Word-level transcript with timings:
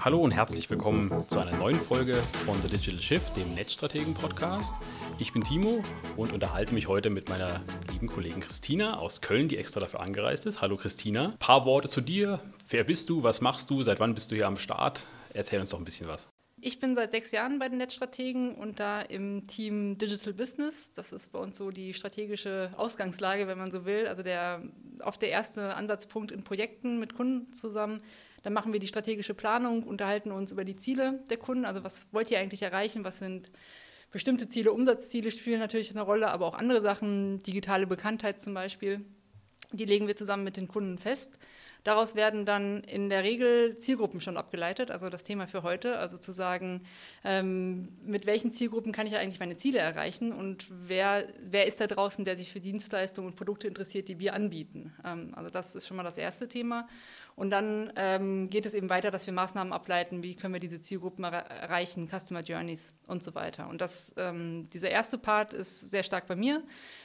Hallo 0.00 0.20
und 0.20 0.30
herzlich 0.30 0.70
willkommen 0.70 1.24
zu 1.26 1.40
einer 1.40 1.56
neuen 1.56 1.80
Folge 1.80 2.14
von 2.46 2.60
The 2.62 2.68
Digital 2.68 3.02
Shift, 3.02 3.36
dem 3.36 3.52
Netzstrategen-Podcast. 3.54 4.76
Ich 5.18 5.32
bin 5.32 5.42
Timo 5.42 5.82
und 6.16 6.32
unterhalte 6.32 6.72
mich 6.72 6.86
heute 6.86 7.10
mit 7.10 7.28
meiner 7.28 7.62
lieben 7.90 8.06
Kollegin 8.06 8.40
Christina 8.40 8.98
aus 8.98 9.20
Köln, 9.20 9.48
die 9.48 9.56
extra 9.56 9.80
dafür 9.80 9.98
angereist 9.98 10.46
ist. 10.46 10.60
Hallo 10.60 10.76
Christina. 10.76 11.30
Ein 11.30 11.38
paar 11.38 11.64
Worte 11.64 11.88
zu 11.88 12.00
dir. 12.00 12.38
Wer 12.68 12.84
bist 12.84 13.08
du? 13.08 13.24
Was 13.24 13.40
machst 13.40 13.70
du? 13.70 13.82
Seit 13.82 13.98
wann 13.98 14.14
bist 14.14 14.30
du 14.30 14.36
hier 14.36 14.46
am 14.46 14.56
Start? 14.56 15.06
Erzähl 15.34 15.58
uns 15.58 15.70
doch 15.70 15.78
ein 15.78 15.84
bisschen 15.84 16.06
was. 16.06 16.28
Ich 16.60 16.78
bin 16.78 16.94
seit 16.94 17.10
sechs 17.10 17.32
Jahren 17.32 17.58
bei 17.58 17.68
den 17.68 17.78
Netzstrategen 17.78 18.54
und 18.54 18.78
da 18.78 19.00
im 19.00 19.48
Team 19.48 19.98
Digital 19.98 20.32
Business. 20.32 20.92
Das 20.92 21.12
ist 21.12 21.32
bei 21.32 21.40
uns 21.40 21.56
so 21.56 21.72
die 21.72 21.92
strategische 21.92 22.70
Ausgangslage, 22.76 23.48
wenn 23.48 23.58
man 23.58 23.72
so 23.72 23.84
will. 23.84 24.06
Also 24.06 24.22
der, 24.22 24.62
oft 25.04 25.20
der 25.22 25.30
erste 25.30 25.74
Ansatzpunkt 25.74 26.30
in 26.30 26.44
Projekten 26.44 27.00
mit 27.00 27.14
Kunden 27.14 27.52
zusammen. 27.52 28.00
Dann 28.42 28.52
machen 28.52 28.72
wir 28.72 28.80
die 28.80 28.86
strategische 28.86 29.34
Planung, 29.34 29.82
unterhalten 29.82 30.32
uns 30.32 30.52
über 30.52 30.64
die 30.64 30.76
Ziele 30.76 31.20
der 31.30 31.36
Kunden. 31.36 31.64
Also 31.64 31.84
was 31.84 32.06
wollt 32.12 32.30
ihr 32.30 32.38
eigentlich 32.38 32.62
erreichen? 32.62 33.04
Was 33.04 33.18
sind 33.18 33.50
bestimmte 34.10 34.48
Ziele? 34.48 34.72
Umsatzziele 34.72 35.30
spielen 35.30 35.60
natürlich 35.60 35.90
eine 35.90 36.02
Rolle, 36.02 36.30
aber 36.30 36.46
auch 36.46 36.54
andere 36.54 36.80
Sachen, 36.80 37.42
digitale 37.42 37.86
Bekanntheit 37.86 38.40
zum 38.40 38.54
Beispiel. 38.54 39.04
Die 39.72 39.84
legen 39.84 40.06
wir 40.06 40.16
zusammen 40.16 40.44
mit 40.44 40.56
den 40.56 40.68
Kunden 40.68 40.98
fest. 40.98 41.38
Daraus 41.84 42.14
werden 42.14 42.44
dann 42.44 42.82
in 42.84 43.08
der 43.08 43.22
Regel 43.22 43.76
Zielgruppen 43.76 44.20
schon 44.20 44.36
abgeleitet, 44.36 44.90
also 44.90 45.08
das 45.08 45.22
Thema 45.22 45.46
für 45.46 45.62
heute, 45.62 45.98
also 45.98 46.18
zu 46.18 46.32
sagen, 46.32 46.82
ähm, 47.24 47.96
mit 48.04 48.26
welchen 48.26 48.50
Zielgruppen 48.50 48.92
kann 48.92 49.06
ich 49.06 49.16
eigentlich 49.16 49.40
meine 49.40 49.56
Ziele 49.56 49.78
erreichen 49.78 50.32
und 50.32 50.66
wer, 50.70 51.28
wer 51.40 51.66
ist 51.66 51.80
da 51.80 51.86
draußen, 51.86 52.24
der 52.24 52.36
sich 52.36 52.50
für 52.50 52.60
Dienstleistungen 52.60 53.30
und 53.30 53.36
Produkte 53.36 53.68
interessiert, 53.68 54.08
die 54.08 54.18
wir 54.18 54.34
anbieten. 54.34 54.92
Ähm, 55.04 55.32
also 55.34 55.50
das 55.50 55.76
ist 55.76 55.86
schon 55.86 55.96
mal 55.96 56.02
das 56.02 56.18
erste 56.18 56.48
Thema. 56.48 56.88
Und 57.38 57.50
dann 57.50 57.92
ähm, 57.94 58.50
geht 58.50 58.66
es 58.66 58.74
eben 58.74 58.90
weiter, 58.90 59.12
dass 59.12 59.24
wir 59.24 59.32
Maßnahmen 59.32 59.72
ableiten, 59.72 60.24
wie 60.24 60.34
können 60.34 60.54
wir 60.54 60.58
diese 60.58 60.80
Zielgruppen 60.80 61.24
er 61.24 61.48
erreichen, 61.48 62.08
Customer 62.08 62.40
Journeys 62.40 62.92
und 63.06 63.22
so 63.22 63.36
weiter. 63.36 63.68
Und 63.68 63.80
das, 63.80 64.12
ähm, 64.16 64.66
dieser 64.74 64.90
erste 64.90 65.18
Part 65.18 65.52
ist 65.54 65.88
sehr 65.88 66.02
stark 66.02 66.26
bei 66.26 66.34
mir 66.34 66.64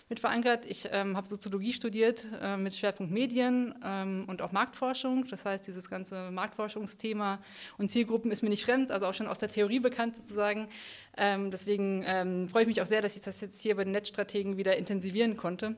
mit 0.09 0.19
verankert. 0.19 0.65
Ich 0.65 0.89
ähm, 0.91 1.15
habe 1.15 1.27
Soziologie 1.27 1.71
studiert 1.71 2.25
äh, 2.41 2.57
mit 2.57 2.75
Schwerpunkt 2.75 3.13
Medien 3.13 3.75
ähm, 3.85 4.25
und 4.25 4.41
auch 4.41 4.51
Marktforschung. 4.51 5.27
Das 5.27 5.45
heißt, 5.45 5.67
dieses 5.67 5.87
ganze 5.87 6.31
Marktforschungsthema 6.31 7.39
und 7.77 7.89
Zielgruppen 7.89 8.31
ist 8.31 8.41
mir 8.41 8.49
nicht 8.49 8.65
fremd, 8.65 8.89
also 8.89 9.05
auch 9.05 9.13
schon 9.13 9.27
aus 9.27 9.37
der 9.37 9.49
Theorie 9.49 9.81
bekannt 9.81 10.15
sozusagen. 10.15 10.67
Ähm, 11.15 11.51
deswegen 11.51 12.03
ähm, 12.07 12.49
freue 12.49 12.63
ich 12.63 12.67
mich 12.67 12.81
auch 12.81 12.87
sehr, 12.87 13.03
dass 13.03 13.15
ich 13.15 13.21
das 13.21 13.39
jetzt 13.39 13.61
hier 13.61 13.75
bei 13.75 13.83
den 13.83 13.91
Netzstrategen 13.91 14.57
wieder 14.57 14.77
intensivieren 14.77 15.37
konnte. 15.37 15.75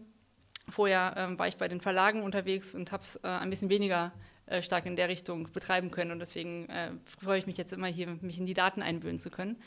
Vorher 0.70 1.36
war 1.38 1.48
ich 1.48 1.58
bei 1.58 1.67
den 1.67 1.81
Verlagen 1.81 2.23
unterwegs 2.23 2.73
und 2.73 2.92
habe 2.92 3.03
es 3.03 3.17
äh, 3.17 3.28
ein 3.28 3.50
bisschen 3.52 3.70
weniger 3.70 4.14
äh, 4.48 4.62
stark 4.62 4.86
in 4.86 4.96
der 4.96 5.10
Richtung 5.10 5.52
betreiben 5.52 5.92
können. 5.92 6.12
Und 6.12 6.20
deswegen 6.20 6.70
äh, 6.70 6.92
freue 7.06 7.40
ich 7.40 7.48
mich 7.48 7.58
jetzt 7.58 7.74
immer 7.74 7.88
hier, 7.88 8.08
mich 8.22 8.38
in 8.38 8.46
die 8.46 8.54
Daten 8.54 8.82
einwöhnen 8.82 9.20
zu 9.20 9.30
können. 9.30 9.58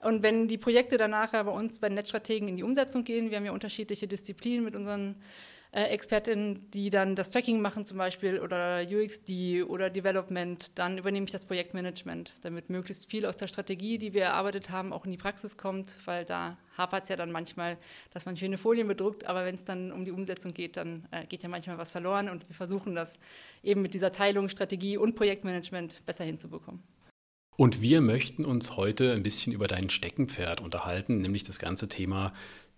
Und 0.00 0.22
wenn 0.22 0.48
die 0.48 0.58
Projekte 0.58 0.96
danach 0.96 1.32
bei 1.32 1.40
uns 1.42 1.78
bei 1.78 1.88
den 1.88 1.94
Netzstrategen 1.94 2.48
in 2.48 2.56
die 2.56 2.62
Umsetzung 2.62 3.04
gehen, 3.04 3.30
wir 3.30 3.38
haben 3.38 3.46
ja 3.46 3.52
unterschiedliche 3.52 4.06
Disziplinen 4.06 4.64
mit 4.64 4.76
unseren 4.76 5.16
äh, 5.74 5.88
Expertinnen, 5.88 6.70
die 6.70 6.88
dann 6.88 7.16
das 7.16 7.32
Tracking 7.32 7.60
machen 7.60 7.84
zum 7.84 7.98
Beispiel 7.98 8.38
oder 8.38 8.82
UXD 8.88 9.64
oder 9.64 9.90
Development, 9.90 10.70
dann 10.76 10.98
übernehme 10.98 11.26
ich 11.26 11.32
das 11.32 11.44
Projektmanagement, 11.46 12.32
damit 12.42 12.70
möglichst 12.70 13.10
viel 13.10 13.26
aus 13.26 13.36
der 13.36 13.48
Strategie, 13.48 13.98
die 13.98 14.14
wir 14.14 14.22
erarbeitet 14.22 14.70
haben, 14.70 14.92
auch 14.92 15.04
in 15.04 15.10
die 15.10 15.16
Praxis 15.16 15.56
kommt, 15.56 15.96
weil 16.04 16.24
da 16.24 16.56
hapert 16.78 17.02
es 17.02 17.08
ja 17.08 17.16
dann 17.16 17.32
manchmal, 17.32 17.76
dass 18.12 18.24
man 18.24 18.36
schöne 18.36 18.56
Folien 18.56 18.86
bedruckt, 18.86 19.26
aber 19.26 19.44
wenn 19.44 19.56
es 19.56 19.64
dann 19.64 19.90
um 19.90 20.04
die 20.04 20.12
Umsetzung 20.12 20.54
geht, 20.54 20.76
dann 20.76 21.08
äh, 21.10 21.26
geht 21.26 21.42
ja 21.42 21.48
manchmal 21.48 21.76
was 21.76 21.90
verloren 21.90 22.28
und 22.28 22.48
wir 22.48 22.54
versuchen 22.54 22.94
das 22.94 23.18
eben 23.64 23.82
mit 23.82 23.94
dieser 23.94 24.12
Teilung 24.12 24.48
Strategie 24.48 24.96
und 24.96 25.16
Projektmanagement 25.16 26.06
besser 26.06 26.22
hinzubekommen. 26.22 26.84
Und 27.56 27.80
wir 27.80 28.00
möchten 28.00 28.44
uns 28.44 28.76
heute 28.76 29.12
ein 29.12 29.22
bisschen 29.22 29.52
über 29.52 29.66
dein 29.66 29.88
Steckenpferd 29.88 30.60
unterhalten, 30.60 31.18
nämlich 31.18 31.44
das 31.44 31.58
ganze 31.58 31.88
Thema 31.88 32.32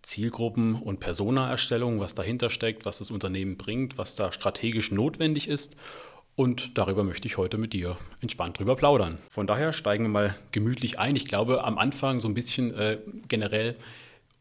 Zielgruppen- 0.06 0.76
und 0.76 1.00
Persona-Erstellung, 1.00 1.98
was 1.98 2.14
dahinter 2.14 2.48
steckt, 2.48 2.84
was 2.86 2.98
das 2.98 3.10
Unternehmen 3.10 3.56
bringt, 3.56 3.98
was 3.98 4.14
da 4.14 4.30
strategisch 4.30 4.92
notwendig 4.92 5.48
ist. 5.48 5.74
Und 6.36 6.78
darüber 6.78 7.02
möchte 7.02 7.26
ich 7.26 7.38
heute 7.38 7.58
mit 7.58 7.72
dir 7.72 7.96
entspannt 8.20 8.58
drüber 8.58 8.76
plaudern. 8.76 9.18
Von 9.30 9.48
daher 9.48 9.72
steigen 9.72 10.04
wir 10.04 10.10
mal 10.10 10.36
gemütlich 10.52 11.00
ein. 11.00 11.16
Ich 11.16 11.24
glaube, 11.24 11.64
am 11.64 11.76
Anfang 11.76 12.20
so 12.20 12.28
ein 12.28 12.34
bisschen 12.34 12.72
äh, 12.74 12.98
generell, 13.26 13.76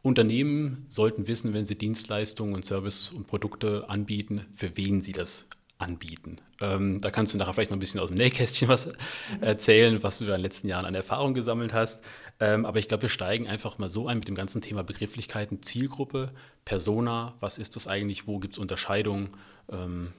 Unternehmen 0.03 0.85
sollten 0.87 1.25
wissen, 1.25 1.55
wenn 1.55 1.65
sie 1.65 1.79
Dienstleistungen 1.79 2.53
und 2.53 2.67
Services 2.67 3.09
und 3.09 3.25
Produkte 3.25 3.85
anbieten, 3.89 4.45
für 4.53 4.77
wen 4.77 5.01
sie 5.01 5.13
das 5.13 5.47
anbieten. 5.77 6.37
Ähm, 6.61 7.01
da 7.01 7.11
kannst 7.11 7.33
du 7.33 7.37
nachher 7.37 7.53
vielleicht 7.53 7.71
noch 7.71 7.77
ein 7.77 7.81
bisschen 7.81 7.99
aus 7.99 8.09
dem 8.09 8.17
Nähkästchen 8.17 8.67
was 8.69 8.93
erzählen, 9.41 10.01
was 10.03 10.19
du 10.19 10.25
in 10.25 10.31
den 10.31 10.41
letzten 10.41 10.67
Jahren 10.67 10.85
an 10.85 10.95
Erfahrung 10.95 11.33
gesammelt 11.33 11.73
hast. 11.73 12.03
Ähm, 12.39 12.65
aber 12.65 12.79
ich 12.79 12.87
glaube, 12.87 13.03
wir 13.03 13.09
steigen 13.09 13.47
einfach 13.47 13.77
mal 13.77 13.89
so 13.89 14.07
ein 14.07 14.19
mit 14.19 14.27
dem 14.27 14.35
ganzen 14.35 14.61
Thema 14.61 14.83
Begrifflichkeiten, 14.83 15.61
Zielgruppe, 15.61 16.31
Persona, 16.63 17.33
was 17.39 17.57
ist 17.57 17.75
das 17.75 17.87
eigentlich, 17.87 18.27
wo 18.27 18.39
gibt 18.39 18.55
es 18.55 18.57
Unterscheidungen? 18.57 19.31
Ähm, 19.69 20.13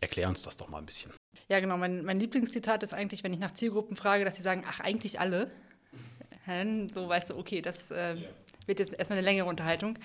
erklär 0.00 0.28
uns 0.28 0.42
das 0.42 0.56
doch 0.56 0.68
mal 0.68 0.78
ein 0.78 0.86
bisschen. 0.86 1.12
Ja, 1.48 1.60
genau. 1.60 1.76
Mein, 1.76 2.04
mein 2.04 2.18
Lieblingszitat 2.18 2.82
ist 2.82 2.94
eigentlich, 2.94 3.22
wenn 3.24 3.32
ich 3.32 3.38
nach 3.38 3.52
Zielgruppen 3.52 3.96
frage, 3.96 4.24
dass 4.24 4.36
sie 4.36 4.42
sagen, 4.42 4.64
ach, 4.66 4.80
eigentlich 4.80 5.20
alle. 5.20 5.50
So 6.92 7.08
weißt 7.08 7.30
du, 7.30 7.36
okay, 7.36 7.62
das 7.62 7.92
äh, 7.92 8.16
wird 8.68 8.78
jetzt 8.78 8.94
erstmal 8.94 9.18
eine 9.18 9.24
längere 9.24 9.48
Unterhaltung. 9.48 9.98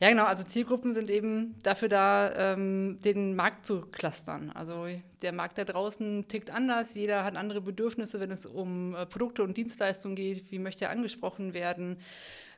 Ja, 0.00 0.08
genau. 0.08 0.24
Also 0.24 0.42
Zielgruppen 0.44 0.94
sind 0.94 1.10
eben 1.10 1.54
dafür 1.62 1.88
da, 1.88 2.52
ähm, 2.52 2.98
den 3.04 3.36
Markt 3.36 3.66
zu 3.66 3.82
clustern. 3.82 4.50
Also 4.50 4.86
der 5.22 5.32
Markt 5.32 5.58
da 5.58 5.64
draußen 5.64 6.26
tickt 6.28 6.50
anders. 6.50 6.94
Jeder 6.94 7.24
hat 7.24 7.36
andere 7.36 7.60
Bedürfnisse, 7.60 8.18
wenn 8.18 8.30
es 8.30 8.46
um 8.46 8.94
äh, 8.94 9.06
Produkte 9.06 9.42
und 9.42 9.56
Dienstleistungen 9.56 10.16
geht. 10.16 10.50
Wie 10.50 10.58
möchte 10.58 10.86
er 10.86 10.90
angesprochen 10.90 11.54
werden? 11.54 11.98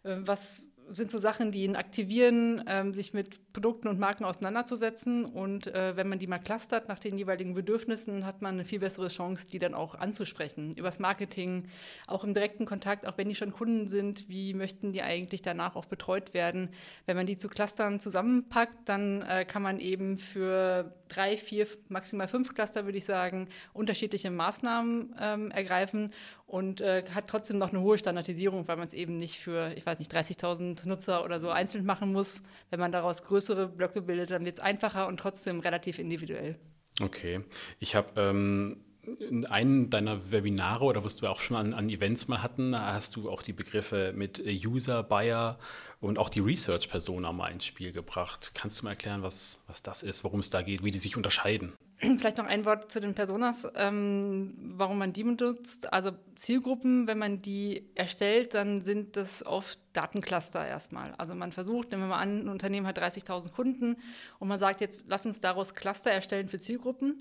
Äh, 0.05 0.17
was 0.21 0.69
sind 0.91 1.11
so 1.11 1.19
Sachen, 1.19 1.53
die 1.53 1.65
ihn 1.65 1.77
aktivieren, 1.77 2.65
ähm, 2.67 2.95
sich 2.95 3.15
mit 3.15 3.53
Produkten 3.53 3.89
und 3.89 3.99
Marken 3.99 4.25
auseinanderzusetzen. 4.25 5.25
Und 5.25 5.67
äh, 5.69 5.97
wenn 5.97 6.09
man 6.09 6.19
die 6.19 6.27
mal 6.27 6.39
clustert 6.39 6.89
nach 6.89 6.99
den 6.99 7.19
jeweiligen 7.19 7.55
Bedürfnissen, 7.55 8.27
hat 8.27 8.43
man 8.43 8.55
eine 8.55 8.65
viel 8.65 8.81
bessere 8.81 9.09
Chance, 9.09 9.47
die 9.51 9.59
dann 9.59 9.75
auch 9.75 9.95
anzusprechen. 9.95 10.75
Übers 10.75 10.99
Marketing, 10.99 11.69
auch 12.07 12.25
im 12.25 12.35
direkten 12.35 12.67
Kontakt, 12.67 13.07
auch 13.07 13.19
wenn 13.19 13.29
die 13.29 13.35
schon 13.35 13.53
Kunden 13.53 13.89
sind, 13.89 14.29
wie 14.29 14.55
möchten 14.55 14.93
die 14.93 15.03
eigentlich 15.03 15.43
danach 15.43 15.77
auch 15.77 15.87
betreut 15.87 16.35
werden. 16.35 16.71
Wenn 17.07 17.17
man 17.17 17.27
die 17.27 17.39
zu 17.39 17.49
Clustern 17.49 18.01
zusammenpackt, 18.01 18.89
dann 18.89 19.23
äh, 19.23 19.45
kann 19.45 19.63
man 19.63 19.79
eben 19.79 20.17
für 20.17 20.93
drei, 21.09 21.37
vier, 21.37 21.67
maximal 21.89 22.29
fünf 22.29 22.55
Cluster, 22.55 22.85
würde 22.85 22.99
ich 22.99 23.05
sagen, 23.05 23.49
unterschiedliche 23.73 24.31
Maßnahmen 24.31 25.15
ähm, 25.21 25.51
ergreifen 25.51 26.13
und 26.47 26.81
äh, 26.81 27.05
hat 27.15 27.29
trotzdem 27.29 27.59
noch 27.59 27.71
eine 27.71 27.81
hohe 27.81 27.99
Standardisierung, 27.99 28.69
weil 28.69 28.77
man 28.77 28.87
es 28.87 28.95
eben 28.95 29.19
nicht 29.19 29.39
für, 29.39 29.73
ich 29.77 29.85
weiß 29.85 29.99
nicht, 29.99 30.15
30.000 30.15 30.87
Nutzer 30.87 31.25
oder 31.25 31.41
so 31.41 31.51
einzeln 31.51 31.85
machen 31.85 32.13
muss. 32.13 32.43
Wenn 32.71 32.81
man 32.81 32.93
daraus 32.93 33.25
größere 33.25 33.69
Blöcke 33.69 34.03
bildet, 34.03 34.31
dann 34.31 34.45
wird 34.45 34.57
es 34.57 34.61
einfacher 34.63 35.09
und 35.09 35.19
trotzdem 35.19 35.61
relativ 35.61 35.99
individuell. 35.99 36.57
Okay. 37.01 37.41
Ich 37.81 37.97
habe 37.97 38.21
ähm, 38.21 38.84
in 39.19 39.47
einem 39.47 39.91
deiner 39.91 40.31
Webinare 40.31 40.85
oder 40.85 41.05
was 41.05 41.17
du 41.17 41.27
auch 41.27 41.41
schon 41.41 41.57
an, 41.57 41.75
an 41.75 41.91
Events 41.91 42.29
mal 42.29 42.43
hatten, 42.43 42.77
hast 42.77 43.17
du 43.17 43.31
auch 43.31 43.43
die 43.43 43.53
Begriffe 43.53 44.13
mit 44.15 44.43
User, 44.65 45.03
Buyer 45.03 45.59
und 46.01 46.19
auch 46.19 46.29
die 46.29 46.41
Research-Persona 46.41 47.33
mal 47.33 47.49
ins 47.49 47.65
Spiel 47.65 47.93
gebracht. 47.93 48.53
Kannst 48.55 48.81
du 48.81 48.85
mal 48.85 48.91
erklären, 48.91 49.23
was, 49.23 49.63
was 49.67 49.83
das 49.83 50.03
ist, 50.03 50.25
worum 50.25 50.41
es 50.41 50.51
da 50.51 50.63
geht, 50.63 50.85
wie 50.85 50.91
die 50.91 50.99
sich 50.99 51.17
unterscheiden? 51.17 51.73
Vielleicht 52.19 52.39
noch 52.39 52.47
ein 52.47 52.65
Wort 52.65 52.91
zu 52.91 53.01
den 53.01 53.15
Personas, 53.15 53.67
ähm, 53.77 54.55
warum 54.59 54.99
man 54.99 55.13
die 55.13 55.25
benutzt. 55.25 55.93
Also 55.93 56.13
Zielgruppen, 56.37 57.07
wenn 57.07 57.19
man 57.19 57.41
die 57.43 57.89
erstellt, 57.95 58.55
dann 58.55 58.83
sind 58.83 59.17
das 59.17 59.45
oft 59.47 59.79
Datencluster 59.93 60.67
erstmal. 60.67 61.15
Also 61.15 61.35
man 61.35 61.53
versucht, 61.53 61.91
nehmen 61.91 62.03
wir 62.03 62.09
mal 62.09 62.19
an, 62.19 62.41
ein 62.41 62.49
Unternehmen 62.49 62.87
hat 62.87 62.99
30.000 62.99 63.53
Kunden 63.53 63.97
und 64.39 64.49
man 64.49 64.59
sagt 64.59 64.81
jetzt, 64.81 65.07
lass 65.09 65.25
uns 65.25 65.41
daraus 65.41 65.75
Cluster 65.75 66.11
erstellen 66.11 66.49
für 66.49 66.59
Zielgruppen. 66.59 67.19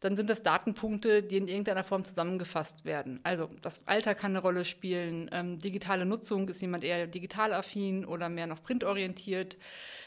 Dann 0.00 0.16
sind 0.16 0.28
das 0.28 0.42
Datenpunkte, 0.42 1.22
die 1.22 1.36
in 1.36 1.48
irgendeiner 1.48 1.84
Form 1.84 2.04
zusammengefasst 2.04 2.84
werden. 2.84 3.20
Also 3.22 3.48
das 3.62 3.86
Alter 3.86 4.14
kann 4.14 4.32
eine 4.32 4.40
Rolle 4.40 4.64
spielen, 4.64 5.30
ähm, 5.32 5.58
digitale 5.58 6.04
Nutzung, 6.04 6.48
ist 6.48 6.60
jemand 6.60 6.84
eher 6.84 7.06
digital 7.06 7.52
affin 7.52 8.04
oder 8.04 8.28
mehr 8.28 8.46
noch 8.46 8.62
printorientiert 8.62 9.56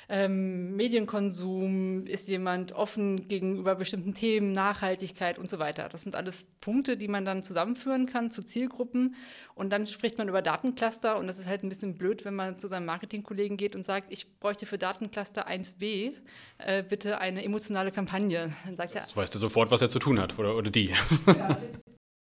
ähm, 0.10 0.76
Medienkonsum, 0.76 2.08
ist 2.08 2.28
jemand 2.30 2.72
offen 2.72 3.28
gegenüber 3.28 3.76
bestimmten 3.76 4.16
Themen, 4.16 4.54
Nachhaltigkeit 4.54 5.38
und 5.38 5.48
so 5.48 5.60
weiter. 5.60 5.88
Das 5.88 6.02
sind 6.02 6.16
alles 6.16 6.48
Punkte, 6.62 6.98
die 6.98 7.08
man 7.08 7.26
dann 7.26 7.44
zusammenführen 7.44 8.08
kann 8.08 8.32
zu 8.32 8.42
Zielgruppen. 8.42 9.16
Und 9.54 9.70
dann 9.70 9.86
spricht 9.86 10.18
man 10.18 10.28
über 10.28 10.42
Datencluster 10.42 11.18
und 11.18 11.28
das 11.28 11.38
ist 11.38 11.48
halt 11.48 11.64
ein 11.64 11.70
bisschen 11.70 11.96
blöd, 11.96 12.26
wenn 12.26 12.36
man 12.36 12.58
zu 12.58 12.68
seinem 12.68 12.88
Marketingkollegen 12.88 13.56
geht 13.56 13.76
und 13.76 13.84
sagt, 13.84 14.12
ich 14.12 14.40
bräuchte 14.40 14.66
für 14.66 14.80
Datencluster 14.80 15.48
1b 15.48 16.14
äh, 16.58 16.84
bitte 16.84 17.20
eine 17.20 17.44
emotionale 17.44 17.92
Kampagne. 17.92 18.54
Dann 18.66 18.76
sagt 18.76 18.96
er, 18.96 19.02
Jetzt 19.02 19.16
weißt 19.16 19.36
du 19.36 19.38
sofort, 19.38 19.70
was 19.70 19.82
er 19.84 19.92
zu 19.92 20.00
tun 20.00 20.20
hat 20.20 20.40
oder, 20.40 20.56
oder 20.56 20.72
die. 20.72 20.88
Ja, 21.28 21.48
also 21.48 21.68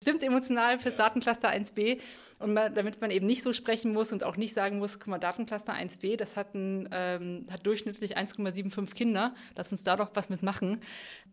stimmt 0.06 0.23
emotional 0.23 0.79
fürs 0.79 0.94
Datencluster 0.94 1.50
1b. 1.50 1.99
Und 2.38 2.53
man, 2.53 2.75
damit 2.75 3.00
man 3.00 3.11
eben 3.11 3.26
nicht 3.26 3.43
so 3.43 3.53
sprechen 3.53 3.93
muss 3.93 4.12
und 4.12 4.23
auch 4.23 4.37
nicht 4.37 4.53
sagen 4.53 4.79
muss, 4.79 5.00
guck 5.00 5.08
mal, 5.08 5.19
Datencluster 5.19 5.73
1b, 5.73 6.17
das 6.17 6.37
hat, 6.37 6.55
ein, 6.55 6.88
ähm, 6.93 7.47
hat 7.50 7.67
durchschnittlich 7.67 8.17
1,75 8.17 8.94
Kinder, 8.94 9.35
lass 9.56 9.73
uns 9.73 9.82
da 9.85 9.97
doch 9.97 10.11
was 10.14 10.29
mitmachen. 10.29 10.82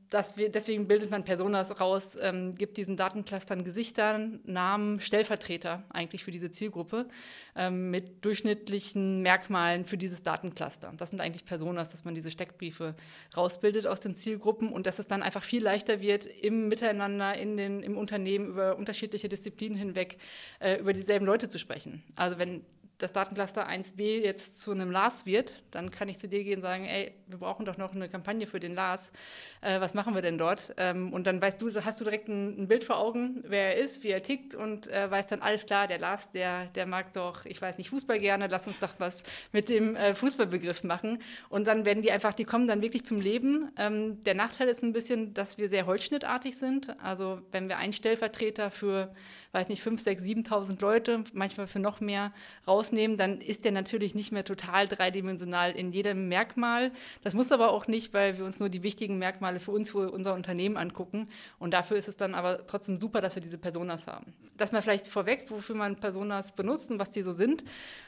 Das 0.09 0.37
wir, 0.37 0.49
deswegen 0.49 0.87
bildet 0.87 1.11
man 1.11 1.25
Personas 1.25 1.79
raus, 1.81 2.17
ähm, 2.21 2.55
gibt 2.55 2.77
diesen 2.77 2.95
Datenclustern 2.95 3.63
Gesichter, 3.63 4.17
Namen, 4.45 5.01
Stellvertreter 5.01 5.83
eigentlich 5.89 6.23
für 6.23 6.31
diese 6.31 6.51
Zielgruppe 6.51 7.07
ähm, 7.55 7.91
mit 7.91 8.23
durchschnittlichen 8.23 9.21
Merkmalen 9.23 9.83
für 9.83 9.97
dieses 9.97 10.23
Datencluster. 10.23 10.93
Das 10.95 11.09
sind 11.09 11.19
eigentlich 11.19 11.45
Personas, 11.45 11.91
dass 11.91 12.05
man 12.05 12.15
diese 12.15 12.31
Steckbriefe 12.31 12.95
rausbildet 13.35 13.87
aus 13.87 14.01
den 14.01 14.15
Zielgruppen 14.15 14.69
und 14.69 14.85
dass 14.85 14.99
es 14.99 15.07
dann 15.07 15.21
einfach 15.21 15.43
viel 15.43 15.63
leichter 15.63 15.99
wird, 15.99 16.27
im 16.27 16.69
Miteinander, 16.69 17.35
in 17.35 17.57
den, 17.57 17.83
im 17.83 17.97
Unternehmen 17.97 18.47
über 18.47 18.62
unterschiedliche 18.71 19.29
Disziplinen 19.29 19.77
hinweg, 19.77 20.17
äh, 20.59 20.79
über 20.79 20.93
dieselben 20.93 21.25
Leute 21.25 21.49
zu 21.49 21.59
sprechen. 21.59 22.03
Also 22.15 22.37
wenn 22.37 22.63
das 23.03 23.11
Datencluster 23.11 23.67
1b 23.67 24.21
jetzt 24.21 24.61
zu 24.61 24.71
einem 24.71 24.89
Lars 24.89 25.25
wird, 25.25 25.63
dann 25.71 25.91
kann 25.91 26.07
ich 26.07 26.17
zu 26.17 26.29
dir 26.29 26.43
gehen 26.43 26.55
und 26.55 26.61
sagen, 26.61 26.85
ey, 26.85 27.13
wir 27.27 27.37
brauchen 27.37 27.65
doch 27.65 27.77
noch 27.77 27.93
eine 27.93 28.07
Kampagne 28.07 28.47
für 28.47 28.61
den 28.61 28.73
Lars. 28.73 29.11
Äh, 29.59 29.81
was 29.81 29.93
machen 29.93 30.15
wir 30.15 30.21
denn 30.21 30.37
dort? 30.37 30.73
Ähm, 30.77 31.11
und 31.11 31.27
dann 31.27 31.41
weißt 31.41 31.61
du, 31.61 31.69
hast 31.83 31.99
du 31.99 32.05
direkt 32.05 32.29
ein, 32.29 32.63
ein, 32.63 32.67
Bild 32.69 32.85
vor 32.85 32.97
Augen, 32.97 33.43
wer 33.45 33.75
er 33.75 33.83
ist, 33.83 34.03
wie 34.03 34.09
er 34.09 34.23
tickt 34.23 34.55
und 34.55 34.87
äh, 34.87 35.11
weißt 35.11 35.31
dann, 35.33 35.41
alles 35.41 35.65
klar, 35.65 35.87
der 35.87 35.99
Lars, 35.99 36.31
der, 36.31 36.67
der 36.67 36.85
mag 36.85 37.11
doch, 37.11 37.45
ich 37.45 37.61
weiß 37.61 37.77
nicht, 37.77 37.89
Fußball 37.89 38.19
gerne, 38.19 38.47
lass 38.47 38.67
uns 38.67 38.79
doch 38.79 38.93
was 38.99 39.23
mit 39.51 39.67
dem 39.67 39.97
äh, 39.97 40.15
Fußballbegriff 40.15 40.83
machen. 40.83 41.19
Und 41.49 41.67
dann 41.67 41.83
werden 41.83 42.01
die 42.01 42.11
einfach, 42.11 42.33
die 42.33 42.45
kommen 42.45 42.67
dann 42.67 42.81
wirklich 42.81 43.05
zum 43.05 43.19
Leben. 43.19 43.69
Ähm, 43.77 44.21
der 44.21 44.35
Nachteil 44.35 44.69
ist 44.69 44.81
ein 44.81 44.93
bisschen, 44.93 45.33
dass 45.33 45.57
wir 45.57 45.67
sehr 45.67 45.85
holzschnittartig 45.85 46.55
sind. 46.55 46.97
Also 47.01 47.41
wenn 47.51 47.67
wir 47.67 47.77
einen 47.77 47.91
Stellvertreter 47.91 48.71
für, 48.71 49.13
weiß 49.53 49.69
nicht, 49.69 49.83
5, 49.83 50.01
6, 50.01 50.23
7.000 50.23 50.81
Leute, 50.81 51.23
manchmal 51.31 51.67
für 51.67 51.79
noch 51.79 52.01
mehr 52.01 52.33
rausnehmen, 52.67 53.17
dann 53.17 53.39
ist 53.39 53.65
der 53.65 53.71
natürlich 53.71 54.15
nicht 54.15 54.31
mehr 54.31 54.43
total 54.43 54.87
dreidimensional 54.87 55.71
in 55.71 55.91
jedem 55.91 56.27
Merkmal. 56.27 56.91
Das 57.23 57.35
muss 57.35 57.51
aber 57.51 57.71
auch 57.71 57.87
nicht, 57.87 58.13
weil 58.13 58.37
wir 58.37 58.45
uns 58.45 58.59
nur 58.59 58.69
die 58.69 58.81
wichtigen 58.81 59.19
Merkmale 59.19 59.59
für 59.59 59.69
uns, 59.69 59.91
für 59.91 60.11
unser 60.11 60.33
Unternehmen 60.33 60.75
angucken. 60.75 61.29
Und 61.59 61.73
dafür 61.73 61.97
ist 61.97 62.07
es 62.07 62.17
dann 62.17 62.33
aber 62.33 62.65
trotzdem 62.65 62.99
super, 62.99 63.21
dass 63.21 63.35
wir 63.35 63.43
diese 63.43 63.59
Personas 63.59 64.07
haben. 64.07 64.33
Das 64.57 64.71
mal 64.71 64.81
vielleicht 64.81 65.05
vorweg, 65.05 65.45
wofür 65.49 65.75
man 65.75 65.97
Personas 65.97 66.55
benutzt 66.55 66.91
und 66.91 66.97
was 66.97 67.11
die 67.11 67.21
so 67.21 67.31
sind. 67.31 67.63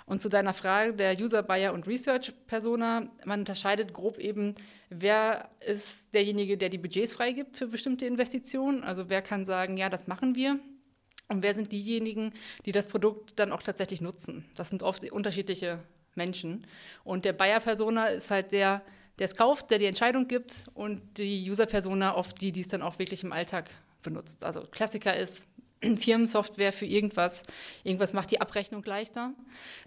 Und 0.07 0.21
zu 0.21 0.29
deiner 0.29 0.53
Frage 0.55 0.93
der 0.93 1.15
User, 1.19 1.43
Buyer 1.43 1.73
und 1.73 1.87
Research 1.87 2.33
Persona, 2.47 3.07
man 3.23 3.41
unterscheidet 3.41 3.93
grob 3.93 4.17
eben, 4.17 4.55
wer 4.89 5.49
ist 5.59 6.11
derjenige, 6.15 6.57
der 6.57 6.69
die 6.69 6.79
Budgets 6.79 7.13
freigibt 7.13 7.55
für 7.55 7.67
bestimmte 7.67 8.07
Investitionen. 8.07 8.83
Also 8.83 9.09
wer 9.09 9.21
kann 9.21 9.45
sagen, 9.45 9.77
ja, 9.77 9.89
das 9.89 10.07
machen 10.07 10.33
wir. 10.33 10.59
Und 11.27 11.41
wer 11.43 11.53
sind 11.53 11.71
diejenigen, 11.71 12.33
die 12.65 12.71
das 12.71 12.87
Produkt 12.87 13.39
dann 13.39 13.51
auch 13.51 13.63
tatsächlich 13.63 14.01
nutzen? 14.01 14.45
Das 14.55 14.69
sind 14.69 14.83
oft 14.83 15.09
unterschiedliche 15.11 15.79
Menschen. 16.15 16.67
Und 17.03 17.25
der 17.25 17.33
Buyer-Persona 17.33 18.07
ist 18.07 18.31
halt 18.31 18.51
der, 18.51 18.81
der 19.19 19.25
es 19.25 19.35
kauft, 19.35 19.71
der 19.71 19.79
die 19.79 19.85
Entscheidung 19.85 20.27
gibt 20.27 20.65
und 20.73 21.01
die 21.17 21.49
User-Persona 21.49 22.15
oft 22.15 22.39
die, 22.41 22.51
die 22.51 22.61
es 22.61 22.67
dann 22.67 22.81
auch 22.81 22.99
wirklich 22.99 23.23
im 23.23 23.31
Alltag 23.31 23.71
benutzt. 24.03 24.43
Also 24.43 24.61
Klassiker 24.61 25.15
ist 25.15 25.47
Firmensoftware 25.97 26.73
für 26.73 26.85
irgendwas. 26.85 27.43
Irgendwas 27.83 28.13
macht 28.13 28.31
die 28.31 28.41
Abrechnung 28.41 28.83
leichter. 28.85 29.33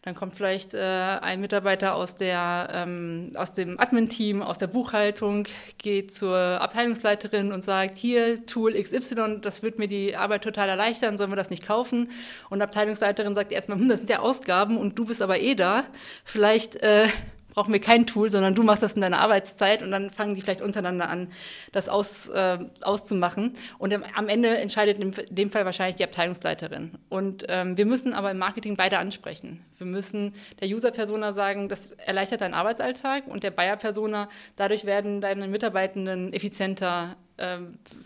Dann 0.03 0.15
kommt 0.15 0.35
vielleicht 0.35 0.75
äh, 0.75 0.79
ein 0.79 1.41
Mitarbeiter 1.41 1.95
aus, 1.95 2.17
der, 2.17 2.69
ähm, 2.73 3.33
aus 3.35 3.53
dem 3.53 3.79
Admin-Team, 3.79 4.43
aus 4.43 4.59
der 4.59 4.67
Buchhaltung, 4.67 5.47
geht 5.79 6.13
zur 6.13 6.37
Abteilungsleiterin 6.37 7.53
und 7.53 7.63
sagt, 7.63 7.99
hier, 7.99 8.45
Tool 8.47 8.73
XY, 8.81 9.41
das 9.41 9.63
wird 9.63 9.79
mir 9.79 9.89
die 9.89 10.17
Arbeit 10.17 10.45
total 10.45 10.69
erleichtern, 10.69 11.17
sollen 11.17 11.31
wir 11.31 11.37
das 11.37 11.51
nicht 11.51 11.67
kaufen? 11.67 12.11
Und 12.51 12.63
Abteilungsleiterin 12.63 13.35
sagt 13.35 13.53
erstmal, 13.53 13.79
hm, 13.79 13.89
das 13.89 14.01
sind 14.01 14.11
ja 14.11 14.21
Ausgaben 14.21 14.77
und 14.77 14.99
du 14.99 15.05
bist 15.05 15.23
aber 15.23 15.41
eh 15.41 15.55
da. 15.55 15.85
Vielleicht... 16.25 16.77
Äh, 16.77 17.09
brauchen 17.55 17.73
wir 17.73 17.81
kein 17.81 18.07
Tool, 18.07 18.31
sondern 18.31 18.55
du 18.55 18.63
machst 18.63 18.83
das 18.83 18.95
in 18.95 19.01
deiner 19.01 19.21
Arbeitszeit 19.21 19.83
und 19.83 19.91
dann 19.91 20.11
fangen 20.11 20.35
die 20.35 20.43
vielleicht 20.43 20.61
untereinander 20.61 21.09
an, 21.09 21.29
das 21.73 21.89
aus, 21.89 22.29
äh, 22.29 22.59
auszumachen. 22.83 23.55
Und 23.79 23.93
am 23.93 24.29
Ende 24.29 24.57
entscheidet 24.59 24.99
in 24.99 25.15
dem 25.31 25.51
Fall 25.51 25.65
wahrscheinlich 25.65 25.97
die 25.97 26.05
Abteilungsleiterin. 26.05 26.93
Und 27.09 27.45
ähm, 27.49 27.77
wir 27.77 27.87
müssen 27.87 28.13
aber 28.13 28.31
im 28.31 28.39
Marketing 28.39 28.77
beide 28.77 28.99
ansprechen. 28.99 29.65
Wir 29.79 29.87
müssen 29.87 30.35
der 30.61 30.69
User-Persona 30.69 31.33
sagen, 31.33 31.69
das 31.69 31.91
erleichtert 31.93 32.43
deinen 32.43 32.55
Arbeitsalltag 32.55 33.27
und 33.27 33.43
der 33.43 33.51
Buyer-Persona, 33.51 34.29
dadurch 34.57 34.85
werden 34.85 35.21
deine 35.21 35.49
Mitarbeitenden 35.49 36.33
effizienter, 36.33 37.17
äh, 37.39 37.59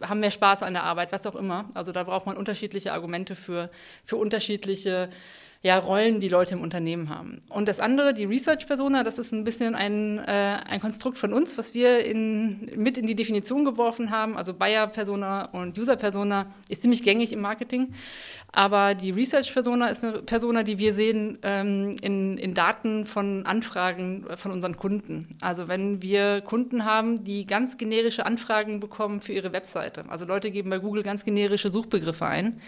haben 0.02 0.20
mehr 0.20 0.30
Spaß 0.30 0.62
an 0.62 0.74
der 0.74 0.84
Arbeit, 0.84 1.12
was 1.12 1.26
auch 1.26 1.36
immer. 1.36 1.68
Also 1.74 1.92
da 1.92 2.04
braucht 2.04 2.26
man 2.26 2.36
unterschiedliche 2.36 2.92
Argumente 2.92 3.34
für, 3.34 3.70
für 4.04 4.16
unterschiedliche 4.16 5.08
ja, 5.62 5.78
Rollen 5.78 6.18
die 6.18 6.28
Leute 6.28 6.54
im 6.54 6.60
Unternehmen 6.60 7.08
haben. 7.08 7.40
Und 7.48 7.68
das 7.68 7.78
andere, 7.78 8.14
die 8.14 8.24
Research-Persona, 8.24 9.04
das 9.04 9.18
ist 9.18 9.32
ein 9.32 9.44
bisschen 9.44 9.76
ein, 9.76 10.18
äh, 10.18 10.58
ein 10.68 10.80
Konstrukt 10.80 11.18
von 11.18 11.32
uns, 11.32 11.56
was 11.56 11.72
wir 11.72 12.04
in, 12.04 12.68
mit 12.76 12.98
in 12.98 13.06
die 13.06 13.14
Definition 13.14 13.64
geworfen 13.64 14.10
haben. 14.10 14.36
Also 14.36 14.54
Buyer-Persona 14.54 15.50
und 15.50 15.78
User-Persona 15.78 16.46
ist 16.68 16.82
ziemlich 16.82 17.04
gängig 17.04 17.32
im 17.32 17.40
Marketing. 17.40 17.94
Aber 18.50 18.96
die 18.96 19.12
Research-Persona 19.12 19.86
ist 19.86 20.04
eine 20.04 20.22
Persona, 20.22 20.64
die 20.64 20.80
wir 20.80 20.94
sehen 20.94 21.38
ähm, 21.42 21.94
in, 22.02 22.38
in 22.38 22.54
Daten 22.54 23.04
von 23.04 23.46
Anfragen 23.46 24.26
von 24.36 24.50
unseren 24.50 24.76
Kunden. 24.76 25.28
Also 25.40 25.68
wenn 25.68 26.02
wir 26.02 26.40
Kunden 26.40 26.84
haben, 26.84 27.22
die 27.22 27.46
ganz 27.46 27.78
generische 27.78 28.26
Anfragen 28.26 28.80
bekommen 28.80 29.20
für 29.20 29.32
ihre 29.32 29.52
Webseite. 29.52 30.04
Also 30.08 30.24
Leute 30.24 30.50
geben 30.50 30.70
bei 30.70 30.80
Google 30.80 31.04
ganz 31.04 31.24
generische 31.24 31.70
Suchbegriffe 31.70 32.26
ein 32.26 32.60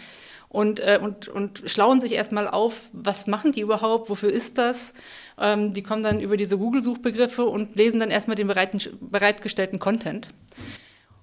und, 0.49 0.79
äh, 0.79 0.99
und, 1.01 1.27
und 1.27 1.63
schlauen 1.65 1.99
sich 1.99 2.13
erstmal 2.13 2.47
auf, 2.47 2.89
was 2.93 3.27
machen 3.27 3.51
die 3.51 3.61
überhaupt, 3.61 4.09
wofür 4.09 4.31
ist 4.31 4.57
das? 4.57 4.93
Ähm, 5.39 5.73
die 5.73 5.83
kommen 5.83 6.03
dann 6.03 6.19
über 6.19 6.37
diese 6.37 6.57
Google-Suchbegriffe 6.57 7.45
und 7.45 7.75
lesen 7.75 7.99
dann 7.99 8.11
erstmal 8.11 8.35
den 8.35 8.47
bereiten, 8.47 8.79
bereitgestellten 9.01 9.79
Content 9.79 10.29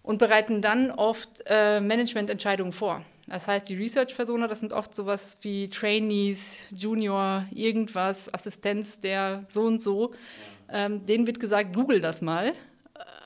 und 0.03 0.19
bereiten 0.19 0.61
dann 0.61 0.91
oft 0.91 1.43
äh, 1.47 1.81
Managemententscheidungen 1.81 2.73
vor. 2.73 3.03
Das 3.27 3.47
heißt, 3.47 3.69
die 3.69 3.77
Research-Persona, 3.77 4.49
das 4.49 4.61
sind 4.61 4.73
oft 4.73 4.95
sowas 4.95 5.39
wie 5.43 5.69
Trainees, 5.69 6.69
Junior, 6.71 7.47
irgendwas, 7.53 8.33
Assistenz 8.35 9.01
der 9.01 9.45
so 9.49 9.63
und 9.63 9.81
so. 9.81 10.13
Ähm, 10.69 11.07
denen 11.07 11.27
wird 11.27 11.39
gesagt, 11.39 11.75
google 11.75 12.01
das 12.01 12.21
mal 12.21 12.53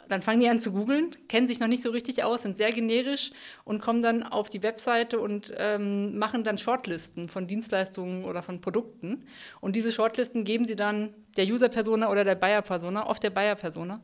dann 0.09 0.23
fangen 0.23 0.41
die 0.41 0.49
an 0.49 0.59
zu 0.59 0.73
googeln, 0.73 1.17
kennen 1.29 1.49
sich 1.49 1.61
noch 1.61 1.67
nicht 1.67 1.83
so 1.83 1.91
richtig 1.91 2.23
aus, 2.23 2.43
sind 2.43 2.57
sehr 2.57 2.73
generisch 2.73 3.31
und 3.65 3.81
kommen 3.81 4.03
dann 4.03 4.23
auf 4.23 4.49
die 4.49 4.63
Webseite 4.63 5.19
und 5.19 5.53
ähm, 5.57 6.19
machen 6.19 6.45
dann 6.45 6.59
Shortlisten 6.59 7.29
von 7.29 7.47
Dienstleistungen 7.47 8.25
oder 8.25 8.43
von 8.43 8.61
Produkten. 8.61 9.25
Und 9.61 9.75
diese 9.77 9.93
Shortlisten 9.93 10.45
geben 10.45 10.65
sie 10.65 10.77
dann 10.77 11.15
der 11.37 11.47
User-Persona 11.47 12.11
oder 12.11 12.25
der 12.25 12.37
Buyer-Persona, 12.37 13.07
oft 13.07 13.23
der 13.23 13.31
Buyer-Persona. 13.31 14.01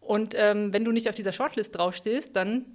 Und 0.00 0.34
ähm, 0.36 0.72
wenn 0.72 0.84
du 0.84 0.92
nicht 0.92 1.08
auf 1.08 1.14
dieser 1.14 1.32
Shortlist 1.32 1.76
draufstehst, 1.76 2.36
dann 2.36 2.66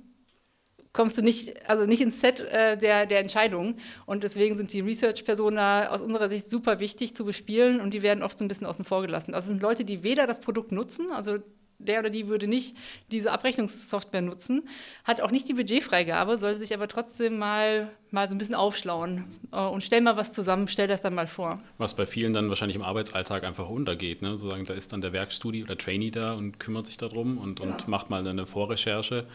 kommst 0.94 1.18
du 1.18 1.22
nicht, 1.22 1.70
also 1.70 1.86
nicht 1.86 2.02
ins 2.02 2.20
Set 2.20 2.40
äh, 2.40 2.78
der, 2.78 3.06
der 3.06 3.20
Entscheidung. 3.20 3.76
Und 4.06 4.24
deswegen 4.24 4.58
sind 4.58 4.74
die 4.74 4.82
Research-Persona 4.82 5.90
aus 5.90 6.02
unserer 6.02 6.30
Sicht 6.30 6.50
super 6.50 6.80
wichtig 6.80 7.16
zu 7.16 7.26
bespielen 7.26 7.80
und 7.80 7.94
die 7.94 8.02
werden 8.02 8.24
oft 8.24 8.38
so 8.38 8.46
ein 8.46 8.48
bisschen 8.48 8.68
außen 8.68 8.86
vor 8.86 9.02
gelassen. 9.02 9.34
Also 9.34 9.46
es 9.46 9.50
sind 9.52 9.62
Leute, 9.62 9.86
die 9.86 10.04
weder 10.04 10.26
das 10.26 10.40
Produkt 10.42 10.72
nutzen, 10.72 11.12
also 11.12 11.38
der 11.86 12.00
oder 12.00 12.10
die 12.10 12.28
würde 12.28 12.48
nicht 12.48 12.76
diese 13.12 13.32
Abrechnungssoftware 13.32 14.22
nutzen, 14.22 14.64
hat 15.04 15.22
auch 15.22 15.32
nicht 15.32 15.48
die 15.48 15.54
Budgetfreigabe, 15.54 16.38
soll 16.38 16.58
sich 16.58 16.74
aber 16.74 16.88
trotzdem 16.88 17.38
mal, 17.38 17.90
mal 18.10 18.30
so 18.30 18.36
ein 18.36 18.38
bisschen 18.38 18.56
aufschlauen 18.56 19.26
äh, 19.52 19.60
und 19.60 19.84
stell 19.84 20.02
mal 20.02 20.18
was 20.18 20.34
zusammen, 20.34 20.68
stell 20.68 20.88
das 20.88 21.02
dann 21.02 21.16
mal 21.16 21.28
vor. 21.28 21.62
Was 21.78 21.96
bei 21.96 22.06
vielen 22.06 22.34
dann 22.34 22.50
wahrscheinlich 22.50 22.76
im 22.76 22.84
Arbeitsalltag 22.84 23.44
einfach 23.44 23.70
untergeht. 23.70 24.22
Ne? 24.22 24.38
Sozusagen, 24.38 24.66
da 24.66 24.74
ist 24.74 24.94
dann 24.94 25.02
der 25.02 25.14
Werkstudie 25.14 25.64
oder 25.64 25.78
Trainee 25.78 26.12
da 26.12 26.34
und 26.34 26.60
kümmert 26.60 26.86
sich 26.86 26.98
darum 26.98 27.38
und, 27.38 27.60
ja. 27.60 27.66
und 27.66 27.88
macht 27.88 28.10
mal 28.10 28.26
eine 28.26 28.46
Vorrecherche. 28.46 29.26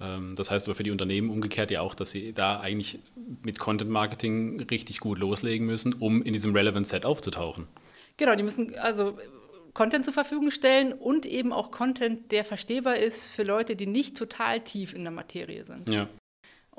Ähm, 0.00 0.34
das 0.36 0.50
heißt 0.50 0.68
aber 0.68 0.74
für 0.74 0.82
die 0.82 0.90
Unternehmen 0.90 1.30
umgekehrt 1.30 1.70
ja 1.70 1.80
auch, 1.80 1.94
dass 1.94 2.10
sie 2.10 2.32
da 2.32 2.60
eigentlich 2.60 2.98
mit 3.44 3.58
Content 3.58 3.90
Marketing 3.90 4.60
richtig 4.70 5.00
gut 5.00 5.18
loslegen 5.18 5.66
müssen, 5.66 5.94
um 5.94 6.22
in 6.22 6.32
diesem 6.32 6.54
Relevant 6.54 6.86
Set 6.86 7.04
aufzutauchen. 7.04 7.66
Genau, 8.16 8.34
die 8.34 8.42
müssen, 8.42 8.74
also 8.78 9.16
Content 9.74 10.04
zur 10.04 10.14
Verfügung 10.14 10.50
stellen 10.50 10.92
und 10.92 11.24
eben 11.24 11.52
auch 11.52 11.70
Content, 11.70 12.30
der 12.30 12.44
verstehbar 12.44 12.96
ist 12.96 13.22
für 13.22 13.42
Leute, 13.42 13.74
die 13.74 13.86
nicht 13.86 14.16
total 14.16 14.60
tief 14.60 14.92
in 14.92 15.02
der 15.02 15.12
Materie 15.12 15.64
sind. 15.64 15.90
Ja. 15.90 16.08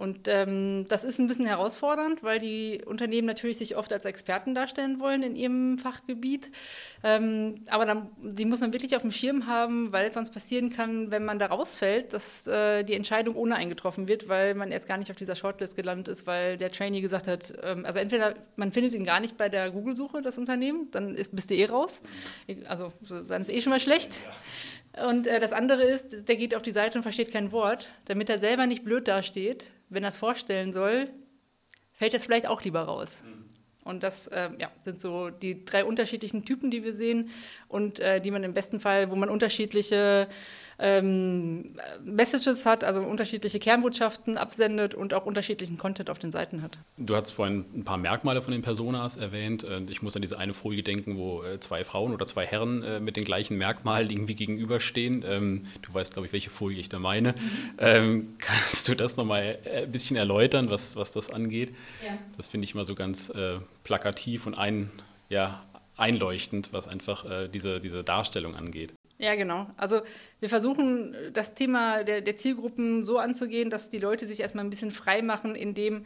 Und 0.04 0.28
ähm, 0.28 0.84
das 0.90 1.06
ist 1.06 1.18
ein 1.20 1.28
bisschen 1.28 1.46
herausfordernd, 1.46 2.24
weil 2.24 2.38
die 2.38 2.82
Unternehmen 2.86 3.26
natürlich 3.26 3.58
sich 3.58 3.78
oft 3.78 3.94
als 3.94 4.04
Experten 4.04 4.54
darstellen 4.54 5.00
wollen 5.00 5.24
in 5.24 5.38
ihrem 5.38 5.78
Fachgebiet. 5.78 6.52
Ähm, 7.06 7.64
aber 7.70 7.86
dann, 7.86 8.10
die 8.22 8.44
muss 8.44 8.60
man 8.60 8.74
wirklich 8.74 8.98
auf 8.98 9.02
dem 9.02 9.14
Schirm 9.14 9.48
haben, 9.48 9.94
weil 9.94 10.06
es 10.06 10.16
sonst 10.16 10.32
passieren 10.34 10.72
kann, 10.72 11.10
wenn 11.10 11.24
man 11.24 11.40
da 11.40 11.46
rausfällt, 11.46 12.12
dass 12.12 12.46
äh, 12.48 12.84
die 12.84 12.96
Entscheidung 12.96 13.38
ohne 13.38 13.56
eingetroffen 13.56 14.10
wird, 14.10 14.28
weil 14.28 14.56
man 14.56 14.74
erst 14.74 14.90
gar 14.90 14.98
nicht 14.98 15.10
auf 15.10 15.16
dieser 15.16 15.36
Shortlist 15.36 15.78
gelandet 15.78 16.10
ist, 16.10 16.28
weil 16.28 16.58
der 16.58 16.70
Trainee 16.70 17.00
gesagt 17.00 17.30
hat, 17.30 17.54
ähm, 17.64 17.86
also 17.86 18.00
entweder 18.00 18.36
man 18.58 18.74
findet 18.74 18.94
ihn 18.96 19.06
gar 19.06 19.22
nicht 19.22 19.38
bei 19.38 19.48
der 19.48 19.72
Google-Suche, 19.72 20.22
das 20.22 20.38
Unternehmen, 20.38 20.90
dann 20.92 21.16
ist, 21.16 21.34
bist 21.34 21.50
du 21.50 21.56
eh 21.56 21.64
raus. 21.64 22.02
Also 22.68 22.92
dann 23.30 23.42
ist 23.42 23.54
eh 23.54 23.62
schon 23.62 23.72
mal 23.72 23.80
schlecht. 23.80 24.26
Und 25.10 25.28
äh, 25.28 25.40
das 25.40 25.54
andere 25.54 25.84
ist, 25.84 26.28
der 26.28 26.36
geht 26.36 26.54
auf 26.54 26.62
die 26.62 26.72
Seite 26.72 26.98
und 26.98 27.04
versteht 27.04 27.32
kein 27.32 27.52
Wort, 27.52 27.90
damit 28.06 28.30
er 28.30 28.38
selber 28.38 28.68
nicht 28.68 28.84
blöd 28.84 29.08
dasteht, 29.08 29.72
wenn 29.94 30.04
es 30.04 30.18
vorstellen 30.18 30.74
soll, 30.74 31.10
fällt 31.92 32.14
das 32.14 32.26
vielleicht 32.26 32.48
auch 32.48 32.62
lieber 32.64 32.82
raus. 32.82 33.24
Mhm. 33.26 33.50
Und 33.84 34.02
das 34.02 34.28
äh, 34.28 34.50
ja, 34.60 34.72
sind 34.84 35.00
so 35.00 35.30
die 35.30 35.66
drei 35.66 35.84
unterschiedlichen 35.84 36.46
Typen, 36.46 36.72
die 36.72 36.84
wir 36.84 36.94
sehen 36.94 37.30
und 37.68 38.00
äh, 38.00 38.22
die 38.22 38.32
man 38.32 38.44
im 38.44 38.54
besten 38.54 38.80
Fall, 38.80 39.12
wo 39.12 39.16
man 39.16 39.30
unterschiedliche 39.30 40.30
ähm, 40.80 41.76
Messages 42.04 42.66
hat, 42.66 42.84
also 42.84 43.02
unterschiedliche 43.02 43.60
Kernbotschaften 43.60 44.38
absendet 44.38 44.96
und 44.96 45.14
auch 45.14 45.26
unterschiedlichen 45.26 45.78
Content 45.78 46.10
auf 46.10 46.20
den 46.20 46.32
Seiten 46.32 46.62
hat. 46.62 46.78
Du 46.98 47.16
hast 47.16 47.32
vorhin 47.32 47.66
ein 47.76 47.84
paar 47.84 47.98
Merkmale 47.98 48.42
von 48.42 48.52
den 48.52 48.62
Personas 48.62 49.18
erwähnt. 49.18 49.66
Ich 49.90 50.02
muss 50.02 50.16
an 50.16 50.22
diese 50.22 50.38
eine 50.38 50.54
Folie 50.54 50.84
denken, 50.84 51.18
wo 51.18 51.44
äh, 51.44 51.60
zwei 51.60 51.84
Frauen 51.84 52.14
oder 52.14 52.26
zwei 52.26 52.46
Herren 52.46 52.84
äh, 52.84 53.00
mit 53.00 53.16
den 53.18 53.24
gleichen 53.24 53.58
Merkmalen 53.58 54.10
irgendwie 54.10 54.36
gegenüberstehen. 54.36 55.24
Ähm, 55.28 55.64
du 55.82 55.94
weißt, 55.94 56.14
glaube 56.14 56.28
ich, 56.28 56.34
welche 56.34 56.50
Folie 56.50 56.80
ich 56.80 56.90
da 56.90 57.00
meine. 57.00 57.34
Mhm. 57.80 58.36
Kannst 58.40 58.88
du 58.88 58.96
das 58.96 59.18
nochmal 59.18 59.60
äh, 59.66 59.84
ein 59.84 59.92
bisschen 59.92 60.18
erläutern, 60.18 60.70
was, 60.70 60.96
was 60.96 61.12
das 61.12 61.32
angeht? 61.32 61.74
Ja. 62.06 62.18
Das 62.38 62.48
finde 62.48 62.66
ich 62.66 62.76
mal 62.76 62.86
so 62.86 62.96
ganz 62.96 63.30
äh, 63.30 63.60
plakativ 63.84 64.48
und 64.48 64.58
ein, 64.58 64.92
ja, 65.30 65.64
einleuchtend, 65.98 66.74
was 66.74 66.88
einfach 66.88 67.26
äh, 67.26 67.48
diese, 67.48 67.80
diese 67.80 68.04
Darstellung 68.04 68.56
angeht. 68.56 68.94
Ja, 69.24 69.36
genau. 69.36 69.68
Also 69.78 70.02
wir 70.42 70.50
versuchen 70.50 71.16
das 71.32 71.54
Thema 71.54 72.04
der, 72.04 72.20
der, 72.20 72.36
Zielgruppen 72.36 73.06
so 73.06 73.20
anzugehen, 73.20 73.70
dass 73.70 73.90
die 73.90 74.00
Leute 74.00 74.28
sich 74.28 74.42
erstmal 74.42 74.66
ein 74.66 74.70
bisschen 74.70 74.92
frei 74.92 75.22
machen, 75.22 75.56
indem 75.56 76.06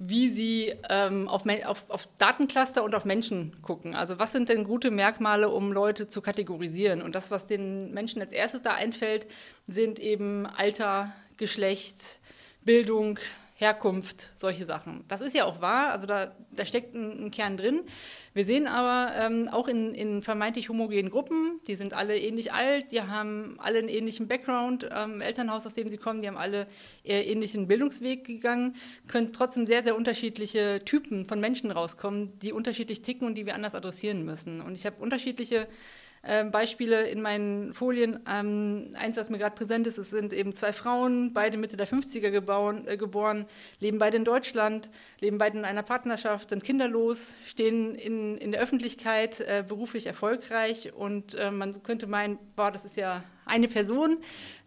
wie 0.00 0.28
sie 0.28 0.74
ähm, 0.90 1.28
auf, 1.28 1.44
auf, 1.64 1.88
auf, 1.90 2.08
Datencluster 2.18 2.82
und 2.82 2.96
auf 2.96 3.04
Menschen 3.04 3.62
gucken. 3.62 3.94
Also 3.94 4.18
was 4.18 4.32
sind 4.32 4.48
denn 4.48 4.64
gute 4.64 4.90
Merkmale, 4.90 5.48
um 5.48 5.70
Leute 5.70 6.08
zu 6.08 6.22
kategorisieren? 6.22 7.02
Und 7.02 7.14
das, 7.14 7.30
was 7.30 7.46
den 7.46 7.94
Menschen 7.94 8.20
als 8.20 8.32
erstes 8.32 8.62
da 8.62 8.74
einfällt, 8.74 9.28
sind 9.68 10.00
eben 10.00 10.44
Alter, 10.46 11.12
Geschlecht, 11.36 12.18
Bildung, 12.62 13.20
Herkunft, 13.56 14.30
solche 14.36 14.64
Sachen. 14.64 15.04
Das 15.06 15.20
ist 15.20 15.34
ja 15.34 15.44
auch 15.44 15.60
wahr, 15.60 15.92
also 15.92 16.08
da, 16.08 16.34
da 16.50 16.64
steckt 16.64 16.92
ein, 16.94 17.26
ein, 17.26 17.30
Kern 17.30 17.56
drin. 17.56 17.82
Wir 18.32 18.44
sehen 18.44 18.66
aber 18.66 19.14
ähm, 19.14 19.48
auch 19.48 19.68
in, 19.68 19.94
in, 19.94 20.22
vermeintlich 20.22 20.68
homogenen 20.68 21.08
Gruppen, 21.08 21.60
die 21.68 21.76
sind 21.76 21.94
alle 21.94 22.18
ähnlich 22.18 22.52
alt, 22.52 22.90
die 22.90 23.00
haben 23.00 23.54
alle 23.58 23.78
einen 23.78 23.88
ähnlichen 23.88 24.26
Background, 24.26 24.88
ähm, 24.92 25.20
Elternhaus, 25.20 25.64
aus 25.66 25.74
dem 25.74 25.88
sie 25.88 25.98
kommen, 25.98 26.20
die 26.20 26.26
haben 26.26 26.36
alle 26.36 26.66
ähnlichen 27.04 27.68
Bildungsweg 27.68 28.24
gegangen, 28.24 28.74
können 29.06 29.32
trotzdem 29.32 29.66
sehr, 29.66 29.84
sehr 29.84 29.94
unterschiedliche 29.94 30.82
Typen 30.84 31.24
von 31.24 31.38
Menschen 31.38 31.70
rauskommen, 31.70 32.36
die 32.40 32.52
unterschiedlich 32.52 33.02
ticken 33.02 33.28
und 33.28 33.36
die 33.36 33.46
wir 33.46 33.54
anders 33.54 33.76
adressieren 33.76 34.24
müssen. 34.24 34.60
Und 34.62 34.76
ich 34.76 34.84
habe 34.84 34.96
unterschiedliche 35.00 35.68
ähm, 36.26 36.50
Beispiele 36.50 37.06
in 37.06 37.20
meinen 37.20 37.74
Folien. 37.74 38.20
Ähm, 38.28 38.90
eins, 38.98 39.16
was 39.16 39.30
mir 39.30 39.38
gerade 39.38 39.54
präsent 39.54 39.86
ist, 39.86 39.98
es 39.98 40.10
sind 40.10 40.32
eben 40.32 40.52
zwei 40.52 40.72
Frauen, 40.72 41.32
beide 41.32 41.58
Mitte 41.58 41.76
der 41.76 41.86
50er 41.86 42.30
gebauen, 42.30 42.86
äh, 42.86 42.96
geboren, 42.96 43.46
leben 43.80 43.98
beide 43.98 44.16
in 44.16 44.24
Deutschland, 44.24 44.90
leben 45.20 45.38
beide 45.38 45.58
in 45.58 45.64
einer 45.64 45.82
Partnerschaft, 45.82 46.50
sind 46.50 46.64
kinderlos, 46.64 47.38
stehen 47.44 47.94
in, 47.94 48.38
in 48.38 48.52
der 48.52 48.60
Öffentlichkeit, 48.60 49.40
äh, 49.40 49.64
beruflich 49.66 50.06
erfolgreich 50.06 50.92
und 50.94 51.34
äh, 51.34 51.50
man 51.50 51.82
könnte 51.82 52.06
meinen, 52.06 52.38
boah, 52.56 52.70
das 52.70 52.84
ist 52.84 52.96
ja 52.96 53.22
eine 53.44 53.68
Person. 53.68 54.18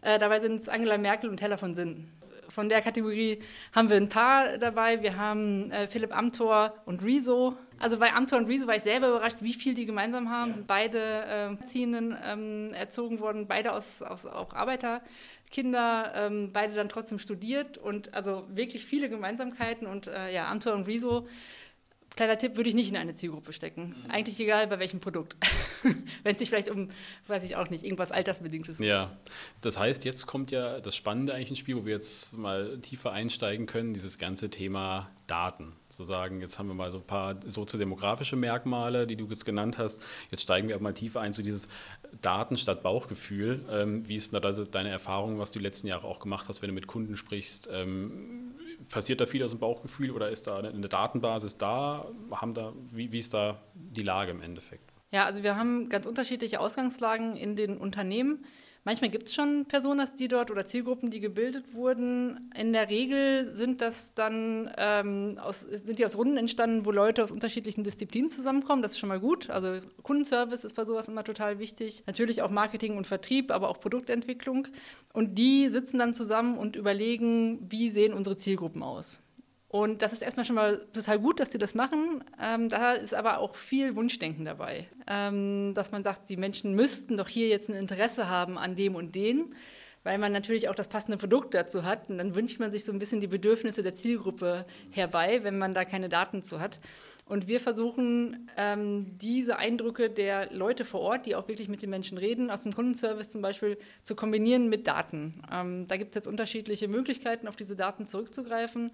Äh, 0.01 0.19
dabei 0.19 0.39
sind 0.39 0.61
es 0.61 0.69
Angela 0.69 0.97
Merkel 0.97 1.29
und 1.29 1.41
Heller 1.41 1.57
von 1.57 1.73
Sinn 1.73 2.07
von 2.49 2.69
der 2.69 2.81
Kategorie 2.81 3.43
haben 3.71 3.89
wir 3.89 3.97
ein 3.97 4.09
paar 4.09 4.57
dabei. 4.57 5.03
Wir 5.03 5.17
haben 5.17 5.69
äh, 5.69 5.87
Philipp 5.87 6.15
Amthor 6.15 6.73
und 6.85 7.03
Rezo. 7.03 7.55
Also 7.79 7.99
bei 7.99 8.13
Amthor 8.13 8.39
und 8.39 8.47
Rezo 8.47 8.67
war 8.67 8.75
ich 8.75 8.83
selber 8.83 9.09
überrascht, 9.09 9.37
wie 9.41 9.53
viel 9.53 9.73
die 9.73 9.85
gemeinsam 9.85 10.29
haben. 10.29 10.53
Ja. 10.53 10.61
Beide 10.67 11.57
äh, 11.61 11.63
Ziehenden 11.63 12.15
ähm, 12.23 12.73
erzogen 12.73 13.19
worden, 13.19 13.47
beide 13.47 13.73
aus, 13.73 14.01
aus 14.01 14.25
auch 14.25 14.53
Arbeiterkinder, 14.53 16.13
ähm, 16.15 16.51
beide 16.51 16.73
dann 16.73 16.89
trotzdem 16.89 17.19
studiert 17.19 17.77
und 17.77 18.13
also 18.13 18.45
wirklich 18.49 18.85
viele 18.85 19.09
Gemeinsamkeiten. 19.09 19.87
Und 19.87 20.07
äh, 20.07 20.33
ja, 20.33 20.49
Amthor 20.49 20.73
und 20.73 20.87
Rezo 20.87 21.27
Kleiner 22.17 22.39
Tipp, 22.39 22.57
würde 22.57 22.67
ich 22.67 22.75
nicht 22.75 22.89
in 22.89 22.97
eine 22.97 23.13
Zielgruppe 23.13 23.53
stecken. 23.53 23.89
Mhm. 23.89 24.11
Eigentlich 24.11 24.39
egal, 24.39 24.65
bei 24.65 24.79
welchem 24.79 24.99
Produkt. 24.99 25.35
Wenn 26.23 26.33
es 26.33 26.39
sich 26.39 26.49
vielleicht 26.49 26.67
um, 26.67 26.89
weiß 27.27 27.43
ich 27.43 27.55
auch 27.55 27.69
nicht, 27.69 27.83
irgendwas 27.83 28.11
Altersbedingtes 28.11 28.79
Ja, 28.79 29.15
das 29.61 29.77
heißt, 29.77 30.03
jetzt 30.03 30.25
kommt 30.25 30.49
ja 30.49 30.79
das 30.79 30.95
Spannende 30.95 31.35
eigentlich 31.35 31.51
ins 31.51 31.59
Spiel, 31.59 31.75
wo 31.75 31.85
wir 31.85 31.93
jetzt 31.93 32.35
mal 32.35 32.79
tiefer 32.79 33.11
einsteigen 33.11 33.67
können, 33.67 33.93
dieses 33.93 34.17
ganze 34.17 34.49
Thema 34.49 35.11
Daten. 35.27 35.73
Sozusagen, 35.89 36.41
jetzt 36.41 36.57
haben 36.57 36.67
wir 36.67 36.73
mal 36.73 36.89
so 36.89 36.97
ein 36.97 37.05
paar 37.05 37.35
soziodemografische 37.45 38.35
Merkmale, 38.35 39.05
die 39.05 39.15
du 39.15 39.27
jetzt 39.27 39.45
genannt 39.45 39.77
hast. 39.77 40.01
Jetzt 40.31 40.41
steigen 40.41 40.69
wir 40.69 40.75
aber 40.75 40.85
mal 40.85 40.93
tiefer 40.95 41.21
ein 41.21 41.33
zu 41.33 41.43
dieses 41.43 41.67
Daten 42.23 42.57
statt 42.57 42.81
Bauchgefühl. 42.81 43.63
Ähm, 43.69 44.09
wie 44.09 44.15
ist 44.15 44.33
da 44.33 44.39
also 44.39 44.65
deine 44.65 44.89
Erfahrung, 44.89 45.37
was 45.37 45.51
du 45.51 45.59
die 45.59 45.63
letzten 45.63 45.87
Jahre 45.87 46.07
auch 46.07 46.19
gemacht 46.19 46.49
hast, 46.49 46.63
wenn 46.63 46.69
du 46.69 46.73
mit 46.73 46.87
Kunden 46.87 47.15
sprichst? 47.15 47.69
Ähm, 47.71 48.55
passiert 48.89 49.21
da 49.21 49.25
viel 49.25 49.43
aus 49.43 49.51
dem 49.51 49.59
Bauchgefühl 49.59 50.11
oder 50.11 50.29
ist 50.29 50.47
da 50.47 50.59
eine 50.59 50.87
Datenbasis 50.87 51.57
da? 51.57 52.09
Haben 52.31 52.53
da 52.53 52.73
wie, 52.91 53.11
wie 53.11 53.19
ist 53.19 53.33
da 53.33 53.61
die 53.73 54.03
Lage 54.03 54.31
im 54.31 54.41
Endeffekt? 54.41 54.91
Ja, 55.11 55.25
also 55.25 55.43
wir 55.43 55.55
haben 55.55 55.89
ganz 55.89 56.05
unterschiedliche 56.05 56.59
Ausgangslagen 56.59 57.35
in 57.35 57.55
den 57.55 57.77
Unternehmen. 57.77 58.45
Manchmal 58.87 59.09
gibt 59.09 59.27
es 59.27 59.35
schon 59.35 59.65
Personas, 59.65 60.15
die 60.15 60.29
dort 60.29 60.49
oder 60.49 60.65
Zielgruppen, 60.65 61.11
die 61.11 61.19
gebildet 61.19 61.73
wurden. 61.73 62.49
In 62.57 62.71
der 62.71 62.87
Regel 62.87 63.51
sind 63.51 63.81
das 63.81 64.13
dann 64.13 64.71
ähm, 64.77 65.37
aus, 65.43 65.59
sind 65.59 65.99
die 65.99 66.05
aus 66.05 66.17
Runden 66.17 66.37
entstanden, 66.37 66.85
wo 66.85 66.91
Leute 66.91 67.21
aus 67.21 67.33
unterschiedlichen 67.33 67.83
Disziplinen 67.83 68.29
zusammenkommen. 68.29 68.81
Das 68.81 68.93
ist 68.93 68.99
schon 68.99 69.09
mal 69.09 69.19
gut. 69.19 69.49
Also 69.49 69.81
Kundenservice 70.03 70.63
ist 70.63 70.77
bei 70.77 70.85
sowas 70.85 71.09
immer 71.09 71.25
total 71.25 71.59
wichtig. 71.59 72.03
Natürlich 72.07 72.41
auch 72.41 72.49
Marketing 72.49 72.95
und 72.95 73.05
Vertrieb, 73.05 73.51
aber 73.51 73.67
auch 73.67 73.81
Produktentwicklung. 73.81 74.69
Und 75.11 75.35
die 75.35 75.67
sitzen 75.67 75.99
dann 75.99 76.13
zusammen 76.13 76.57
und 76.57 76.77
überlegen, 76.77 77.69
wie 77.69 77.89
sehen 77.89 78.13
unsere 78.13 78.37
Zielgruppen 78.37 78.83
aus. 78.83 79.21
Und 79.69 80.01
das 80.01 80.13
ist 80.13 80.21
erstmal 80.21 80.45
schon 80.45 80.55
mal 80.55 80.87
total 80.93 81.19
gut, 81.19 81.39
dass 81.39 81.51
sie 81.51 81.57
das 81.57 81.75
machen. 81.75 82.23
Ähm, 82.41 82.69
da 82.69 82.93
ist 82.93 83.13
aber 83.13 83.39
auch 83.39 83.55
viel 83.55 83.95
Wunschdenken 83.95 84.45
dabei. 84.45 84.87
Ähm, 85.07 85.73
dass 85.75 85.91
man 85.91 86.03
sagt, 86.03 86.29
die 86.29 86.37
Menschen 86.37 86.73
müssten 86.73 87.17
doch 87.17 87.27
hier 87.27 87.49
jetzt 87.49 87.69
ein 87.69 87.75
Interesse 87.75 88.29
haben 88.29 88.57
an 88.57 88.75
dem 88.75 88.95
und 88.95 89.13
den, 89.15 89.53
weil 90.03 90.17
man 90.17 90.31
natürlich 90.31 90.69
auch 90.69 90.75
das 90.75 90.87
passende 90.87 91.17
Produkt 91.17 91.53
dazu 91.53 91.83
hat. 91.83 92.09
Und 92.09 92.17
dann 92.17 92.35
wünscht 92.35 92.59
man 92.59 92.71
sich 92.71 92.85
so 92.85 92.91
ein 92.91 92.99
bisschen 92.99 93.21
die 93.21 93.27
Bedürfnisse 93.27 93.83
der 93.83 93.93
Zielgruppe 93.93 94.65
herbei, 94.91 95.43
wenn 95.43 95.57
man 95.57 95.73
da 95.73 95.85
keine 95.85 96.09
Daten 96.09 96.43
zu 96.43 96.59
hat. 96.59 96.79
Und 97.25 97.47
wir 97.47 97.59
versuchen, 97.59 98.49
ähm, 98.55 99.17
diese 99.17 99.57
Eindrücke 99.57 100.09
der 100.09 100.53
Leute 100.53 100.85
vor 100.85 101.01
Ort, 101.01 101.25
die 101.25 101.35
auch 101.35 101.47
wirklich 101.49 101.67
mit 101.67 101.81
den 101.81 101.89
Menschen 101.89 102.17
reden, 102.17 102.49
aus 102.49 102.63
dem 102.63 102.73
Kundenservice 102.73 103.29
zum 103.29 103.41
Beispiel, 103.41 103.77
zu 104.03 104.15
kombinieren 104.15 104.69
mit 104.69 104.87
Daten. 104.87 105.41
Ähm, 105.51 105.87
da 105.87 105.97
gibt 105.97 106.11
es 106.11 106.15
jetzt 106.15 106.27
unterschiedliche 106.27 106.87
Möglichkeiten, 106.87 107.49
auf 107.49 107.57
diese 107.57 107.75
Daten 107.75 108.07
zurückzugreifen. 108.07 108.91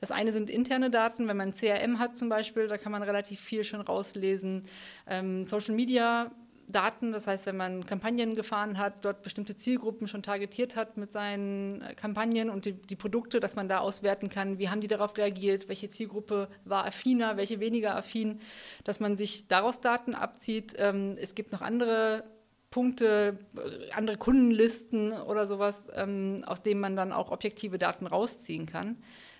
Das 0.00 0.10
eine 0.10 0.32
sind 0.32 0.50
interne 0.50 0.90
Daten, 0.90 1.28
wenn 1.28 1.36
man 1.36 1.52
CRM 1.52 2.00
hat 2.00 2.16
zum 2.16 2.28
Beispiel, 2.28 2.66
da 2.66 2.76
kann 2.76 2.90
man 2.90 3.04
relativ 3.04 3.40
viel 3.40 3.62
schon 3.62 3.80
rauslesen. 3.80 4.64
Ähm, 5.06 5.44
Social 5.44 5.76
Media 5.76 6.32
Daten, 6.68 7.12
das 7.12 7.26
heißt, 7.26 7.46
wenn 7.46 7.56
man 7.56 7.86
Kampagnen 7.86 8.34
gefahren 8.34 8.78
hat, 8.78 9.04
dort 9.04 9.22
bestimmte 9.22 9.56
Zielgruppen 9.56 10.08
schon 10.08 10.22
targetiert 10.22 10.76
hat 10.76 10.96
mit 10.96 11.12
seinen 11.12 11.82
äh, 11.82 11.94
Kampagnen 11.94 12.50
und 12.50 12.64
die, 12.64 12.72
die, 12.72 12.96
Produkte, 12.96 13.40
dass 13.40 13.56
man 13.56 13.68
da 13.68 13.78
auswerten 13.78 14.28
kann, 14.28 14.58
wie 14.58 14.68
haben 14.68 14.80
die 14.80 14.88
darauf 14.88 15.16
reagiert, 15.16 15.68
welche 15.68 15.88
Zielgruppe 15.88 16.48
war 16.64 16.86
affiner, 16.86 17.36
welche 17.36 17.60
weniger 17.60 17.94
affin, 17.96 18.40
dass 18.84 19.00
man 19.00 19.16
sich 19.16 19.48
daraus 19.48 19.80
Daten 19.80 20.14
abzieht. 20.14 20.74
Ähm, 20.78 21.16
es 21.20 21.34
gibt 21.34 21.52
noch 21.52 21.62
andere 21.62 22.24
Punkte, 22.70 23.38
äh, 23.56 23.92
andere 23.92 24.16
Kundenlisten 24.16 25.12
oder 25.12 25.46
sowas, 25.46 25.88
ähm, 25.94 26.44
aus 26.46 26.62
denen 26.62 26.80
man 26.80 26.96
dann 26.96 27.12
auch 27.12 27.30
objektive 27.30 27.78
Daten 27.78 28.06
rausziehen 28.06 28.66
kann. 28.66 28.96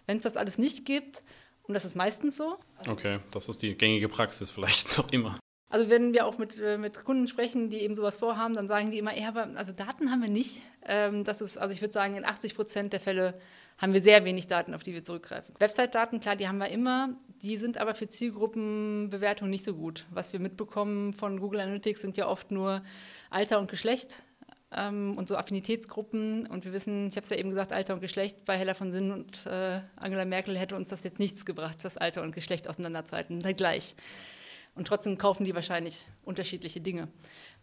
Wenn 0.07 0.19
es 0.19 0.23
das 0.23 0.37
alles 0.37 0.59
nicht 0.59 0.85
gibt, 0.85 1.25
und 1.65 1.75
das 1.75 1.85
ist 1.85 1.97
meistens 1.97 2.37
so. 2.37 2.59
Okay, 2.89 3.19
das 3.33 3.49
ist 3.49 3.61
die 3.63 3.75
gängige 3.75 4.09
Praxis 4.09 4.51
vielleicht 4.51 4.97
noch 4.99 5.11
immer. 5.11 5.37
Also 5.69 5.91
wenn 5.91 6.15
wir 6.15 6.27
auch 6.27 6.39
mit, 6.39 6.61
äh, 6.61 6.79
mit 6.79 7.05
Kunden 7.05 7.27
sprechen, 7.27 7.71
die 7.71 7.79
eben 7.79 7.95
sowas 7.95 8.17
vorhaben, 8.17 8.55
dann 8.55 8.69
sagen 8.69 8.91
die 8.91 8.99
immer, 8.99 9.17
ja, 9.17 9.29
aber 9.29 9.49
also 9.57 9.73
Daten 9.73 10.11
haben 10.11 10.23
wir 10.23 10.29
nicht. 10.29 10.61
Ähm, 10.87 11.25
das 11.25 11.41
ist, 11.41 11.59
also 11.59 11.73
ich 11.73 11.81
würde 11.81 11.93
sagen, 11.93 12.17
in 12.17 12.25
80 12.25 12.55
Prozent 12.55 12.93
der 12.93 13.01
Fälle 13.01 13.35
haben 13.79 13.93
wir 13.93 14.01
sehr 14.01 14.25
wenig 14.25 14.47
Daten, 14.47 14.75
auf 14.75 14.83
die 14.83 14.95
wir 14.95 15.03
zurückgreifen. 15.03 15.55
Website-Daten, 15.59 16.21
klar, 16.21 16.37
die 16.37 16.49
haben 16.49 16.59
wir 16.59 16.69
immer, 16.69 17.11
die 17.43 17.57
sind 17.57 17.79
aber 17.79 17.95
für 17.95 18.09
Zielgruppenbewertung 18.09 19.51
nicht 19.51 19.65
so 19.65 19.75
gut. 19.75 20.07
Was 20.11 20.33
wir 20.33 20.41
mitbekommen 20.41 21.13
von 21.13 21.41
Google 21.41 21.61
Analytics 21.61 22.01
sind 22.01 22.17
ja 22.17 22.27
oft 22.27 22.51
nur 22.51 22.83
Alter 23.29 23.59
und 23.59 23.69
Geschlecht 23.71 24.23
ähm, 24.71 25.15
und 25.17 25.29
so 25.29 25.37
Affinitätsgruppen. 25.37 26.47
Und 26.47 26.65
wir 26.65 26.73
wissen, 26.73 27.09
ich 27.09 27.17
habe 27.17 27.25
es 27.25 27.31
ja 27.31 27.37
eben 27.37 27.51
gesagt, 27.51 27.73
Alter 27.73 27.95
und 27.95 28.01
Geschlecht 28.01 28.45
bei 28.45 28.57
Heller 28.57 28.75
von 28.75 28.93
Sinn 28.93 29.11
und 29.11 29.45
äh, 29.47 29.81
Angela 29.97 30.25
Merkel 30.25 30.57
hätte 30.57 30.77
uns 30.77 30.89
das 30.89 31.05
jetzt 31.05 31.19
nichts 31.19 31.45
gebracht, 31.45 31.79
das 31.83 31.99
Alter 31.99 32.23
und 32.23 32.35
Geschlecht 32.35 32.69
auseinanderzuhalten. 32.69 33.45
Halt 33.45 33.57
gleich. 33.59 33.95
Und 34.77 34.87
trotzdem 34.87 35.19
kaufen 35.19 35.45
die 35.45 35.55
wahrscheinlich 35.55 36.07
unterschiedliche 36.25 36.81
Dinge. 36.81 37.09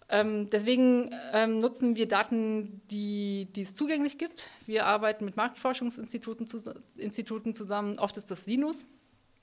Ähm, 0.10 0.50
deswegen 0.50 1.10
ähm, 1.32 1.60
nutzen 1.60 1.96
wir 1.96 2.08
Daten, 2.08 2.82
die, 2.92 3.48
die, 3.56 3.62
es 3.62 3.74
zugänglich 3.74 4.18
gibt. 4.18 4.50
Wir 4.66 4.86
arbeiten 4.86 5.24
mit 5.24 5.38
Marktforschungsinstituten 5.38 6.48
zu, 6.48 6.74
Instituten 6.98 7.54
zusammen. 7.54 8.00
Oft 8.00 8.18
ist 8.18 8.30
das 8.30 8.46
Sinus, 8.46 8.88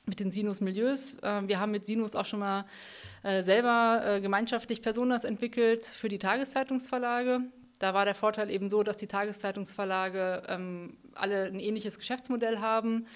mit 0.06 0.20
den 0.20 0.30
Sinus-Milieus. 0.30 1.14
Äh, 1.22 1.42
wir 1.46 1.60
haben 1.60 1.70
mit 1.70 1.86
Sinus 1.86 2.14
auch 2.14 2.26
schon 2.26 2.40
mal 2.40 2.66
äh, 3.22 3.42
selber 3.42 4.02
äh, 4.04 4.20
gemeinschaftlich 4.20 4.82
Personas 4.82 5.24
entwickelt 5.24 5.84
für 5.84 6.08
die 6.08 6.18
Tageszeitungsverlage. 6.18 7.40
Da 7.78 7.94
war 7.94 8.04
der 8.04 8.14
Vorteil 8.14 8.50
eben 8.50 8.68
so, 8.68 8.82
dass 8.82 8.98
die 8.98 9.06
Tageszeitungsverlage 9.06 10.42
ähm, 10.48 10.98
alle 11.14 11.44
ein 11.44 11.60
ähnliches 11.60 11.98
Geschäftsmodell 11.98 12.58
haben 12.58 13.06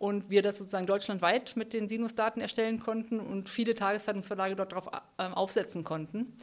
und 0.00 0.30
wir 0.30 0.40
das 0.40 0.56
sozusagen 0.56 0.86
deutschlandweit 0.86 1.56
mit 1.56 1.74
den 1.74 1.86
Sinus-Daten 1.86 2.40
erstellen 2.40 2.80
konnten 2.80 3.20
und 3.20 3.50
viele 3.50 3.74
Tageszeitungsverlage 3.74 4.56
dort 4.56 4.72
darauf 4.72 4.88
äh, 5.18 5.24
aufsetzen 5.24 5.84
konnten. 5.84 6.34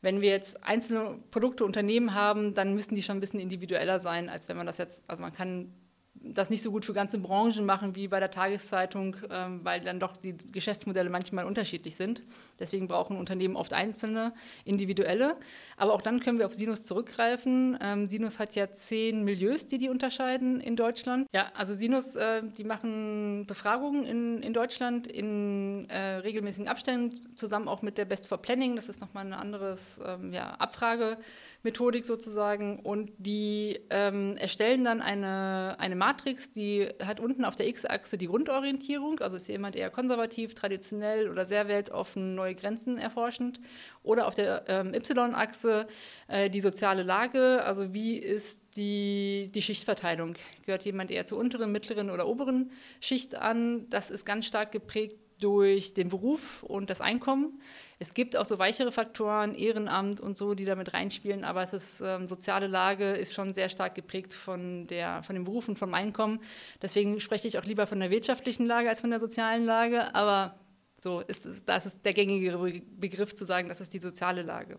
Wenn 0.00 0.22
wir 0.22 0.30
jetzt 0.30 0.64
einzelne 0.64 1.18
Produkte, 1.30 1.66
Unternehmen 1.66 2.14
haben, 2.14 2.54
dann 2.54 2.72
müssen 2.74 2.94
die 2.94 3.02
schon 3.02 3.18
ein 3.18 3.20
bisschen 3.20 3.38
individueller 3.38 4.00
sein, 4.00 4.30
als 4.30 4.48
wenn 4.48 4.56
man 4.56 4.66
das 4.66 4.78
jetzt, 4.78 5.04
also 5.08 5.22
man 5.22 5.34
kann 5.34 5.74
das 6.14 6.50
nicht 6.50 6.62
so 6.62 6.70
gut 6.70 6.84
für 6.84 6.92
ganze 6.92 7.18
Branchen 7.18 7.64
machen 7.64 7.96
wie 7.96 8.08
bei 8.08 8.20
der 8.20 8.30
Tageszeitung, 8.30 9.16
ähm, 9.30 9.60
weil 9.64 9.80
dann 9.80 9.98
doch 9.98 10.16
die 10.16 10.36
Geschäftsmodelle 10.36 11.10
manchmal 11.10 11.44
unterschiedlich 11.44 11.96
sind. 11.96 12.22
Deswegen 12.60 12.86
brauchen 12.86 13.16
Unternehmen 13.16 13.56
oft 13.56 13.72
einzelne, 13.72 14.32
individuelle. 14.64 15.36
Aber 15.76 15.94
auch 15.94 16.02
dann 16.02 16.20
können 16.20 16.38
wir 16.38 16.46
auf 16.46 16.54
Sinus 16.54 16.84
zurückgreifen. 16.84 17.78
Ähm, 17.80 18.08
Sinus 18.08 18.38
hat 18.38 18.54
ja 18.54 18.70
zehn 18.70 19.24
Milieus, 19.24 19.66
die 19.66 19.78
die 19.78 19.88
unterscheiden 19.88 20.60
in 20.60 20.76
Deutschland. 20.76 21.26
Ja, 21.34 21.50
also 21.54 21.74
Sinus, 21.74 22.14
äh, 22.14 22.42
die 22.56 22.64
machen 22.64 23.46
Befragungen 23.46 24.04
in, 24.04 24.42
in 24.42 24.52
Deutschland 24.52 25.06
in 25.06 25.88
äh, 25.88 26.16
regelmäßigen 26.16 26.68
Abständen, 26.68 27.36
zusammen 27.36 27.68
auch 27.68 27.82
mit 27.82 27.98
der 27.98 28.04
Best 28.04 28.28
for 28.28 28.38
Planning. 28.38 28.76
Das 28.76 28.88
ist 28.88 29.00
nochmal 29.00 29.26
eine 29.26 29.38
andere 29.38 29.76
ähm, 30.04 30.32
ja, 30.32 30.52
Abfrage. 30.54 31.18
Methodik 31.62 32.04
sozusagen 32.04 32.80
und 32.80 33.12
die 33.18 33.80
ähm, 33.90 34.36
erstellen 34.36 34.84
dann 34.84 35.00
eine, 35.00 35.76
eine 35.78 35.94
Matrix, 36.02 36.50
die 36.50 36.88
hat 37.04 37.20
unten 37.20 37.44
auf 37.44 37.54
der 37.54 37.68
X-Achse 37.68 38.18
die 38.18 38.26
Grundorientierung, 38.26 39.20
also 39.20 39.36
ist 39.36 39.46
jemand 39.46 39.76
eher 39.76 39.88
konservativ, 39.88 40.52
traditionell 40.52 41.30
oder 41.30 41.46
sehr 41.46 41.68
weltoffen, 41.68 42.34
neue 42.34 42.56
Grenzen 42.56 42.98
erforschend 42.98 43.60
oder 44.02 44.26
auf 44.26 44.34
der 44.34 44.64
ähm, 44.66 44.94
Y-Achse 44.94 45.86
äh, 46.26 46.50
die 46.50 46.60
soziale 46.60 47.04
Lage, 47.04 47.62
also 47.62 47.94
wie 47.94 48.16
ist 48.16 48.60
die, 48.76 49.52
die 49.54 49.62
Schichtverteilung? 49.62 50.34
Gehört 50.66 50.84
jemand 50.84 51.12
eher 51.12 51.24
zur 51.24 51.38
unteren, 51.38 51.70
mittleren 51.70 52.10
oder 52.10 52.26
oberen 52.26 52.72
Schicht 53.00 53.36
an? 53.36 53.88
Das 53.88 54.10
ist 54.10 54.26
ganz 54.26 54.46
stark 54.46 54.72
geprägt 54.72 55.21
durch 55.42 55.94
den 55.94 56.08
Beruf 56.08 56.62
und 56.62 56.90
das 56.90 57.00
Einkommen. 57.00 57.60
Es 57.98 58.14
gibt 58.14 58.36
auch 58.36 58.44
so 58.44 58.58
weichere 58.58 58.90
Faktoren, 58.90 59.54
Ehrenamt 59.54 60.20
und 60.20 60.36
so, 60.36 60.54
die 60.54 60.64
damit 60.64 60.92
reinspielen, 60.92 61.44
aber 61.44 61.62
es 61.62 61.72
ist 61.72 62.00
ähm, 62.00 62.26
soziale 62.26 62.66
Lage 62.66 63.12
ist 63.12 63.34
schon 63.34 63.54
sehr 63.54 63.68
stark 63.68 63.94
geprägt 63.94 64.34
von 64.34 64.86
der 64.88 65.22
von 65.22 65.34
dem 65.34 65.44
Beruf 65.44 65.68
und 65.68 65.78
vom 65.78 65.94
Einkommen. 65.94 66.40
Deswegen 66.80 67.20
spreche 67.20 67.46
ich 67.48 67.58
auch 67.58 67.64
lieber 67.64 67.86
von 67.86 68.00
der 68.00 68.10
wirtschaftlichen 68.10 68.66
Lage 68.66 68.88
als 68.88 69.00
von 69.00 69.10
der 69.10 69.20
sozialen 69.20 69.64
Lage, 69.64 70.14
aber 70.14 70.54
so 71.02 71.18
ist 71.18 71.46
es, 71.46 71.64
das 71.64 71.84
ist 71.84 72.04
der 72.04 72.12
gängige 72.12 72.80
Begriff 72.96 73.34
zu 73.34 73.44
sagen, 73.44 73.68
das 73.68 73.80
ist 73.80 73.92
die 73.92 73.98
soziale 73.98 74.42
Lage. 74.42 74.78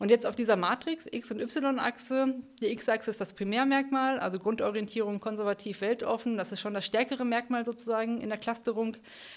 Und 0.00 0.10
jetzt 0.10 0.26
auf 0.26 0.34
dieser 0.34 0.56
Matrix 0.56 1.06
X- 1.06 1.30
und 1.30 1.40
Y-Achse, 1.40 2.34
die 2.60 2.72
X-Achse 2.72 3.12
ist 3.12 3.20
das 3.20 3.34
Primärmerkmal, 3.34 4.18
also 4.18 4.40
Grundorientierung 4.40 5.20
konservativ 5.20 5.80
weltoffen, 5.80 6.36
das 6.36 6.50
ist 6.50 6.60
schon 6.60 6.74
das 6.74 6.86
stärkere 6.86 7.24
Merkmal 7.24 7.64
sozusagen 7.64 8.20
in 8.20 8.30
der 8.30 8.38
Clusterung. 8.38 8.96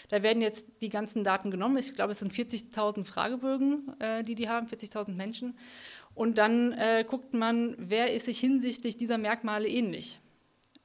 Da 0.10 0.24
werden 0.24 0.42
jetzt 0.42 0.82
die 0.82 0.90
ganzen 0.90 1.24
Daten 1.24 1.52
genommen. 1.52 1.78
Ich 1.78 1.94
glaube, 1.94 2.14
es 2.14 2.20
sind 2.20 2.34
40.000 2.34 3.06
Fragebögen, 3.06 3.94
äh, 4.00 4.24
die 4.24 4.34
die 4.34 4.50
haben, 4.50 4.66
40.000 4.66 5.14
Menschen. 5.14 5.56
Und 6.16 6.40
dann 6.40 6.72
äh, 6.74 7.06
guckt 7.08 7.36
man, 7.36 7.76
wer 7.78 8.12
ist 8.12 8.26
sich 8.26 8.40
hinsichtlich 8.40 8.98
dieser 8.98 9.20
Merkmale 9.20 9.68
ähnlich. 9.68 10.20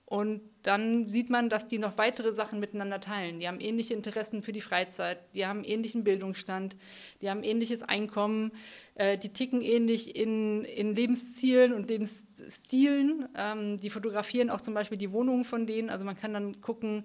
Und 0.08 0.40
dann 0.62 1.06
sieht 1.06 1.28
man, 1.28 1.50
dass 1.50 1.68
die 1.68 1.78
noch 1.78 1.98
weitere 1.98 2.32
Sachen 2.32 2.60
miteinander 2.60 2.98
teilen. 2.98 3.40
Die 3.40 3.46
haben 3.46 3.60
ähnliche 3.60 3.92
Interessen 3.92 4.40
für 4.40 4.52
die 4.52 4.62
Freizeit, 4.62 5.18
die 5.34 5.44
haben 5.44 5.64
ähnlichen 5.64 6.02
Bildungsstand, 6.02 6.76
die 7.20 7.28
haben 7.28 7.42
ähnliches 7.42 7.82
Einkommen, 7.82 8.52
äh, 8.94 9.18
die 9.18 9.28
ticken 9.34 9.60
ähnlich 9.60 10.16
in, 10.16 10.64
in 10.64 10.94
Lebenszielen 10.94 11.74
und 11.74 11.90
Lebensstilen. 11.90 13.28
Ähm, 13.36 13.80
die 13.80 13.90
fotografieren 13.90 14.48
auch 14.48 14.62
zum 14.62 14.72
Beispiel 14.72 14.96
die 14.96 15.12
Wohnungen 15.12 15.44
von 15.44 15.66
denen. 15.66 15.90
Also 15.90 16.06
man 16.06 16.16
kann 16.16 16.32
dann 16.32 16.62
gucken, 16.62 17.04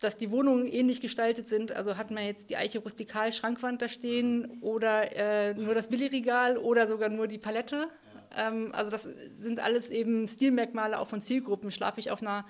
dass 0.00 0.18
die 0.18 0.30
Wohnungen 0.30 0.66
ähnlich 0.66 1.00
gestaltet 1.00 1.48
sind. 1.48 1.72
Also 1.72 1.96
hat 1.96 2.10
man 2.10 2.26
jetzt 2.26 2.50
die 2.50 2.58
Eiche 2.58 2.80
rustikal 2.80 3.32
Schrankwand 3.32 3.80
da 3.80 3.88
stehen 3.88 4.58
oder 4.60 5.16
äh, 5.16 5.54
nur 5.54 5.72
das 5.72 5.88
Billigregal 5.88 6.58
oder 6.58 6.86
sogar 6.86 7.08
nur 7.08 7.28
die 7.28 7.38
Palette. 7.38 7.88
Ähm, 8.36 8.70
also 8.72 8.90
das 8.90 9.08
sind 9.34 9.60
alles 9.60 9.90
eben 9.90 10.26
Stilmerkmale 10.28 10.98
auch 10.98 11.08
von 11.08 11.20
Zielgruppen. 11.20 11.70
Schlafe 11.70 12.00
ich 12.00 12.10
auf 12.10 12.22
einer 12.22 12.44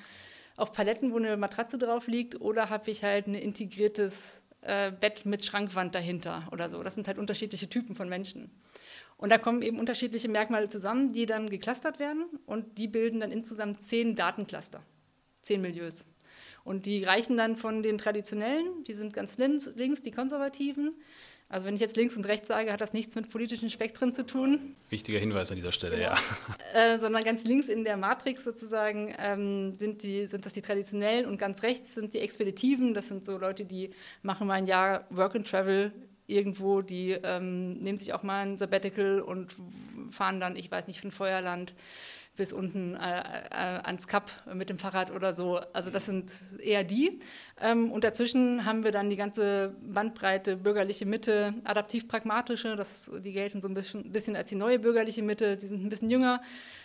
auf 0.56 0.72
Paletten, 0.72 1.12
wo 1.12 1.16
eine 1.16 1.36
Matratze 1.36 1.78
drauf 1.78 2.06
liegt, 2.06 2.40
oder 2.40 2.70
habe 2.70 2.90
ich 2.90 3.02
halt 3.02 3.26
ein 3.26 3.34
integriertes 3.34 4.42
äh, 4.60 4.92
Bett 4.92 5.26
mit 5.26 5.44
Schrankwand 5.44 5.94
dahinter 5.94 6.48
oder 6.52 6.68
so. 6.68 6.82
Das 6.82 6.94
sind 6.94 7.08
halt 7.08 7.18
unterschiedliche 7.18 7.68
Typen 7.68 7.94
von 7.94 8.08
Menschen. 8.08 8.50
Und 9.16 9.30
da 9.30 9.38
kommen 9.38 9.62
eben 9.62 9.78
unterschiedliche 9.78 10.28
Merkmale 10.28 10.68
zusammen, 10.68 11.12
die 11.12 11.26
dann 11.26 11.48
geclustert 11.48 11.98
werden 11.98 12.26
und 12.46 12.78
die 12.78 12.88
bilden 12.88 13.20
dann 13.20 13.30
insgesamt 13.32 13.82
zehn 13.82 14.16
Datencluster, 14.16 14.82
zehn 15.42 15.60
Milieus. 15.60 16.06
Und 16.64 16.86
die 16.86 17.04
reichen 17.04 17.36
dann 17.36 17.56
von 17.56 17.82
den 17.82 17.98
traditionellen, 17.98 18.84
die 18.84 18.94
sind 18.94 19.12
ganz 19.12 19.38
links, 19.38 19.70
links 19.76 20.02
die 20.02 20.10
konservativen, 20.10 20.94
also 21.54 21.68
wenn 21.68 21.74
ich 21.76 21.80
jetzt 21.80 21.96
links 21.96 22.16
und 22.16 22.26
rechts 22.26 22.48
sage, 22.48 22.72
hat 22.72 22.80
das 22.80 22.92
nichts 22.92 23.14
mit 23.14 23.30
politischen 23.30 23.70
Spektren 23.70 24.12
zu 24.12 24.26
tun. 24.26 24.74
Wichtiger 24.90 25.20
Hinweis 25.20 25.52
an 25.52 25.56
dieser 25.56 25.70
Stelle, 25.70 25.96
genau. 25.96 26.08
ja. 26.08 26.16
Äh, 26.74 26.98
sondern 26.98 27.22
ganz 27.22 27.44
links 27.44 27.68
in 27.68 27.84
der 27.84 27.96
Matrix 27.96 28.42
sozusagen 28.42 29.14
ähm, 29.16 29.76
sind, 29.78 30.02
die, 30.02 30.26
sind 30.26 30.44
das 30.44 30.54
die 30.54 30.62
traditionellen 30.62 31.26
und 31.26 31.38
ganz 31.38 31.62
rechts 31.62 31.94
sind 31.94 32.12
die 32.12 32.18
Expeditiven. 32.18 32.92
Das 32.92 33.06
sind 33.06 33.24
so 33.24 33.38
Leute, 33.38 33.64
die 33.64 33.90
machen 34.22 34.48
mal 34.48 34.54
ein 34.54 34.66
Jahr 34.66 35.06
Work 35.10 35.36
and 35.36 35.48
Travel 35.48 35.92
irgendwo, 36.26 36.82
die 36.82 37.12
ähm, 37.12 37.74
nehmen 37.74 37.98
sich 37.98 38.12
auch 38.12 38.22
mal 38.22 38.46
ein 38.46 38.56
Sabbatical 38.56 39.20
und 39.20 39.54
fahren 40.10 40.40
dann, 40.40 40.56
ich 40.56 40.70
weiß 40.70 40.86
nicht, 40.86 41.00
von 41.00 41.10
Feuerland 41.10 41.74
bis 42.36 42.52
unten 42.52 42.96
äh, 42.96 43.20
äh, 43.20 43.80
ans 43.84 44.08
Kap 44.08 44.30
mit 44.52 44.68
dem 44.68 44.78
Fahrrad 44.78 45.12
oder 45.12 45.32
so. 45.32 45.60
Also 45.72 45.90
das 45.90 46.06
sind 46.06 46.32
eher 46.58 46.82
die. 46.82 47.20
Ähm, 47.60 47.92
und 47.92 48.02
dazwischen 48.02 48.64
haben 48.64 48.82
wir 48.82 48.90
dann 48.90 49.08
die 49.08 49.16
ganze 49.16 49.76
Bandbreite 49.82 50.56
bürgerliche 50.56 51.06
Mitte, 51.06 51.54
adaptiv-pragmatische. 51.62 52.76
die 53.24 53.32
gelten 53.32 53.62
so 53.62 53.68
ein 53.68 53.74
bisschen, 53.74 54.10
bisschen, 54.10 54.34
als 54.34 54.48
die 54.48 54.56
neue 54.56 54.80
bürgerliche 54.80 55.22
Mitte. 55.22 55.56
Die 55.56 55.66
sind 55.66 55.84
ein 55.84 55.88
bisschen 55.88 56.10
jünger. 56.10 56.42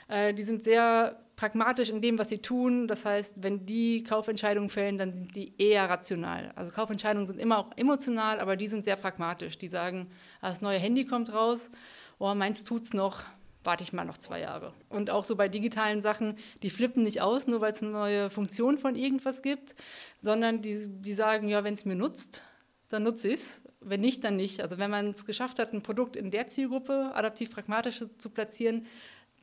Äh, 0.08 0.36
die 0.36 0.44
sind 0.44 0.64
sehr 0.64 1.20
pragmatisch 1.40 1.90
in 1.90 2.02
dem, 2.02 2.20
was 2.20 2.28
sie 2.28 2.40
tun. 2.40 2.86
Das 2.90 3.06
heißt, 3.06 3.42
wenn 3.42 3.66
die 3.66 4.04
Kaufentscheidungen 4.04 4.68
fällen, 4.68 4.98
dann 4.98 5.14
sind 5.14 5.34
die 5.38 5.54
eher 5.58 5.90
rational. 5.90 6.52
Also 6.58 6.70
Kaufentscheidungen 6.70 7.26
sind 7.26 7.40
immer 7.40 7.60
auch 7.60 7.72
emotional, 7.78 8.42
aber 8.42 8.58
die 8.58 8.68
sind 8.68 8.84
sehr 8.84 8.98
pragmatisch. 8.98 9.58
Die 9.58 9.70
sagen, 9.70 10.12
ah, 10.42 10.50
das 10.50 10.60
neue 10.60 10.80
Handy 10.80 11.06
kommt 11.06 11.32
raus, 11.32 11.72
oh, 12.18 12.36
meins 12.36 12.66
tut's 12.66 12.94
noch, 12.94 13.24
warte 13.64 13.86
ich 13.86 13.94
mal 13.94 14.04
noch 14.04 14.18
zwei 14.18 14.42
Jahre. 14.42 14.74
Und 14.90 15.10
auch 15.12 15.24
so 15.24 15.38
bei 15.38 15.48
digitalen 15.48 16.02
Sachen, 16.02 16.38
die 16.62 16.70
flippen 16.70 17.04
nicht 17.04 17.22
aus, 17.22 17.48
nur 17.48 17.62
weil 17.62 17.72
es 17.72 17.82
eine 17.82 17.92
neue 17.92 18.30
Funktion 18.30 18.78
von 18.78 18.96
irgendwas 18.96 19.42
gibt, 19.42 19.76
sondern 20.20 20.62
die, 20.62 20.88
die 20.90 21.14
sagen, 21.14 21.48
ja, 21.48 21.64
wenn 21.64 21.74
es 21.74 21.86
mir 21.86 21.96
nutzt, 21.96 22.44
dann 22.90 23.04
nutze 23.04 23.30
ich 23.30 23.36
es. 23.36 23.62
Wenn 23.80 24.02
nicht, 24.02 24.26
dann 24.26 24.36
nicht. 24.36 24.60
Also 24.60 24.78
wenn 24.78 24.92
man 24.92 25.12
es 25.12 25.26
geschafft 25.26 25.58
hat, 25.58 25.72
ein 25.72 25.84
Produkt 25.84 26.18
in 26.18 26.32
der 26.32 26.48
Zielgruppe 26.48 27.12
adaptiv-pragmatisch 27.14 28.04
zu 28.18 28.30
platzieren, 28.30 28.88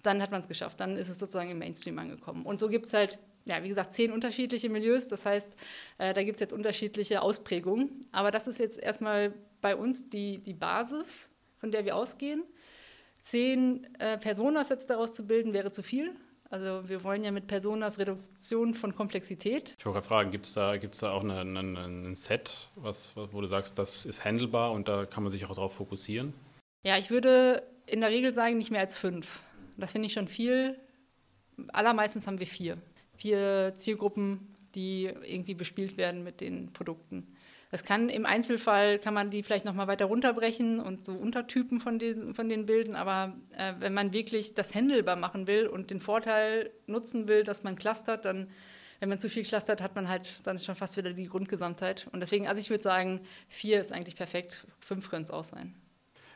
dann 0.06 0.22
hat 0.22 0.30
man 0.30 0.40
es 0.40 0.48
geschafft. 0.48 0.80
Dann 0.80 0.96
ist 0.96 1.08
es 1.08 1.18
sozusagen 1.18 1.50
im 1.50 1.58
Mainstream 1.58 1.98
angekommen. 1.98 2.46
Und 2.46 2.60
so 2.60 2.68
gibt 2.68 2.86
es 2.86 2.94
halt, 2.94 3.18
ja, 3.46 3.62
wie 3.62 3.68
gesagt, 3.68 3.92
zehn 3.92 4.12
unterschiedliche 4.12 4.68
Milieus. 4.68 5.08
Das 5.08 5.26
heißt, 5.26 5.56
äh, 5.98 6.14
da 6.14 6.22
gibt 6.22 6.36
es 6.36 6.40
jetzt 6.40 6.52
unterschiedliche 6.52 7.22
Ausprägungen. 7.22 8.06
Aber 8.12 8.30
das 8.30 8.46
ist 8.46 8.58
jetzt 8.58 8.78
erstmal 8.78 9.34
bei 9.60 9.76
uns 9.76 10.08
die, 10.08 10.42
die 10.42 10.54
Basis, 10.54 11.30
von 11.58 11.70
der 11.70 11.84
wir 11.84 11.96
ausgehen 11.96 12.42
zehn 13.26 13.86
äh, 13.98 14.18
Personas 14.18 14.68
jetzt 14.68 14.88
daraus 14.88 15.12
zu 15.12 15.26
bilden, 15.26 15.52
wäre 15.52 15.72
zu 15.72 15.82
viel. 15.82 16.14
Also 16.48 16.88
wir 16.88 17.02
wollen 17.02 17.24
ja 17.24 17.32
mit 17.32 17.48
Personas 17.48 17.98
Reduktion 17.98 18.72
von 18.72 18.94
Komplexität. 18.94 19.74
Ich 19.78 19.84
wollte 19.84 19.96
gerade 19.96 20.06
fragen, 20.06 20.30
gibt 20.30 20.46
es 20.46 20.54
da, 20.54 20.76
gibt's 20.76 20.98
da 20.98 21.10
auch 21.10 21.24
ein 21.24 22.14
Set, 22.14 22.70
was, 22.76 23.16
wo 23.16 23.40
du 23.40 23.48
sagst, 23.48 23.80
das 23.80 24.06
ist 24.06 24.24
handelbar 24.24 24.70
und 24.70 24.86
da 24.86 25.06
kann 25.06 25.24
man 25.24 25.32
sich 25.32 25.44
auch 25.44 25.54
darauf 25.54 25.74
fokussieren? 25.74 26.34
Ja, 26.84 26.98
ich 26.98 27.10
würde 27.10 27.64
in 27.86 28.00
der 28.00 28.10
Regel 28.10 28.32
sagen, 28.32 28.58
nicht 28.58 28.70
mehr 28.70 28.80
als 28.80 28.96
fünf. 28.96 29.42
Das 29.76 29.92
finde 29.92 30.06
ich 30.06 30.12
schon 30.12 30.28
viel. 30.28 30.78
Allermeistens 31.68 32.26
haben 32.26 32.38
wir 32.38 32.46
vier. 32.46 32.78
Vier 33.16 33.72
Zielgruppen, 33.76 34.48
die 34.74 35.04
irgendwie 35.04 35.54
bespielt 35.54 35.96
werden 35.96 36.22
mit 36.22 36.40
den 36.40 36.72
Produkten. 36.72 37.34
Das 37.70 37.82
kann 37.82 38.08
im 38.08 38.26
Einzelfall, 38.26 38.98
kann 38.98 39.12
man 39.12 39.30
die 39.30 39.42
vielleicht 39.42 39.64
noch 39.64 39.74
mal 39.74 39.88
weiter 39.88 40.04
runterbrechen 40.04 40.78
und 40.78 41.04
so 41.04 41.12
Untertypen 41.12 41.80
von, 41.80 41.98
den, 41.98 42.34
von 42.34 42.48
den 42.48 42.64
bilden, 42.64 42.94
aber 42.94 43.36
äh, 43.56 43.74
wenn 43.80 43.92
man 43.92 44.12
wirklich 44.12 44.54
das 44.54 44.74
handelbar 44.74 45.16
machen 45.16 45.48
will 45.48 45.66
und 45.66 45.90
den 45.90 45.98
Vorteil 45.98 46.70
nutzen 46.86 47.26
will, 47.26 47.42
dass 47.42 47.64
man 47.64 47.74
clustert, 47.74 48.24
dann, 48.24 48.50
wenn 49.00 49.08
man 49.08 49.18
zu 49.18 49.28
viel 49.28 49.42
clustert, 49.42 49.80
hat 49.80 49.96
man 49.96 50.08
halt 50.08 50.46
dann 50.46 50.58
schon 50.58 50.76
fast 50.76 50.96
wieder 50.96 51.12
die 51.12 51.26
Grundgesamtheit. 51.26 52.06
Und 52.12 52.20
deswegen, 52.20 52.46
also 52.46 52.60
ich 52.60 52.70
würde 52.70 52.84
sagen, 52.84 53.20
vier 53.48 53.80
ist 53.80 53.92
eigentlich 53.92 54.16
perfekt, 54.16 54.64
fünf 54.78 55.10
können 55.10 55.24
es 55.24 55.32
auch 55.32 55.44
sein. 55.44 55.74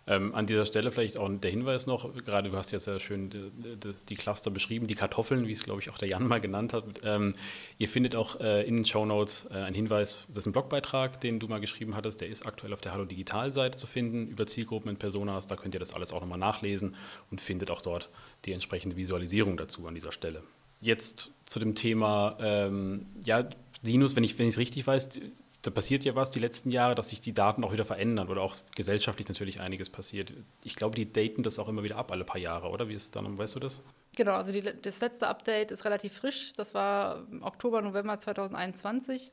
Ähm, 0.06 0.34
an 0.34 0.46
dieser 0.46 0.64
Stelle 0.64 0.90
vielleicht 0.90 1.18
auch 1.18 1.28
der 1.30 1.50
Hinweis 1.50 1.86
noch, 1.86 2.12
gerade 2.24 2.50
du 2.50 2.56
hast 2.56 2.70
ja 2.70 2.78
sehr 2.78 3.00
schön 3.00 3.30
die, 3.30 3.92
die 4.08 4.14
Cluster 4.14 4.50
beschrieben, 4.50 4.86
die 4.86 4.94
Kartoffeln, 4.94 5.46
wie 5.46 5.52
es 5.52 5.62
glaube 5.62 5.80
ich 5.80 5.90
auch 5.90 5.98
der 5.98 6.08
Jan 6.08 6.26
mal 6.26 6.40
genannt 6.40 6.72
hat. 6.72 6.84
Ähm, 7.04 7.34
ihr 7.78 7.88
findet 7.88 8.16
auch 8.16 8.40
äh, 8.40 8.66
in 8.66 8.76
den 8.76 8.84
Show 8.84 9.04
Notes 9.04 9.46
äh, 9.50 9.54
einen 9.54 9.74
Hinweis, 9.74 10.24
das 10.28 10.38
ist 10.38 10.46
ein 10.46 10.52
Blogbeitrag, 10.52 11.20
den 11.20 11.38
du 11.38 11.48
mal 11.48 11.60
geschrieben 11.60 11.94
hattest, 11.94 12.20
der 12.20 12.28
ist 12.28 12.46
aktuell 12.46 12.72
auf 12.72 12.80
der 12.80 12.92
Hallo 12.92 13.04
Digital 13.04 13.52
Seite 13.52 13.78
zu 13.78 13.86
finden, 13.86 14.26
über 14.28 14.46
Zielgruppen 14.46 14.88
und 14.88 14.98
Personas, 14.98 15.46
da 15.46 15.56
könnt 15.56 15.74
ihr 15.74 15.80
das 15.80 15.92
alles 15.92 16.12
auch 16.12 16.20
nochmal 16.20 16.38
nachlesen 16.38 16.96
und 17.30 17.40
findet 17.40 17.70
auch 17.70 17.82
dort 17.82 18.10
die 18.46 18.52
entsprechende 18.52 18.96
Visualisierung 18.96 19.56
dazu 19.56 19.86
an 19.86 19.94
dieser 19.94 20.12
Stelle. 20.12 20.42
Jetzt 20.80 21.30
zu 21.44 21.58
dem 21.58 21.74
Thema, 21.74 22.38
ähm, 22.40 23.06
ja, 23.22 23.48
Sinus, 23.82 24.16
wenn 24.16 24.24
ich 24.24 24.38
es 24.38 24.58
richtig 24.58 24.86
weiß, 24.86 25.20
da 25.62 25.70
passiert 25.70 26.04
ja 26.04 26.14
was 26.14 26.30
die 26.30 26.38
letzten 26.38 26.70
Jahre, 26.70 26.94
dass 26.94 27.10
sich 27.10 27.20
die 27.20 27.34
Daten 27.34 27.64
auch 27.64 27.72
wieder 27.72 27.84
verändern 27.84 28.28
oder 28.28 28.42
auch 28.42 28.56
gesellschaftlich 28.74 29.28
natürlich 29.28 29.60
einiges 29.60 29.90
passiert. 29.90 30.32
Ich 30.64 30.74
glaube, 30.74 30.96
die 30.96 31.12
daten 31.12 31.42
das 31.42 31.58
auch 31.58 31.68
immer 31.68 31.82
wieder 31.82 31.96
ab 31.96 32.10
alle 32.12 32.24
paar 32.24 32.40
Jahre, 32.40 32.70
oder? 32.70 32.88
Wie 32.88 32.94
ist 32.94 33.02
es 33.02 33.10
dann? 33.10 33.36
Weißt 33.36 33.56
du 33.56 33.60
das? 33.60 33.82
Genau, 34.16 34.32
also 34.32 34.52
die, 34.52 34.62
das 34.62 35.00
letzte 35.00 35.28
Update 35.28 35.70
ist 35.70 35.84
relativ 35.84 36.14
frisch. 36.14 36.52
Das 36.56 36.74
war 36.74 37.26
Oktober, 37.42 37.82
November 37.82 38.18
2021. 38.18 39.30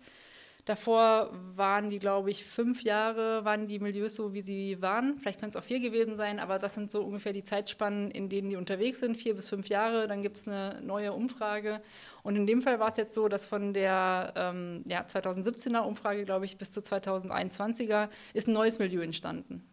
Davor 0.68 1.32
waren 1.56 1.90
die, 1.90 1.98
glaube 1.98 2.30
ich, 2.30 2.44
fünf 2.44 2.84
Jahre, 2.84 3.46
waren 3.46 3.70
die 3.70 3.80
Milieus 3.80 4.16
so, 4.16 4.34
wie 4.34 4.42
sie 4.42 4.82
waren. 4.82 5.18
Vielleicht 5.18 5.40
können 5.40 5.52
es 5.52 5.56
auch 5.56 5.64
vier 5.64 5.80
gewesen 5.80 6.18
sein, 6.18 6.40
aber 6.40 6.58
das 6.58 6.74
sind 6.74 6.92
so 6.92 7.04
ungefähr 7.04 7.32
die 7.32 7.46
Zeitspannen, 7.46 8.12
in 8.12 8.28
denen 8.28 8.50
die 8.50 8.58
unterwegs 8.58 9.00
sind, 9.00 9.16
vier 9.16 9.34
bis 9.34 9.48
fünf 9.48 9.70
Jahre. 9.70 10.10
Dann 10.10 10.22
gibt 10.22 10.36
es 10.36 10.46
eine 10.46 10.82
neue 10.82 11.14
Umfrage. 11.14 11.80
Und 12.22 12.36
in 12.36 12.46
dem 12.46 12.62
Fall 12.62 12.82
war 12.82 12.90
es 12.90 12.98
jetzt 12.98 13.14
so, 13.14 13.30
dass 13.30 13.46
von 13.46 13.74
der 13.74 14.34
ähm, 14.36 14.84
ja, 14.86 15.04
2017er 15.04 15.86
Umfrage, 15.86 16.26
glaube 16.26 16.44
ich, 16.44 16.58
bis 16.58 16.70
zur 16.72 16.84
2021er 16.84 18.10
ist 18.34 18.50
ein 18.50 18.54
neues 18.54 18.78
Milieu 18.78 19.00
entstanden. 19.00 19.64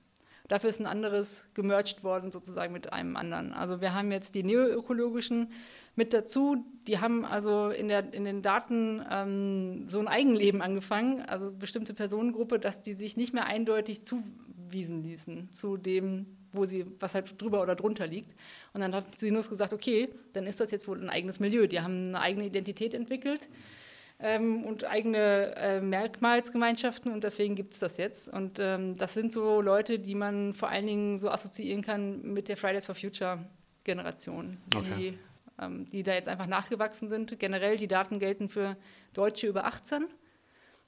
Dafür 0.48 0.68
ist 0.68 0.80
ein 0.80 0.87
anderes 0.87 1.46
gemerged 1.54 2.04
worden, 2.04 2.30
sozusagen 2.30 2.72
mit 2.72 2.92
einem 2.92 3.16
anderen. 3.16 3.54
Also 3.54 3.80
wir 3.80 3.94
haben 3.94 4.12
jetzt 4.12 4.35
die 4.35 4.42
neoökologischen 4.42 5.50
mit 5.96 6.12
dazu. 6.12 6.64
Die 6.87 6.98
haben 6.98 7.24
also 7.24 7.70
in, 7.70 7.88
der, 7.88 8.12
in 8.12 8.24
den 8.24 8.42
Daten 8.42 9.02
ähm, 9.11 9.88
so 9.88 9.98
ein 10.00 10.09
Eigenleben 10.09 10.61
angefangen, 10.61 11.22
also 11.22 11.50
bestimmte 11.50 11.94
Personengruppe, 11.94 12.59
dass 12.59 12.83
die 12.83 12.92
sich 12.92 13.16
nicht 13.16 13.33
mehr 13.33 13.46
eindeutig 13.46 14.04
zuwiesen 14.04 15.02
ließen 15.02 15.50
zu 15.52 15.78
dem, 15.78 16.26
wo 16.52 16.66
sie, 16.66 16.85
was 17.00 17.14
halt 17.14 17.40
drüber 17.40 17.62
oder 17.62 17.74
drunter 17.74 18.07
liegt. 18.07 18.35
Und 18.74 18.83
dann 18.83 18.94
hat 18.94 19.18
Sinus 19.18 19.48
gesagt, 19.48 19.72
okay, 19.72 20.11
dann 20.35 20.46
ist 20.46 20.61
das 20.61 20.70
jetzt 20.70 20.87
wohl 20.87 21.00
ein 21.00 21.09
eigenes 21.09 21.40
Milieu. 21.40 21.66
Die 21.66 21.80
haben 21.80 22.09
eine 22.09 22.20
eigene 22.20 22.44
Identität 22.44 22.92
entwickelt. 22.92 23.48
Ähm, 24.20 24.64
und 24.64 24.85
eigene 24.85 25.55
äh, 25.57 25.81
Merkmalsgemeinschaften 25.81 27.12
und 27.12 27.24
deswegen 27.24 27.57
gibt 27.57 27.74
es 27.74 27.81
das 27.81 27.96
jetzt. 27.96 28.33
Und 28.33 28.59
ähm, 28.61 28.96
das 28.96 29.12
sind 29.12 29.33
so 29.33 29.61
Leute, 29.61 29.98
die 29.98 30.14
man 30.14 30.55
vor 30.55 30.68
allen 30.68 30.87
Dingen 30.87 31.20
so 31.20 31.31
assoziieren 31.31 31.83
kann 31.83 32.22
mit 32.22 32.48
der 32.48 32.57
Fridays 32.57 32.87
for 32.87 32.94
Future 32.94 33.44
Generation, 33.83 34.59
okay 34.74 35.18
ähm, 35.61 35.87
die 35.90 36.03
da 36.03 36.14
jetzt 36.14 36.29
einfach 36.29 36.46
nachgewachsen 36.46 37.09
sind. 37.09 37.38
Generell 37.38 37.77
die 37.77 37.88
Daten 37.88 38.18
gelten 38.18 38.48
für 38.48 38.77
Deutsche 39.12 39.46
über 39.46 39.64
18. 39.66 40.07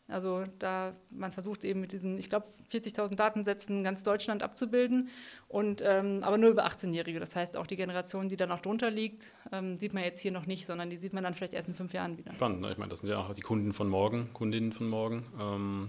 Also 0.09 0.45
da 0.59 0.95
man 1.11 1.33
versucht 1.33 1.65
eben 1.65 1.81
mit 1.81 1.93
diesen, 1.93 2.19
ich 2.19 2.29
glaube, 2.29 2.47
40.000 2.73 3.17
Datensätzen 3.17 3.83
ganz 3.85 4.03
Deutschland 4.03 4.43
abzubilden 4.43 5.09
und 5.49 5.83
ähm, 5.85 6.21
aber 6.23 6.39
nur 6.39 6.51
über 6.51 6.67
18-Jährige. 6.67 7.19
Das 7.21 7.35
heißt 7.35 7.57
auch 7.57 7.67
die 7.67 7.77
Generation, 7.77 8.29
die 8.29 8.37
dann 8.37 8.53
auch 8.53 8.61
drunter 8.61 8.91
liegt, 8.91 9.33
ähm, 9.53 9.79
sieht 9.79 9.95
man 9.95 10.05
jetzt 10.05 10.21
hier 10.21 10.33
noch 10.33 10.47
nicht, 10.47 10.67
sondern 10.67 10.91
die 10.91 10.97
sieht 10.97 11.13
man 11.13 11.25
dann 11.25 11.35
vielleicht 11.35 11.55
erst 11.55 11.69
in 11.69 11.75
fünf 11.75 11.93
Jahren 11.93 12.19
wieder. 12.19 12.35
Spannend. 12.35 12.61
Ne? 12.61 12.73
Ich 12.73 12.79
meine, 12.79 12.91
das 12.91 13.01
sind 13.01 13.09
ja 13.09 13.19
auch 13.19 13.33
die 13.35 13.43
Kunden 13.43 13.73
von 13.73 13.89
morgen, 13.89 14.33
Kundinnen 14.33 14.73
von 14.73 14.89
morgen. 14.89 15.27
Ähm, 15.41 15.89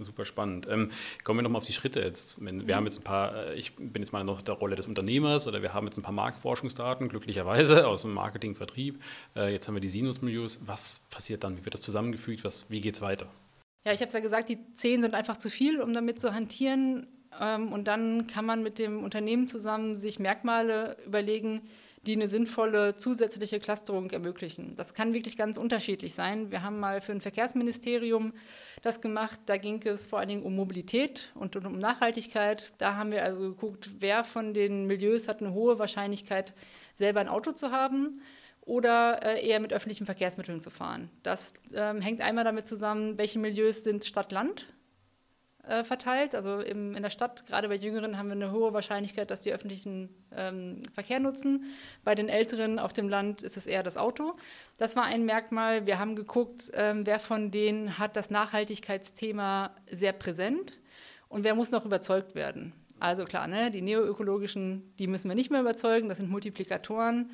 Super 0.00 0.24
spannend. 0.24 0.66
Ähm, 0.70 0.90
kommen 1.24 1.38
wir 1.38 1.42
nochmal 1.42 1.60
auf 1.60 1.66
die 1.66 1.72
Schritte 1.72 2.00
jetzt. 2.00 2.40
Wir 2.40 2.76
haben 2.76 2.84
jetzt 2.84 3.00
ein 3.00 3.04
paar, 3.04 3.34
äh, 3.34 3.54
ich 3.54 3.74
bin 3.74 4.02
jetzt 4.02 4.12
mal 4.12 4.22
noch 4.22 4.42
der 4.42 4.54
Rolle 4.54 4.76
des 4.76 4.86
Unternehmers 4.86 5.46
oder 5.46 5.62
wir 5.62 5.74
haben 5.74 5.86
jetzt 5.86 5.96
ein 5.98 6.02
paar 6.02 6.12
Marktforschungsdaten, 6.12 7.08
glücklicherweise 7.08 7.86
aus 7.88 8.02
dem 8.02 8.12
Marketing, 8.12 8.54
Vertrieb. 8.54 9.02
Äh, 9.34 9.52
jetzt 9.52 9.66
haben 9.66 9.74
wir 9.74 9.80
die 9.80 9.88
Sinus-Milieus. 9.88 10.62
Was 10.66 11.00
passiert 11.10 11.42
dann? 11.42 11.56
Wie 11.56 11.64
wird 11.64 11.74
das 11.74 11.82
zusammengefügt? 11.82 12.44
Was, 12.44 12.70
wie 12.70 12.80
geht 12.80 12.94
es 12.94 13.00
weiter? 13.02 13.28
Ja, 13.84 13.92
ich 13.92 14.00
habe 14.00 14.08
es 14.08 14.14
ja 14.14 14.20
gesagt, 14.20 14.48
die 14.48 14.58
zehn 14.74 15.02
sind 15.02 15.14
einfach 15.14 15.36
zu 15.36 15.50
viel, 15.50 15.80
um 15.80 15.92
damit 15.92 16.20
zu 16.20 16.34
hantieren. 16.34 17.06
Ähm, 17.40 17.72
und 17.72 17.88
dann 17.88 18.26
kann 18.26 18.44
man 18.44 18.62
mit 18.62 18.78
dem 18.78 19.02
Unternehmen 19.02 19.48
zusammen 19.48 19.94
sich 19.94 20.18
Merkmale 20.18 20.96
überlegen, 21.06 21.62
die 22.06 22.14
eine 22.14 22.28
sinnvolle 22.28 22.96
zusätzliche 22.96 23.60
Clusterung 23.60 24.10
ermöglichen. 24.10 24.76
Das 24.76 24.94
kann 24.94 25.14
wirklich 25.14 25.36
ganz 25.36 25.58
unterschiedlich 25.58 26.14
sein. 26.14 26.50
Wir 26.50 26.62
haben 26.62 26.78
mal 26.80 27.00
für 27.00 27.12
ein 27.12 27.20
Verkehrsministerium 27.20 28.32
das 28.82 29.00
gemacht. 29.00 29.40
Da 29.46 29.56
ging 29.56 29.82
es 29.84 30.06
vor 30.06 30.20
allen 30.20 30.28
Dingen 30.28 30.42
um 30.42 30.54
Mobilität 30.56 31.32
und 31.34 31.56
um 31.56 31.78
Nachhaltigkeit. 31.78 32.72
Da 32.78 32.94
haben 32.94 33.10
wir 33.10 33.24
also 33.24 33.42
geguckt, 33.42 33.90
wer 33.98 34.24
von 34.24 34.54
den 34.54 34.86
Milieus 34.86 35.28
hat 35.28 35.40
eine 35.40 35.52
hohe 35.52 35.78
Wahrscheinlichkeit, 35.78 36.54
selber 36.94 37.20
ein 37.20 37.28
Auto 37.28 37.52
zu 37.52 37.72
haben 37.72 38.20
oder 38.68 39.22
äh, 39.22 39.48
eher 39.48 39.60
mit 39.60 39.72
öffentlichen 39.72 40.04
Verkehrsmitteln 40.04 40.60
zu 40.60 40.70
fahren. 40.70 41.10
Das 41.22 41.54
ähm, 41.74 42.02
hängt 42.02 42.20
einmal 42.20 42.44
damit 42.44 42.66
zusammen, 42.66 43.16
welche 43.16 43.38
Milieus 43.38 43.82
sind 43.82 44.04
Stadt-Land 44.04 44.74
äh, 45.66 45.84
verteilt. 45.84 46.34
Also 46.34 46.60
im, 46.60 46.94
in 46.94 47.02
der 47.02 47.08
Stadt, 47.08 47.46
gerade 47.46 47.68
bei 47.68 47.76
Jüngeren, 47.76 48.18
haben 48.18 48.28
wir 48.28 48.34
eine 48.34 48.52
hohe 48.52 48.74
Wahrscheinlichkeit, 48.74 49.30
dass 49.30 49.40
die 49.40 49.54
öffentlichen 49.54 50.10
ähm, 50.36 50.82
Verkehr 50.92 51.18
nutzen. 51.18 51.64
Bei 52.04 52.14
den 52.14 52.28
Älteren 52.28 52.78
auf 52.78 52.92
dem 52.92 53.08
Land 53.08 53.40
ist 53.40 53.56
es 53.56 53.66
eher 53.66 53.82
das 53.82 53.96
Auto. 53.96 54.34
Das 54.76 54.96
war 54.96 55.04
ein 55.04 55.24
Merkmal. 55.24 55.86
Wir 55.86 55.98
haben 55.98 56.14
geguckt, 56.14 56.70
ähm, 56.74 57.06
wer 57.06 57.20
von 57.20 57.50
denen 57.50 57.98
hat 57.98 58.16
das 58.16 58.28
Nachhaltigkeitsthema 58.28 59.74
sehr 59.90 60.12
präsent 60.12 60.78
und 61.30 61.42
wer 61.42 61.54
muss 61.54 61.70
noch 61.70 61.86
überzeugt 61.86 62.34
werden. 62.34 62.74
Also 63.00 63.24
klar, 63.24 63.46
ne, 63.46 63.70
die 63.70 63.80
neoökologischen, 63.80 64.92
die 64.98 65.06
müssen 65.06 65.30
wir 65.30 65.36
nicht 65.36 65.50
mehr 65.50 65.60
überzeugen, 65.62 66.10
das 66.10 66.18
sind 66.18 66.28
Multiplikatoren. 66.28 67.30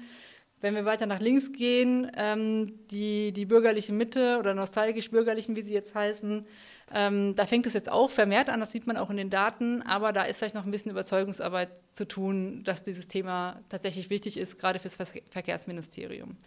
Wenn 0.64 0.74
wir 0.74 0.86
weiter 0.86 1.04
nach 1.04 1.20
links 1.20 1.52
gehen, 1.52 2.10
ähm, 2.16 2.78
die, 2.90 3.32
die 3.32 3.44
bürgerliche 3.44 3.92
Mitte 3.92 4.38
oder 4.38 4.54
nostalgisch-bürgerlichen, 4.54 5.56
wie 5.56 5.60
sie 5.60 5.74
jetzt 5.74 5.94
heißen, 5.94 6.46
ähm, 6.90 7.34
da 7.36 7.44
fängt 7.44 7.66
es 7.66 7.74
jetzt 7.74 7.92
auch 7.92 8.08
vermehrt 8.08 8.48
an, 8.48 8.60
das 8.60 8.72
sieht 8.72 8.86
man 8.86 8.96
auch 8.96 9.10
in 9.10 9.18
den 9.18 9.28
Daten, 9.28 9.82
aber 9.82 10.14
da 10.14 10.22
ist 10.22 10.38
vielleicht 10.38 10.54
noch 10.54 10.64
ein 10.64 10.70
bisschen 10.70 10.90
Überzeugungsarbeit 10.90 11.68
zu 11.92 12.08
tun, 12.08 12.62
dass 12.64 12.82
dieses 12.82 13.08
Thema 13.08 13.60
tatsächlich 13.68 14.08
wichtig 14.08 14.38
ist, 14.38 14.58
gerade 14.58 14.78
fürs 14.78 14.96
Verkehrsministerium. 15.28 16.38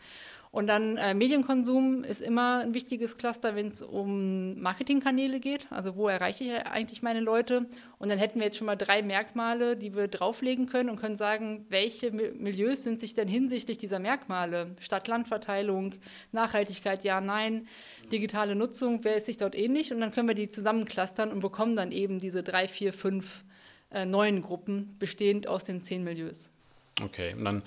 Und 0.51 0.67
dann 0.67 0.97
äh, 0.97 1.13
Medienkonsum 1.13 2.03
ist 2.03 2.21
immer 2.21 2.59
ein 2.59 2.73
wichtiges 2.73 3.17
Cluster, 3.17 3.55
wenn 3.55 3.67
es 3.67 3.81
um 3.81 4.59
Marketingkanäle 4.59 5.39
geht. 5.39 5.67
Also 5.69 5.95
wo 5.95 6.07
erreiche 6.07 6.43
ich 6.43 6.51
eigentlich 6.65 7.01
meine 7.01 7.19
Leute? 7.19 7.65
Und 7.99 8.09
dann 8.09 8.17
hätten 8.17 8.39
wir 8.39 8.45
jetzt 8.45 8.57
schon 8.57 8.67
mal 8.67 8.75
drei 8.75 9.01
Merkmale, 9.01 9.75
die 9.75 9.95
wir 9.95 10.07
drauflegen 10.07 10.67
können 10.67 10.89
und 10.89 10.99
können 10.99 11.15
sagen, 11.15 11.65
welche 11.69 12.11
Milieus 12.11 12.83
sind 12.83 12.99
sich 12.99 13.13
denn 13.13 13.27
hinsichtlich 13.27 13.77
dieser 13.77 13.99
Merkmale, 13.99 14.75
Stadt-Land-Verteilung, 14.79 15.95
Nachhaltigkeit, 16.31 17.03
ja, 17.03 17.21
nein, 17.21 17.67
digitale 18.11 18.55
Nutzung, 18.55 19.03
wer 19.03 19.17
ist 19.17 19.25
sich 19.25 19.37
dort 19.37 19.55
ähnlich? 19.55 19.93
Und 19.93 19.99
dann 19.99 20.11
können 20.11 20.27
wir 20.27 20.35
die 20.35 20.49
zusammenclustern 20.49 21.31
und 21.31 21.41
bekommen 21.41 21.75
dann 21.75 21.91
eben 21.91 22.19
diese 22.19 22.43
drei, 22.43 22.67
vier, 22.67 22.93
fünf 22.93 23.43
äh, 23.91 24.05
neuen 24.05 24.41
Gruppen, 24.41 24.95
bestehend 24.99 25.47
aus 25.47 25.65
den 25.65 25.81
zehn 25.81 26.03
Milieus. 26.03 26.51
Okay, 27.01 27.33
und 27.33 27.45
dann 27.45 27.63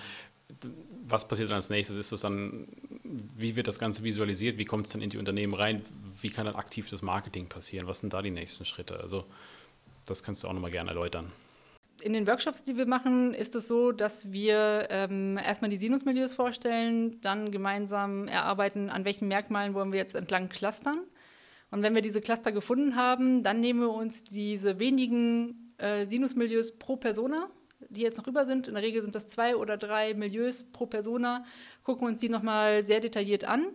was 1.06 1.26
passiert 1.26 1.48
dann 1.48 1.56
als 1.56 1.70
nächstes? 1.70 1.96
Ist 1.96 2.12
das 2.12 2.20
dann, 2.22 2.68
wie 3.36 3.56
wird 3.56 3.66
das 3.66 3.78
Ganze 3.78 4.02
visualisiert? 4.02 4.58
Wie 4.58 4.64
kommt 4.64 4.86
es 4.86 4.92
dann 4.92 5.02
in 5.02 5.10
die 5.10 5.18
Unternehmen 5.18 5.54
rein? 5.54 5.84
Wie 6.20 6.30
kann 6.30 6.46
dann 6.46 6.56
aktiv 6.56 6.88
das 6.90 7.02
Marketing 7.02 7.48
passieren? 7.48 7.86
Was 7.86 8.00
sind 8.00 8.12
da 8.12 8.22
die 8.22 8.30
nächsten 8.30 8.64
Schritte? 8.64 9.00
Also, 9.00 9.24
das 10.06 10.22
kannst 10.22 10.44
du 10.44 10.48
auch 10.48 10.52
nochmal 10.52 10.70
gerne 10.70 10.90
erläutern. 10.90 11.32
In 12.02 12.14
den 12.14 12.26
Workshops, 12.26 12.64
die 12.64 12.76
wir 12.76 12.86
machen, 12.86 13.34
ist 13.34 13.54
es 13.54 13.68
so, 13.68 13.92
dass 13.92 14.32
wir 14.32 14.86
ähm, 14.90 15.36
erstmal 15.36 15.70
die 15.70 15.76
Sinusmilieus 15.76 16.34
vorstellen, 16.34 17.20
dann 17.20 17.50
gemeinsam 17.50 18.26
erarbeiten, 18.26 18.88
an 18.88 19.04
welchen 19.04 19.28
Merkmalen 19.28 19.74
wollen 19.74 19.92
wir 19.92 19.98
jetzt 19.98 20.14
entlang 20.14 20.48
clustern. 20.48 21.00
Und 21.70 21.82
wenn 21.82 21.94
wir 21.94 22.02
diese 22.02 22.20
Cluster 22.20 22.52
gefunden 22.52 22.96
haben, 22.96 23.42
dann 23.42 23.60
nehmen 23.60 23.80
wir 23.80 23.90
uns 23.90 24.24
diese 24.24 24.78
wenigen 24.78 25.74
äh, 25.78 26.06
Sinusmilieus 26.06 26.78
pro 26.78 26.96
Persona 26.96 27.50
die 27.88 28.02
jetzt 28.02 28.18
noch 28.18 28.26
über 28.26 28.44
sind, 28.44 28.68
in 28.68 28.74
der 28.74 28.82
Regel 28.82 29.02
sind 29.02 29.14
das 29.14 29.26
zwei 29.26 29.56
oder 29.56 29.76
drei 29.76 30.14
Milieus 30.14 30.64
pro 30.64 30.86
Persona, 30.86 31.44
gucken 31.82 32.06
uns 32.06 32.20
die 32.20 32.28
nochmal 32.28 32.84
sehr 32.84 33.00
detailliert 33.00 33.44
an 33.44 33.66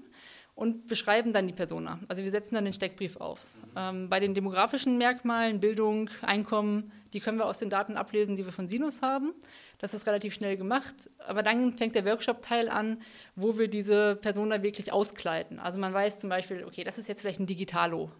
und 0.55 0.87
beschreiben 0.87 1.33
dann 1.33 1.47
die 1.47 1.53
Persona. 1.53 1.99
Also 2.07 2.23
wir 2.23 2.31
setzen 2.31 2.55
dann 2.55 2.63
den 2.63 2.73
Steckbrief 2.73 3.17
auf. 3.17 3.45
Ähm, 3.75 4.09
bei 4.09 4.21
den 4.21 4.33
demografischen 4.33 4.97
Merkmalen, 4.97 5.59
Bildung, 5.59 6.09
Einkommen, 6.21 6.91
die 7.13 7.19
können 7.19 7.37
wir 7.37 7.45
aus 7.45 7.59
den 7.59 7.69
Daten 7.69 7.97
ablesen, 7.97 8.35
die 8.35 8.45
wir 8.45 8.53
von 8.53 8.69
Sinus 8.69 9.01
haben. 9.01 9.33
Das 9.79 9.93
ist 9.93 10.07
relativ 10.07 10.33
schnell 10.33 10.55
gemacht. 10.55 10.95
Aber 11.27 11.43
dann 11.43 11.73
fängt 11.73 11.95
der 11.95 12.05
Workshop-Teil 12.05 12.69
an, 12.69 13.01
wo 13.35 13.57
wir 13.57 13.67
diese 13.67 14.15
Persona 14.15 14.63
wirklich 14.63 14.93
auskleiden. 14.93 15.59
Also 15.59 15.77
man 15.77 15.93
weiß 15.93 16.19
zum 16.19 16.29
Beispiel, 16.29 16.63
okay, 16.63 16.85
das 16.85 16.97
ist 16.97 17.07
jetzt 17.07 17.21
vielleicht 17.21 17.41
ein 17.41 17.47
Digitalo 17.47 18.11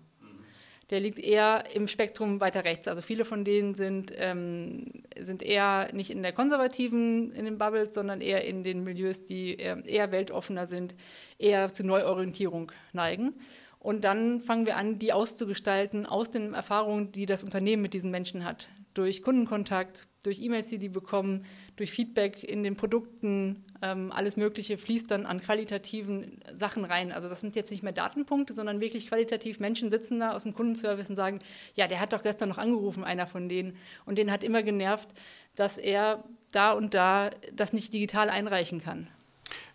der 0.90 1.00
liegt 1.00 1.20
eher 1.20 1.64
im 1.74 1.88
Spektrum 1.88 2.40
weiter 2.40 2.64
rechts. 2.64 2.88
Also 2.88 3.02
viele 3.02 3.26
von 3.26 3.44
denen 3.44 3.76
sind, 3.76 4.14
ähm, 4.16 5.04
sind 5.20 5.42
eher 5.42 5.92
nicht 5.94 6.12
in 6.12 6.22
der 6.22 6.32
konservativen, 6.32 7.32
in 7.32 7.46
den 7.46 7.58
Bubbles, 7.58 7.96
sondern 7.96 8.22
eher 8.22 8.46
in 8.46 8.64
den 8.64 8.84
Milieus, 8.84 9.24
die 9.24 9.56
eher 9.56 10.12
weltoffener 10.12 10.68
sind, 10.68 10.96
eher 11.40 11.74
zu 11.74 11.86
Neuorientierung 11.86 12.72
neigen. 12.94 13.34
Und 13.80 14.04
dann 14.04 14.42
fangen 14.42 14.66
wir 14.66 14.78
an, 14.78 14.98
die 14.98 15.14
auszugestalten 15.14 16.06
aus 16.06 16.32
den 16.32 16.54
Erfahrungen, 16.54 17.12
die 17.12 17.28
das 17.28 17.44
Unternehmen 17.44 17.84
mit 17.84 17.94
diesen 17.94 18.10
Menschen 18.10 18.44
hat. 18.44 18.68
Durch 18.96 19.22
Kundenkontakt, 19.22 20.08
durch 20.24 20.42
E-Mails, 20.42 20.70
die 20.70 20.80
die 20.80 20.90
bekommen, 20.90 21.46
durch 21.76 21.92
Feedback 21.92 22.44
in 22.44 22.64
den 22.64 22.76
Produkten, 22.76 23.64
ähm, 23.82 24.12
alles 24.12 24.38
Mögliche 24.38 24.78
fließt 24.78 25.12
dann 25.12 25.26
an 25.26 25.42
qualitativen 25.42 26.40
Sachen 26.56 26.86
rein. 26.86 27.12
Also 27.12 27.30
das 27.30 27.42
sind 27.42 27.56
jetzt 27.56 27.72
nicht 27.72 27.84
mehr 27.84 27.92
Datenpunkte, 27.92 28.54
sondern 28.54 28.80
wirklich 28.80 29.08
qualitativ 29.08 29.60
Menschen 29.60 29.92
sitzen 29.92 30.20
da 30.20 30.32
aus 30.32 30.44
dem 30.44 30.54
Kundenservice 30.54 31.10
und 31.10 31.16
sagen, 31.16 31.40
ja, 31.76 31.88
der 31.88 32.00
hat 32.00 32.14
doch 32.14 32.24
gestern 32.24 32.50
noch 32.50 32.58
angerufen, 32.58 33.04
einer 33.04 33.28
von 33.28 33.48
denen. 33.50 33.76
Und 34.06 34.18
den 34.18 34.32
hat 34.32 34.44
immer 34.44 34.64
genervt, 34.64 35.10
dass 35.56 35.78
er 35.78 36.24
da 36.52 36.72
und 36.72 36.94
da 36.94 37.30
das 37.54 37.74
nicht 37.74 37.94
digital 37.94 38.30
einreichen 38.30 38.82
kann. 38.82 39.08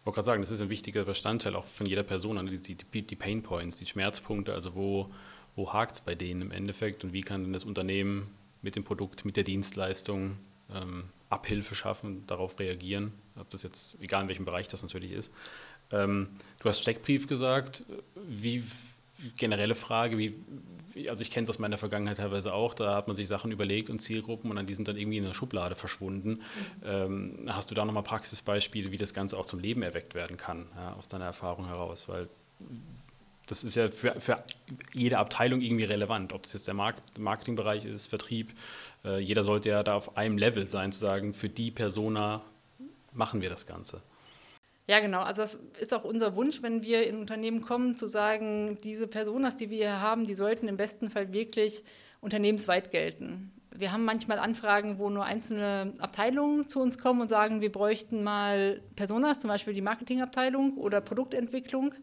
Ich 0.00 0.06
wollte 0.06 0.16
gerade 0.16 0.26
sagen, 0.26 0.42
das 0.42 0.50
ist 0.50 0.62
ein 0.62 0.70
wichtiger 0.70 1.04
Bestandteil 1.04 1.54
auch 1.54 1.66
von 1.66 1.86
jeder 1.86 2.02
Person, 2.02 2.44
die, 2.46 2.74
die, 2.74 3.02
die 3.02 3.16
Pain 3.16 3.42
Points, 3.42 3.76
die 3.76 3.86
Schmerzpunkte, 3.86 4.54
also 4.54 4.74
wo, 4.74 5.10
wo 5.56 5.72
hakt 5.74 5.96
es 5.96 6.00
bei 6.00 6.14
denen 6.14 6.40
im 6.40 6.50
Endeffekt 6.52 7.04
und 7.04 7.12
wie 7.12 7.20
kann 7.20 7.44
denn 7.44 7.52
das 7.52 7.64
Unternehmen 7.64 8.30
mit 8.62 8.76
dem 8.76 8.84
Produkt, 8.84 9.24
mit 9.24 9.36
der 9.36 9.44
Dienstleistung 9.44 10.38
ähm, 10.74 11.04
Abhilfe 11.28 11.74
schaffen, 11.74 12.26
darauf 12.26 12.58
reagieren, 12.58 13.12
ob 13.38 13.50
das 13.50 13.62
jetzt, 13.62 13.96
egal 14.00 14.22
in 14.22 14.28
welchem 14.28 14.44
Bereich 14.44 14.68
das 14.68 14.82
natürlich 14.82 15.12
ist. 15.12 15.32
Ähm, 15.90 16.28
du 16.60 16.68
hast 16.68 16.80
Steckbrief 16.80 17.26
gesagt, 17.26 17.84
wie 18.14 18.64
generelle 19.36 19.74
Frage, 19.74 20.18
wie, 20.18 20.34
also 21.08 21.22
ich 21.22 21.30
kenne 21.30 21.44
es 21.44 21.50
aus 21.50 21.58
meiner 21.58 21.78
Vergangenheit 21.78 22.16
teilweise 22.16 22.54
auch, 22.54 22.74
da 22.74 22.94
hat 22.94 23.06
man 23.06 23.16
sich 23.16 23.28
Sachen 23.28 23.52
überlegt 23.52 23.90
und 23.90 24.00
Zielgruppen 24.00 24.50
und 24.50 24.56
dann 24.56 24.66
die 24.66 24.74
sind 24.74 24.88
dann 24.88 24.96
irgendwie 24.96 25.18
in 25.18 25.24
der 25.24 25.34
Schublade 25.34 25.74
verschwunden. 25.74 26.30
Mhm. 26.30 26.40
Ähm, 26.84 27.46
hast 27.48 27.70
du 27.70 27.74
da 27.74 27.84
nochmal 27.84 28.02
Praxisbeispiele, 28.02 28.90
wie 28.90 28.96
das 28.96 29.14
Ganze 29.14 29.36
auch 29.38 29.46
zum 29.46 29.60
Leben 29.60 29.82
erweckt 29.82 30.14
werden 30.14 30.36
kann, 30.36 30.66
ja, 30.74 30.94
aus 30.94 31.08
deiner 31.08 31.26
Erfahrung 31.26 31.66
heraus? 31.66 32.08
Weil 32.08 32.28
das 33.50 33.64
ist 33.64 33.74
ja 33.74 33.90
für, 33.90 34.20
für 34.20 34.42
jede 34.92 35.18
Abteilung 35.18 35.60
irgendwie 35.60 35.84
relevant, 35.84 36.32
ob 36.32 36.44
es 36.44 36.52
jetzt 36.52 36.66
der 36.66 36.74
Markt, 36.74 37.18
Marketingbereich 37.18 37.84
ist, 37.84 38.06
Vertrieb. 38.06 38.52
Äh, 39.04 39.18
jeder 39.20 39.44
sollte 39.44 39.70
ja 39.70 39.82
da 39.82 39.94
auf 39.94 40.16
einem 40.16 40.38
Level 40.38 40.66
sein, 40.66 40.92
zu 40.92 41.00
sagen, 41.00 41.34
für 41.34 41.48
die 41.48 41.70
Persona 41.70 42.42
machen 43.12 43.40
wir 43.40 43.50
das 43.50 43.66
Ganze. 43.66 44.02
Ja, 44.86 44.98
genau. 45.00 45.20
Also 45.20 45.42
das 45.42 45.54
ist 45.78 45.94
auch 45.94 46.04
unser 46.04 46.34
Wunsch, 46.34 46.62
wenn 46.62 46.82
wir 46.82 47.06
in 47.06 47.18
Unternehmen 47.18 47.60
kommen, 47.62 47.96
zu 47.96 48.08
sagen, 48.08 48.76
diese 48.82 49.06
Personas, 49.06 49.56
die 49.56 49.70
wir 49.70 49.78
hier 49.78 50.00
haben, 50.00 50.26
die 50.26 50.34
sollten 50.34 50.66
im 50.66 50.76
besten 50.76 51.10
Fall 51.10 51.32
wirklich 51.32 51.84
unternehmensweit 52.20 52.90
gelten. 52.90 53.52
Wir 53.72 53.92
haben 53.92 54.04
manchmal 54.04 54.40
Anfragen, 54.40 54.98
wo 54.98 55.08
nur 55.08 55.24
einzelne 55.24 55.94
Abteilungen 55.98 56.68
zu 56.68 56.80
uns 56.80 56.98
kommen 56.98 57.20
und 57.20 57.28
sagen, 57.28 57.60
wir 57.60 57.70
bräuchten 57.70 58.24
mal 58.24 58.80
Personas, 58.96 59.38
zum 59.38 59.48
Beispiel 59.48 59.74
die 59.74 59.80
Marketingabteilung 59.80 60.76
oder 60.76 61.00
Produktentwicklung. 61.00 61.94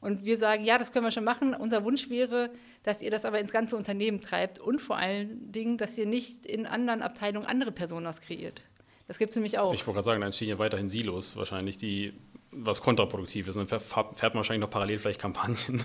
Und 0.00 0.24
wir 0.24 0.36
sagen, 0.36 0.64
ja, 0.64 0.78
das 0.78 0.92
können 0.92 1.04
wir 1.04 1.10
schon 1.10 1.24
machen. 1.24 1.54
Unser 1.54 1.84
Wunsch 1.84 2.10
wäre, 2.10 2.50
dass 2.82 3.02
ihr 3.02 3.10
das 3.10 3.24
aber 3.24 3.40
ins 3.40 3.52
ganze 3.52 3.76
Unternehmen 3.76 4.20
treibt 4.20 4.58
und 4.58 4.80
vor 4.80 4.96
allen 4.96 5.50
Dingen, 5.52 5.78
dass 5.78 5.96
ihr 5.98 6.06
nicht 6.06 6.46
in 6.46 6.66
anderen 6.66 7.02
Abteilungen 7.02 7.46
andere 7.46 7.72
Personas 7.72 8.20
kreiert. 8.20 8.62
Das 9.08 9.18
gibt 9.18 9.30
es 9.30 9.36
nämlich 9.36 9.58
auch. 9.58 9.72
Ich 9.72 9.86
wollte 9.86 9.96
gerade 9.96 10.04
sagen, 10.04 10.20
dann 10.20 10.28
entstehen 10.28 10.48
ja 10.48 10.58
weiterhin 10.58 10.88
Silos, 10.88 11.36
wahrscheinlich, 11.36 11.76
die 11.76 12.12
was 12.56 12.80
kontraproduktiv 12.80 13.48
ist. 13.48 13.56
Dann 13.56 13.66
fährt 13.66 14.06
man 14.06 14.34
wahrscheinlich 14.34 14.62
noch 14.62 14.70
parallel 14.70 14.98
vielleicht 14.98 15.20
Kampagnen, 15.20 15.82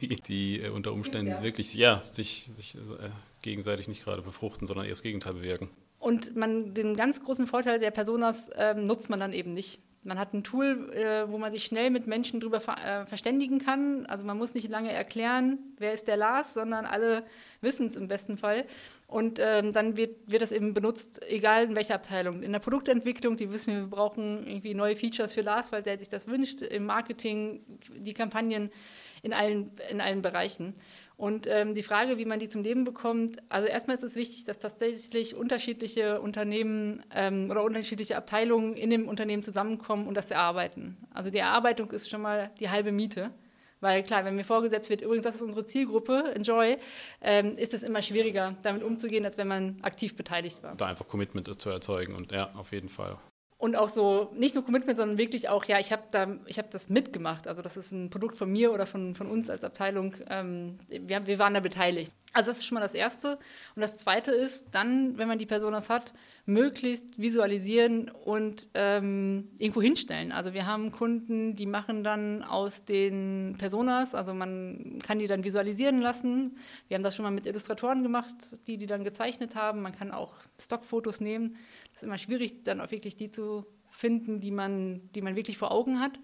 die 0.28 0.60
äh, 0.60 0.70
unter 0.70 0.92
Umständen 0.92 1.32
ja. 1.32 1.42
wirklich 1.42 1.74
ja, 1.74 2.00
sich, 2.00 2.50
sich 2.54 2.76
äh, 2.76 3.10
gegenseitig 3.42 3.88
nicht 3.88 4.04
gerade 4.04 4.22
befruchten, 4.22 4.66
sondern 4.66 4.86
eher 4.86 4.92
das 4.92 5.02
Gegenteil 5.02 5.34
bewirken. 5.34 5.70
Und 5.98 6.36
man, 6.36 6.74
den 6.74 6.96
ganz 6.96 7.22
großen 7.22 7.46
Vorteil 7.46 7.78
der 7.78 7.90
Personas 7.90 8.48
äh, 8.50 8.74
nutzt 8.74 9.10
man 9.10 9.20
dann 9.20 9.32
eben 9.32 9.52
nicht. 9.52 9.80
Man 10.04 10.18
hat 10.18 10.34
ein 10.34 10.44
Tool, 10.44 10.92
äh, 10.92 11.30
wo 11.30 11.38
man 11.38 11.50
sich 11.50 11.64
schnell 11.64 11.90
mit 11.90 12.06
Menschen 12.06 12.38
darüber 12.38 12.58
äh, 12.58 13.06
verständigen 13.06 13.58
kann. 13.58 14.04
Also 14.06 14.24
man 14.24 14.36
muss 14.36 14.52
nicht 14.52 14.68
lange 14.68 14.92
erklären, 14.92 15.58
wer 15.78 15.94
ist 15.94 16.08
der 16.08 16.18
Lars, 16.18 16.52
sondern 16.54 16.84
alle 16.84 17.24
wissen 17.62 17.86
es 17.86 17.96
im 17.96 18.06
besten 18.06 18.36
Fall. 18.36 18.66
Und 19.06 19.38
ähm, 19.40 19.72
dann 19.72 19.96
wird, 19.96 20.30
wird 20.30 20.42
das 20.42 20.52
eben 20.52 20.74
benutzt, 20.74 21.22
egal 21.28 21.64
in 21.64 21.76
welcher 21.76 21.94
Abteilung. 21.94 22.42
In 22.42 22.52
der 22.52 22.58
Produktentwicklung, 22.58 23.36
die 23.36 23.50
wissen, 23.50 23.74
wir 23.74 23.86
brauchen 23.86 24.46
irgendwie 24.46 24.74
neue 24.74 24.94
Features 24.94 25.32
für 25.32 25.40
Lars, 25.40 25.72
weil 25.72 25.82
der 25.82 25.98
sich 25.98 26.08
das 26.10 26.26
wünscht. 26.26 26.60
Im 26.60 26.84
Marketing, 26.84 27.64
die 27.96 28.12
Kampagnen 28.12 28.70
in 29.22 29.32
allen, 29.32 29.70
in 29.90 30.02
allen 30.02 30.20
Bereichen. 30.20 30.74
Und 31.16 31.46
ähm, 31.46 31.74
die 31.74 31.84
Frage, 31.84 32.18
wie 32.18 32.24
man 32.24 32.40
die 32.40 32.48
zum 32.48 32.62
Leben 32.62 32.82
bekommt, 32.84 33.36
also 33.48 33.68
erstmal 33.68 33.96
ist 33.96 34.02
es 34.02 34.16
wichtig, 34.16 34.44
dass 34.44 34.58
tatsächlich 34.58 35.36
unterschiedliche 35.36 36.20
Unternehmen 36.20 37.04
ähm, 37.14 37.48
oder 37.50 37.62
unterschiedliche 37.62 38.16
Abteilungen 38.16 38.74
in 38.74 38.90
dem 38.90 39.08
Unternehmen 39.08 39.42
zusammenkommen 39.42 40.08
und 40.08 40.16
das 40.16 40.30
erarbeiten. 40.30 40.96
Also 41.12 41.30
die 41.30 41.38
Erarbeitung 41.38 41.90
ist 41.92 42.10
schon 42.10 42.22
mal 42.22 42.50
die 42.58 42.68
halbe 42.70 42.90
Miete. 42.90 43.30
Weil 43.80 44.02
klar, 44.02 44.24
wenn 44.24 44.34
mir 44.34 44.44
vorgesetzt 44.44 44.88
wird, 44.88 45.02
übrigens, 45.02 45.24
das 45.24 45.34
ist 45.34 45.42
unsere 45.42 45.64
Zielgruppe, 45.66 46.32
Enjoy, 46.34 46.78
ähm, 47.20 47.56
ist 47.58 47.74
es 47.74 47.82
immer 47.82 48.00
schwieriger, 48.00 48.56
damit 48.62 48.82
umzugehen, 48.82 49.26
als 49.26 49.36
wenn 49.36 49.46
man 49.46 49.76
aktiv 49.82 50.16
beteiligt 50.16 50.62
war. 50.62 50.74
Da 50.74 50.86
einfach 50.86 51.06
Commitment 51.06 51.60
zu 51.60 51.68
erzeugen 51.68 52.14
und 52.14 52.32
ja, 52.32 52.50
auf 52.54 52.72
jeden 52.72 52.88
Fall 52.88 53.18
und 53.64 53.76
auch 53.76 53.88
so 53.88 54.30
nicht 54.36 54.54
nur 54.54 54.62
Commitment, 54.62 54.98
sondern 54.98 55.16
wirklich 55.16 55.48
auch, 55.48 55.64
ja, 55.64 55.78
ich 55.78 55.90
habe 55.90 56.02
da, 56.10 56.36
ich 56.44 56.60
das 56.70 56.90
mitgemacht. 56.90 57.48
Also 57.48 57.62
das 57.62 57.78
ist 57.78 57.92
ein 57.92 58.10
Produkt 58.10 58.36
von 58.36 58.52
mir 58.52 58.74
oder 58.74 58.84
von, 58.84 59.14
von 59.14 59.26
uns 59.26 59.48
als 59.48 59.64
Abteilung. 59.64 60.14
Ähm, 60.28 60.76
wir, 60.86 61.26
wir 61.26 61.38
waren 61.38 61.54
da 61.54 61.60
beteiligt. 61.60 62.12
Also 62.34 62.50
das 62.50 62.58
ist 62.58 62.66
schon 62.66 62.74
mal 62.74 62.82
das 62.82 62.92
Erste. 62.92 63.38
Und 63.74 63.80
das 63.80 63.96
Zweite 63.96 64.32
ist 64.32 64.66
dann, 64.72 65.16
wenn 65.16 65.28
man 65.28 65.38
die 65.38 65.46
Personas 65.46 65.88
hat, 65.88 66.12
möglichst 66.46 67.18
visualisieren 67.18 68.10
und 68.10 68.68
ähm, 68.74 69.48
irgendwo 69.56 69.80
hinstellen. 69.80 70.30
Also 70.30 70.52
wir 70.52 70.66
haben 70.66 70.92
Kunden, 70.92 71.56
die 71.56 71.64
machen 71.64 72.04
dann 72.04 72.42
aus 72.42 72.84
den 72.84 73.54
Personas, 73.56 74.14
also 74.14 74.34
man 74.34 74.98
kann 75.02 75.18
die 75.18 75.26
dann 75.26 75.42
visualisieren 75.42 76.02
lassen. 76.02 76.58
Wir 76.88 76.96
haben 76.96 77.02
das 77.02 77.16
schon 77.16 77.22
mal 77.22 77.30
mit 77.30 77.46
Illustratoren 77.46 78.02
gemacht, 78.02 78.34
die 78.66 78.76
die 78.76 78.86
dann 78.86 79.04
gezeichnet 79.04 79.54
haben. 79.54 79.80
Man 79.80 79.94
kann 79.94 80.10
auch 80.10 80.34
Stockfotos 80.60 81.20
nehmen. 81.20 81.56
Das 81.94 82.02
ist 82.02 82.06
immer 82.06 82.18
schwierig, 82.18 82.64
dann 82.64 82.80
auch 82.80 82.90
wirklich 82.90 83.16
die 83.16 83.30
zu 83.30 83.64
finden, 83.90 84.40
die 84.40 84.50
man, 84.50 85.08
die 85.14 85.22
man 85.22 85.36
wirklich 85.36 85.56
vor 85.56 85.70
Augen 85.70 86.00
hat. 86.00 86.18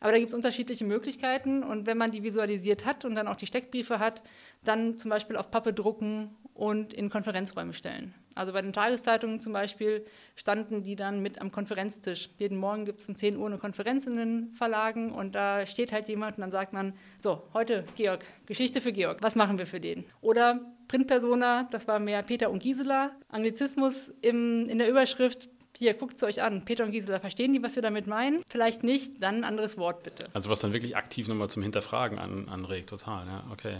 Aber 0.00 0.12
da 0.12 0.18
gibt 0.18 0.28
es 0.28 0.34
unterschiedliche 0.34 0.84
Möglichkeiten 0.84 1.62
und 1.62 1.86
wenn 1.86 1.96
man 1.96 2.10
die 2.10 2.22
visualisiert 2.22 2.84
hat 2.84 3.04
und 3.04 3.14
dann 3.14 3.28
auch 3.28 3.36
die 3.36 3.46
Steckbriefe 3.46 4.00
hat, 4.00 4.22
dann 4.64 4.98
zum 4.98 5.10
Beispiel 5.10 5.36
auf 5.36 5.50
Pappe 5.50 5.72
drucken 5.72 6.36
und 6.52 6.92
in 6.92 7.08
Konferenzräume 7.08 7.72
stellen. 7.72 8.12
Also 8.34 8.52
bei 8.52 8.62
den 8.62 8.72
Tageszeitungen 8.72 9.40
zum 9.40 9.52
Beispiel 9.52 10.04
standen 10.36 10.82
die 10.82 10.96
dann 10.96 11.20
mit 11.20 11.40
am 11.40 11.52
Konferenztisch. 11.52 12.30
Jeden 12.38 12.58
Morgen 12.58 12.84
gibt 12.84 13.00
es 13.00 13.08
um 13.08 13.16
10 13.16 13.36
Uhr 13.36 13.46
eine 13.46 13.58
Konferenz 13.58 14.06
in 14.06 14.16
den 14.16 14.52
Verlagen 14.54 15.12
und 15.12 15.34
da 15.34 15.66
steht 15.66 15.92
halt 15.92 16.08
jemand 16.08 16.36
und 16.36 16.42
dann 16.42 16.50
sagt 16.50 16.72
man, 16.72 16.94
so, 17.18 17.42
heute 17.52 17.84
Georg, 17.96 18.24
Geschichte 18.46 18.80
für 18.80 18.92
Georg, 18.92 19.18
was 19.22 19.36
machen 19.36 19.58
wir 19.58 19.66
für 19.66 19.80
den? 19.80 20.04
Oder 20.20 20.60
Printpersona, 20.88 21.68
das 21.70 21.88
war 21.88 21.98
mehr 21.98 22.22
Peter 22.22 22.50
und 22.50 22.62
Gisela. 22.62 23.12
Anglizismus 23.28 24.12
im, 24.20 24.66
in 24.68 24.78
der 24.78 24.88
Überschrift, 24.88 25.48
hier, 25.76 25.94
guckt 25.94 26.16
es 26.16 26.22
euch 26.22 26.42
an. 26.42 26.64
Peter 26.64 26.84
und 26.84 26.92
Gisela, 26.92 27.18
verstehen 27.18 27.52
die, 27.52 27.62
was 27.62 27.74
wir 27.74 27.82
damit 27.82 28.06
meinen? 28.06 28.42
Vielleicht 28.48 28.84
nicht, 28.84 29.20
dann 29.22 29.36
ein 29.36 29.44
anderes 29.44 29.76
Wort 29.76 30.02
bitte. 30.02 30.24
Also 30.32 30.50
was 30.50 30.60
dann 30.60 30.72
wirklich 30.72 30.96
aktiv 30.96 31.26
nochmal 31.26 31.50
zum 31.50 31.62
Hinterfragen 31.62 32.18
an, 32.18 32.48
anregt, 32.48 32.90
total, 32.90 33.26
ja, 33.26 33.44
okay. 33.50 33.78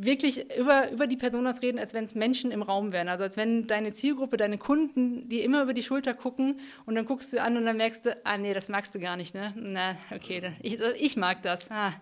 Wirklich 0.00 0.56
über, 0.56 0.92
über 0.92 1.08
die 1.08 1.16
Personas 1.16 1.60
reden, 1.60 1.80
als 1.80 1.92
wenn 1.92 2.04
es 2.04 2.14
Menschen 2.14 2.52
im 2.52 2.62
Raum 2.62 2.92
wären. 2.92 3.08
Also 3.08 3.24
als 3.24 3.36
wenn 3.36 3.66
deine 3.66 3.92
Zielgruppe, 3.92 4.36
deine 4.36 4.56
Kunden, 4.56 5.28
die 5.28 5.40
immer 5.40 5.62
über 5.64 5.74
die 5.74 5.82
Schulter 5.82 6.14
gucken 6.14 6.60
und 6.86 6.94
dann 6.94 7.04
guckst 7.04 7.32
du 7.32 7.42
an 7.42 7.56
und 7.56 7.64
dann 7.64 7.76
merkst 7.76 8.06
du, 8.06 8.16
ah 8.24 8.38
nee, 8.38 8.54
das 8.54 8.68
magst 8.68 8.94
du 8.94 9.00
gar 9.00 9.16
nicht, 9.16 9.34
ne? 9.34 9.52
Na, 9.56 9.96
okay, 10.14 10.52
ich, 10.62 10.78
ich 10.80 11.16
mag 11.16 11.42
das. 11.42 11.68
Ah. 11.70 11.92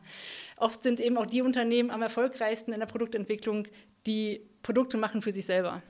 Oft 0.59 0.83
sind 0.83 1.01
eben 1.01 1.17
auch 1.17 1.25
die 1.25 1.41
Unternehmen 1.41 1.91
am 1.91 2.03
erfolgreichsten 2.03 2.75
in 2.75 2.81
der 2.81 2.87
Produktentwicklung, 2.87 3.67
die 4.07 4.43
Produkte 4.63 4.99
machen 4.99 5.23
für 5.23 5.33
sich 5.33 5.47
selber. 5.47 5.83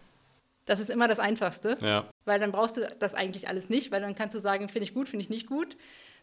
Das 0.64 0.78
ist 0.78 0.90
immer 0.90 1.08
das 1.08 1.18
Einfachste, 1.18 1.76
ja. 1.80 2.08
weil 2.24 2.38
dann 2.38 2.52
brauchst 2.52 2.76
du 2.76 2.86
das 2.98 3.14
eigentlich 3.14 3.48
alles 3.48 3.68
nicht, 3.68 3.90
weil 3.90 4.00
dann 4.00 4.14
kannst 4.14 4.34
du 4.34 4.40
sagen, 4.40 4.68
finde 4.68 4.84
ich 4.84 4.94
gut, 4.94 5.08
finde 5.08 5.22
ich 5.22 5.30
nicht 5.30 5.46
gut. 5.46 5.76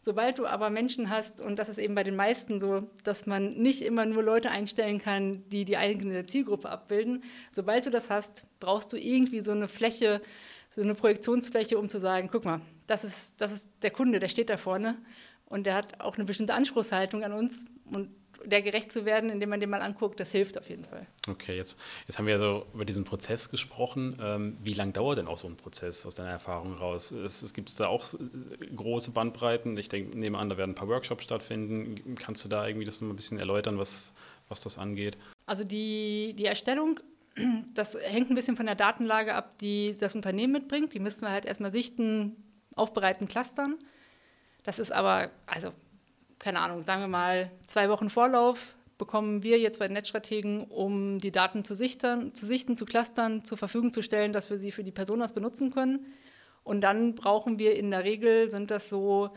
Sobald 0.06 0.38
du 0.38 0.46
aber 0.46 0.70
Menschen 0.70 1.10
hast, 1.10 1.40
und 1.40 1.56
das 1.58 1.70
ist 1.70 1.78
eben 1.78 1.96
bei 1.96 2.04
den 2.04 2.18
meisten 2.18 2.60
so, 2.60 2.84
dass 3.06 3.26
man 3.26 3.54
nicht 3.54 3.82
immer 3.82 4.06
nur 4.06 4.22
Leute 4.22 4.52
einstellen 4.52 5.00
kann, 5.00 5.48
die 5.48 5.64
die 5.64 5.78
eigene 5.78 6.26
Zielgruppe 6.26 6.70
abbilden, 6.70 7.24
sobald 7.52 7.86
du 7.86 7.90
das 7.90 8.10
hast, 8.10 8.44
brauchst 8.60 8.92
du 8.92 8.98
irgendwie 8.98 9.40
so 9.40 9.54
eine 9.54 9.70
Fläche, 9.70 10.22
so 10.72 10.82
eine 10.82 10.94
Projektionsfläche, 10.94 11.78
um 11.78 11.88
zu 11.88 12.02
sagen, 12.02 12.28
guck 12.30 12.44
mal, 12.44 12.60
das 12.86 13.06
ist, 13.06 13.40
das 13.40 13.54
ist 13.54 13.70
der 13.82 13.92
Kunde, 13.92 14.20
der 14.20 14.28
steht 14.28 14.50
da 14.50 14.58
vorne 14.58 14.98
und 15.46 15.66
der 15.66 15.76
hat 15.76 16.02
auch 16.02 16.18
eine 16.18 16.26
bestimmte 16.26 16.54
Anspruchshaltung 16.54 17.24
an 17.24 17.32
uns 17.32 17.64
und 17.86 18.10
der 18.46 18.62
gerecht 18.62 18.92
zu 18.92 19.06
werden, 19.06 19.30
indem 19.30 19.50
man 19.50 19.60
den 19.60 19.70
mal 19.70 19.82
anguckt, 19.82 20.20
das 20.20 20.32
hilft 20.32 20.58
auf 20.58 20.70
jeden 20.70 20.86
Fall. 20.86 21.06
Okay, 21.28 21.56
jetzt, 21.56 21.80
jetzt 22.08 22.18
haben 22.18 22.28
wir 22.28 22.40
so 22.40 22.66
über 22.74 22.86
diesen 22.86 23.04
Prozess 23.04 23.50
gesprochen. 23.50 24.20
Ähm, 24.22 24.58
wie 24.62 24.74
lange 24.74 24.92
dauert 24.92 25.18
denn 25.18 25.28
auch 25.28 25.38
so 25.38 25.48
ein 25.48 25.58
Prozess 25.58 26.06
aus 26.06 26.16
deiner 26.16 26.32
Erfahrung 26.32 26.74
raus? 26.76 27.12
Es, 27.12 27.42
es 27.44 27.54
gibt 27.54 27.80
da 27.80 27.88
auch 27.88 28.06
äh, 28.14 28.66
große 28.76 29.12
Bandbreiten. 29.12 29.78
Ich 29.78 29.90
denke, 29.90 30.18
nehme 30.18 30.38
an, 30.38 30.50
da 30.50 30.58
werden 30.58 30.72
ein 30.72 30.76
paar 30.76 30.88
Workshops 30.88 31.24
stattfinden. 31.24 32.16
Kannst 32.16 32.44
du 32.46 32.50
da 32.50 32.68
irgendwie 32.68 32.86
das 32.86 33.02
noch 33.02 33.10
ein 33.10 33.16
bisschen 33.16 33.40
erläutern, 33.40 33.78
was, 33.78 34.14
was 34.50 34.62
das 34.62 34.78
angeht? 34.78 35.18
Also 35.46 35.64
die, 35.64 36.36
die 36.38 36.46
Erstellung 36.46 37.00
das 37.74 37.98
hängt 38.00 38.30
ein 38.30 38.36
bisschen 38.36 38.56
von 38.56 38.66
der 38.66 38.76
Datenlage 38.76 39.34
ab, 39.34 39.58
die 39.60 39.96
das 40.00 40.16
Unternehmen 40.16 40.54
mitbringt. 40.54 40.94
Die 40.94 41.00
müssen 41.00 41.22
wir 41.22 41.32
halt 41.32 41.46
erstmal 41.46 41.72
sichten, 41.72 42.36
aufbereiten, 42.76 43.28
clustern. 43.28 43.78
Das 44.64 44.80
ist 44.80 44.92
aber, 44.92 45.30
also 45.46 45.72
keine 46.40 46.60
Ahnung, 46.60 46.82
sagen 46.82 47.02
wir 47.02 47.08
mal, 47.08 47.52
zwei 47.66 47.90
Wochen 47.90 48.10
Vorlauf 48.10 48.76
bekommen 48.98 49.44
wir 49.44 49.60
jetzt 49.60 49.80
bei 49.80 49.88
den 49.88 49.94
Netzstrategen, 49.94 50.66
um 50.66 51.20
die 51.20 51.32
Daten 51.32 51.66
zu, 51.66 51.76
sichtern, 51.76 52.34
zu 52.34 52.46
sichten, 52.46 52.78
zu 52.78 52.86
clustern, 52.86 53.44
zur 53.44 53.58
Verfügung 53.58 53.92
zu 53.92 54.02
stellen, 54.02 54.34
dass 54.34 54.50
wir 54.50 54.60
sie 54.60 54.72
für 54.72 54.84
die 54.84 54.92
Personas 54.92 55.34
benutzen 55.34 55.74
können. 55.74 56.06
Und 56.64 56.82
dann 56.82 57.16
brauchen 57.16 57.60
wir 57.60 57.76
in 57.76 57.92
der 57.92 58.04
Regel, 58.04 58.50
sind 58.50 58.72
das 58.72 58.90
so, 58.90 59.32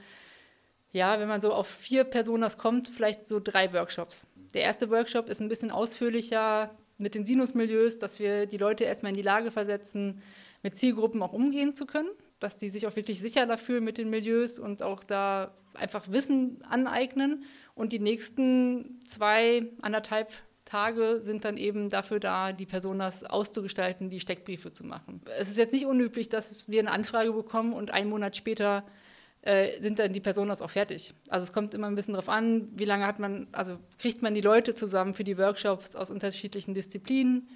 ja, 0.93 1.19
wenn 1.19 1.29
man 1.29 1.41
so 1.41 1.53
auf 1.53 1.67
vier 1.67 2.05
Personas 2.05 2.59
kommt, 2.59 2.89
vielleicht 2.89 3.27
so 3.27 3.41
drei 3.41 3.73
Workshops. 3.73 4.29
Der 4.55 4.63
erste 4.63 4.91
Workshop 4.91 5.29
ist 5.29 5.41
ein 5.41 5.49
bisschen 5.49 5.71
ausführlicher 5.71 6.71
mit 6.99 7.15
den 7.15 7.25
Sinusmilieus, 7.25 7.99
dass 7.99 8.19
wir 8.19 8.47
die 8.47 8.59
Leute 8.59 8.85
erstmal 8.85 9.11
in 9.11 9.17
die 9.17 9.23
Lage 9.23 9.51
versetzen, 9.51 10.23
mit 10.63 10.79
Zielgruppen 10.79 11.23
auch 11.23 11.33
umgehen 11.33 11.75
zu 11.75 11.87
können, 11.87 12.09
dass 12.41 12.57
die 12.57 12.69
sich 12.69 12.87
auch 12.87 12.97
wirklich 12.97 13.21
sicherer 13.21 13.59
fühlen 13.59 13.85
mit 13.85 13.99
den 13.99 14.11
Milieus 14.11 14.59
und 14.59 14.83
auch 14.83 15.03
da 15.03 15.55
einfach 15.77 16.11
Wissen 16.11 16.63
aneignen 16.69 17.45
und 17.75 17.93
die 17.93 17.99
nächsten 17.99 19.01
zwei, 19.07 19.67
anderthalb 19.83 20.33
Tage 20.65 21.19
sind 21.21 21.45
dann 21.45 21.57
eben 21.57 21.89
dafür 21.89 22.19
da, 22.19 22.53
die 22.53 22.67
Personas 22.67 23.23
auszugestalten, 23.25 24.11
die 24.11 24.21
Steckbriefe 24.21 24.73
zu 24.73 24.85
machen. 24.85 25.23
Es 25.39 25.49
ist 25.49 25.59
jetzt 25.59 25.73
nicht 25.73 25.87
unüblich, 25.87 26.29
dass 26.29 26.69
wir 26.69 26.81
eine 26.81 26.91
Anfrage 26.91 27.33
bekommen 27.33 27.73
und 27.73 27.93
einen 27.93 28.11
Monat 28.11 28.37
später 28.37 28.85
äh, 29.43 29.81
sind 29.81 30.01
dann 30.01 30.13
die 30.13 30.21
Personas 30.21 30.61
auch 30.61 30.71
fertig. 30.71 31.15
Also 31.29 31.45
es 31.45 31.53
kommt 31.53 31.73
immer 31.73 31.87
ein 31.87 31.95
bisschen 31.95 32.15
darauf 32.15 32.29
an, 32.29 32.69
wie 32.75 32.85
lange 32.85 33.07
hat 33.07 33.21
man, 33.21 33.47
also 33.53 33.79
kriegt 33.99 34.21
man 34.21 34.35
die 34.35 34.41
Leute 34.41 34.75
zusammen 34.75 35.15
für 35.15 35.25
die 35.25 35.39
Workshops 35.39 35.95
aus 35.95 36.11
unterschiedlichen 36.11 36.75
Disziplinen 36.75 37.49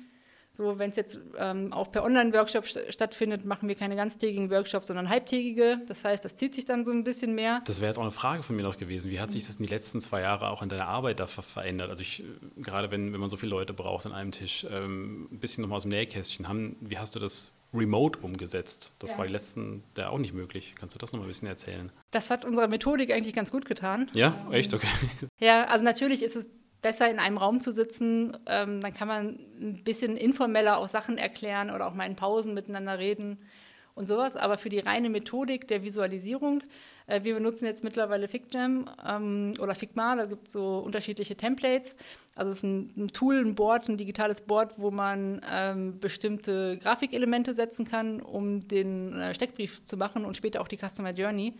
so, 0.52 0.78
wenn 0.78 0.90
es 0.90 0.96
jetzt 0.96 1.20
ähm, 1.38 1.72
auch 1.72 1.92
per 1.92 2.02
Online-Workshop 2.02 2.66
st 2.66 2.80
stattfindet, 2.92 3.44
machen 3.44 3.68
wir 3.68 3.76
keine 3.76 3.96
ganztägigen 3.96 4.50
Workshops, 4.50 4.88
sondern 4.88 5.08
halbtägige. 5.08 5.80
Das 5.86 6.04
heißt, 6.04 6.24
das 6.24 6.36
zieht 6.36 6.54
sich 6.54 6.64
dann 6.64 6.84
so 6.84 6.90
ein 6.90 7.04
bisschen 7.04 7.34
mehr. 7.34 7.62
Das 7.66 7.80
wäre 7.80 7.88
jetzt 7.88 7.98
auch 7.98 8.02
eine 8.02 8.10
Frage 8.10 8.42
von 8.42 8.56
mir 8.56 8.62
noch 8.62 8.76
gewesen. 8.76 9.10
Wie 9.10 9.20
hat 9.20 9.30
sich 9.30 9.46
das 9.46 9.56
in 9.56 9.66
den 9.66 9.70
letzten 9.70 10.00
zwei 10.00 10.22
Jahren 10.22 10.48
auch 10.48 10.62
in 10.62 10.68
deiner 10.68 10.88
Arbeit 10.88 11.20
da 11.20 11.26
ver 11.26 11.42
verändert? 11.42 11.90
Also 11.90 12.02
ich, 12.02 12.24
äh, 12.24 12.62
gerade 12.62 12.90
wenn, 12.90 13.12
wenn 13.12 13.20
man 13.20 13.30
so 13.30 13.36
viele 13.36 13.50
Leute 13.50 13.72
braucht 13.72 14.06
an 14.06 14.12
einem 14.12 14.32
Tisch, 14.32 14.66
ähm, 14.70 15.28
ein 15.30 15.38
bisschen 15.38 15.62
nochmal 15.62 15.76
aus 15.76 15.82
dem 15.84 15.92
Nähkästchen. 15.92 16.48
Haben, 16.48 16.76
wie 16.80 16.98
hast 16.98 17.14
du 17.14 17.20
das 17.20 17.52
remote 17.72 18.18
umgesetzt? 18.18 18.92
Das 18.98 19.12
ja. 19.12 19.18
war 19.18 19.26
die 19.26 19.32
letzten 19.32 19.84
ja 19.96 20.10
auch 20.10 20.18
nicht 20.18 20.34
möglich. 20.34 20.74
Kannst 20.78 20.96
du 20.96 20.98
das 20.98 21.12
nochmal 21.12 21.28
ein 21.28 21.30
bisschen 21.30 21.48
erzählen? 21.48 21.92
Das 22.10 22.28
hat 22.28 22.44
unserer 22.44 22.66
Methodik 22.66 23.12
eigentlich 23.12 23.34
ganz 23.34 23.52
gut 23.52 23.64
getan. 23.64 24.10
Ja, 24.14 24.46
echt? 24.50 24.74
Okay. 24.74 24.88
Ja, 25.38 25.66
also 25.66 25.84
natürlich 25.84 26.22
ist 26.22 26.36
es 26.36 26.46
besser 26.82 27.10
in 27.10 27.18
einem 27.18 27.38
Raum 27.38 27.60
zu 27.60 27.72
sitzen. 27.72 28.36
Ähm, 28.46 28.80
dann 28.80 28.94
kann 28.94 29.08
man 29.08 29.38
ein 29.60 29.82
bisschen 29.84 30.16
informeller 30.16 30.78
auch 30.78 30.88
Sachen 30.88 31.18
erklären 31.18 31.70
oder 31.70 31.86
auch 31.86 31.94
mal 31.94 32.06
in 32.06 32.16
Pausen 32.16 32.54
miteinander 32.54 32.98
reden 32.98 33.38
und 33.94 34.06
sowas. 34.06 34.36
Aber 34.36 34.58
für 34.58 34.68
die 34.68 34.78
reine 34.78 35.10
Methodik 35.10 35.68
der 35.68 35.82
Visualisierung, 35.82 36.62
äh, 37.06 37.22
wir 37.22 37.34
benutzen 37.34 37.66
jetzt 37.66 37.84
mittlerweile 37.84 38.28
FigJam 38.28 38.88
ähm, 39.06 39.54
oder 39.60 39.74
Figma, 39.74 40.16
da 40.16 40.24
gibt 40.24 40.46
es 40.46 40.54
so 40.54 40.78
unterschiedliche 40.78 41.36
Templates. 41.36 41.96
Also 42.34 42.50
es 42.50 42.58
ist 42.58 42.62
ein, 42.64 42.92
ein, 42.96 43.08
Tool, 43.08 43.36
ein 43.40 43.54
Board, 43.54 43.88
ein 43.88 43.96
digitales 43.96 44.40
Board, 44.40 44.74
wo 44.78 44.90
man 44.90 45.40
ähm, 45.52 46.00
bestimmte 46.00 46.78
Grafikelemente 46.78 47.54
setzen 47.54 47.84
kann, 47.84 48.20
um 48.20 48.66
den 48.66 49.20
äh, 49.20 49.34
Steckbrief 49.34 49.84
zu 49.84 49.96
machen 49.96 50.24
und 50.24 50.36
später 50.36 50.60
auch 50.60 50.68
die 50.68 50.78
Customer 50.78 51.12
Journey. 51.12 51.54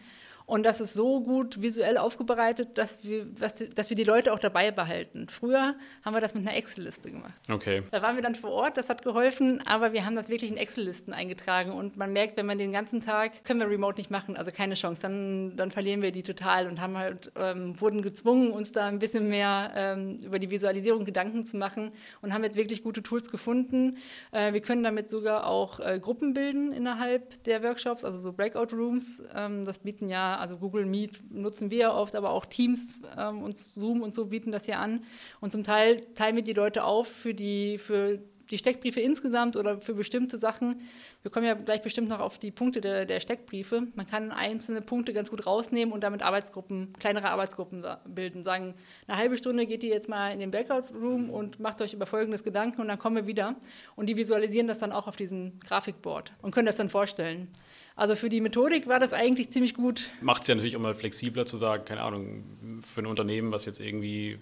Und 0.51 0.65
das 0.65 0.81
ist 0.81 0.95
so 0.95 1.21
gut 1.21 1.63
visuell 1.63 1.97
aufbereitet, 1.97 2.77
dass 2.77 3.05
wir, 3.05 3.25
dass, 3.25 3.65
dass 3.73 3.89
wir 3.89 3.97
die 3.97 4.03
Leute 4.03 4.33
auch 4.33 4.41
dabei 4.41 4.73
behalten. 4.73 5.29
Früher 5.29 5.77
haben 6.05 6.13
wir 6.13 6.21
das 6.21 6.35
mit 6.35 6.45
einer 6.45 6.57
Excel-Liste 6.57 7.13
gemacht. 7.13 7.35
Okay. 7.49 7.85
Da 7.93 8.03
waren 8.03 8.17
wir 8.17 8.23
dann 8.25 8.35
vor 8.35 8.51
Ort, 8.51 8.77
das 8.77 8.89
hat 8.89 9.05
geholfen, 9.05 9.63
aber 9.65 9.93
wir 9.93 10.05
haben 10.05 10.17
das 10.17 10.29
wirklich 10.29 10.51
in 10.51 10.57
Excel-Listen 10.57 11.13
eingetragen. 11.13 11.71
Und 11.71 11.97
man 11.99 12.13
merkt, 12.13 12.37
wenn 12.37 12.47
man 12.47 12.59
den 12.59 12.73
ganzen 12.73 13.01
Tag, 13.01 13.45
können 13.45 13.61
wir 13.61 13.71
remote 13.71 13.97
nicht 13.97 14.11
machen, 14.11 14.37
also 14.37 14.51
keine 14.51 14.75
Chance, 14.75 15.03
dann, 15.03 15.57
dann 15.57 15.71
verlieren 15.71 16.03
wir 16.03 16.11
die 16.11 16.25
total 16.25 16.67
und 16.67 16.81
haben 16.81 16.99
halt, 16.99 17.31
ähm, 17.37 17.81
wurden 17.81 18.03
gezwungen, 18.03 18.51
uns 18.51 18.73
da 18.73 18.89
ein 18.89 18.99
bisschen 18.99 19.29
mehr 19.29 19.71
ähm, 19.77 20.19
über 20.25 20.41
die 20.41 20.51
Visualisierung 20.51 21.05
Gedanken 21.05 21.45
zu 21.45 21.59
machen 21.59 21.93
und 22.23 22.35
haben 22.35 22.43
jetzt 22.43 22.57
wirklich 22.57 22.83
gute 22.83 23.05
Tools 23.05 23.31
gefunden. 23.31 23.99
Äh, 24.33 24.53
wir 24.53 24.63
können 24.63 24.83
damit 24.83 25.11
sogar 25.11 25.47
auch 25.47 25.79
äh, 25.79 26.01
Gruppen 26.01 26.35
bilden 26.35 26.73
innerhalb 26.73 27.45
der 27.45 27.63
Workshops, 27.63 28.05
also 28.05 28.19
so 28.19 28.33
Breakout 28.33 28.75
Rooms. 28.75 29.23
Ähm, 29.33 29.65
das 29.65 29.79
bieten 29.79 30.09
ja 30.09 30.40
also 30.41 30.57
Google 30.57 30.87
Meet 30.87 31.23
nutzen 31.31 31.71
wir 31.71 31.79
ja 31.79 31.95
oft, 31.95 32.15
aber 32.15 32.31
auch 32.31 32.47
Teams 32.47 33.01
ähm, 33.17 33.43
und 33.43 33.59
Zoom 33.59 34.03
und 34.03 34.15
so 34.15 34.27
bieten 34.27 34.51
das 34.51 34.67
ja 34.67 34.81
an. 34.81 35.05
Und 35.41 35.53
zum 35.53 35.63
Teil 35.63 36.07
teilen 36.15 36.37
wir 36.37 36.43
die 36.43 36.53
Leute 36.53 36.85
auf 36.85 37.09
für 37.09 37.35
die, 37.35 37.79
für 37.79 38.21
die 38.51 38.59
Steckbriefe 38.59 39.01
insgesamt 39.01 39.57
oder 39.57 39.81
für 39.81 39.95
bestimmte 39.95 40.39
Sachen. 40.39 40.81
Wir 41.23 41.31
kommen 41.31 41.47
ja 41.47 41.55
gleich 41.55 41.83
bestimmt 41.83 42.09
noch 42.09 42.21
auf 42.21 42.39
die 42.39 42.51
Punkte 42.51 42.81
der, 42.81 43.07
der 43.07 43.21
Steckbriefe. 43.21 43.87
Man 43.95 44.07
kann 44.07 44.33
einzelne 44.33 44.83
Punkte 44.83 45.13
ganz 45.13 45.31
gut 45.31 45.47
rausnehmen 45.47 45.93
und 45.93 46.03
damit 46.03 46.23
Arbeitsgruppen, 46.23 46.93
kleinere 46.99 47.31
Arbeitsgruppen 47.31 47.85
bilden. 48.07 48.45
Sagen, 48.45 48.75
eine 49.07 49.17
halbe 49.19 49.37
Stunde 49.37 49.67
geht 49.67 49.83
ihr 49.83 49.91
jetzt 49.91 50.09
mal 50.09 50.33
in 50.33 50.41
den 50.41 50.51
Breakout 50.51 50.93
Room 50.95 51.31
und 51.31 51.61
macht 51.61 51.81
euch 51.83 51.95
über 51.95 52.07
folgendes 52.07 52.45
Gedanken 52.45 52.81
und 52.81 52.89
dann 52.89 52.99
kommen 52.99 53.17
wir 53.17 53.27
wieder. 53.27 53.57
Und 53.97 54.09
die 54.09 54.17
visualisieren 54.17 54.67
das 54.67 54.79
dann 54.79 54.93
auch 54.93 55.07
auf 55.07 55.17
diesem 55.17 55.61
Grafikboard 55.61 56.33
und 56.43 56.55
können 56.55 56.67
das 56.67 56.77
dann 56.77 56.89
vorstellen. 56.89 57.49
Also 57.97 58.17
für 58.17 58.29
die 58.29 58.41
Methodik 58.41 58.87
war 58.87 58.99
das 58.99 59.13
eigentlich 59.13 59.51
ziemlich 59.51 59.75
gut. 59.75 60.11
Macht 60.23 60.43
es 60.43 60.49
ja 60.49 60.55
natürlich 60.55 60.77
auch 60.77 60.81
mal 60.81 60.95
flexibler 60.95 61.45
zu 61.45 61.57
sagen, 61.57 61.85
keine 61.85 62.03
Ahnung, 62.03 62.81
für 62.83 63.03
ein 63.03 63.07
Unternehmen, 63.07 63.53
was 63.53 63.67
jetzt 63.67 63.81
irgendwie 63.81 64.39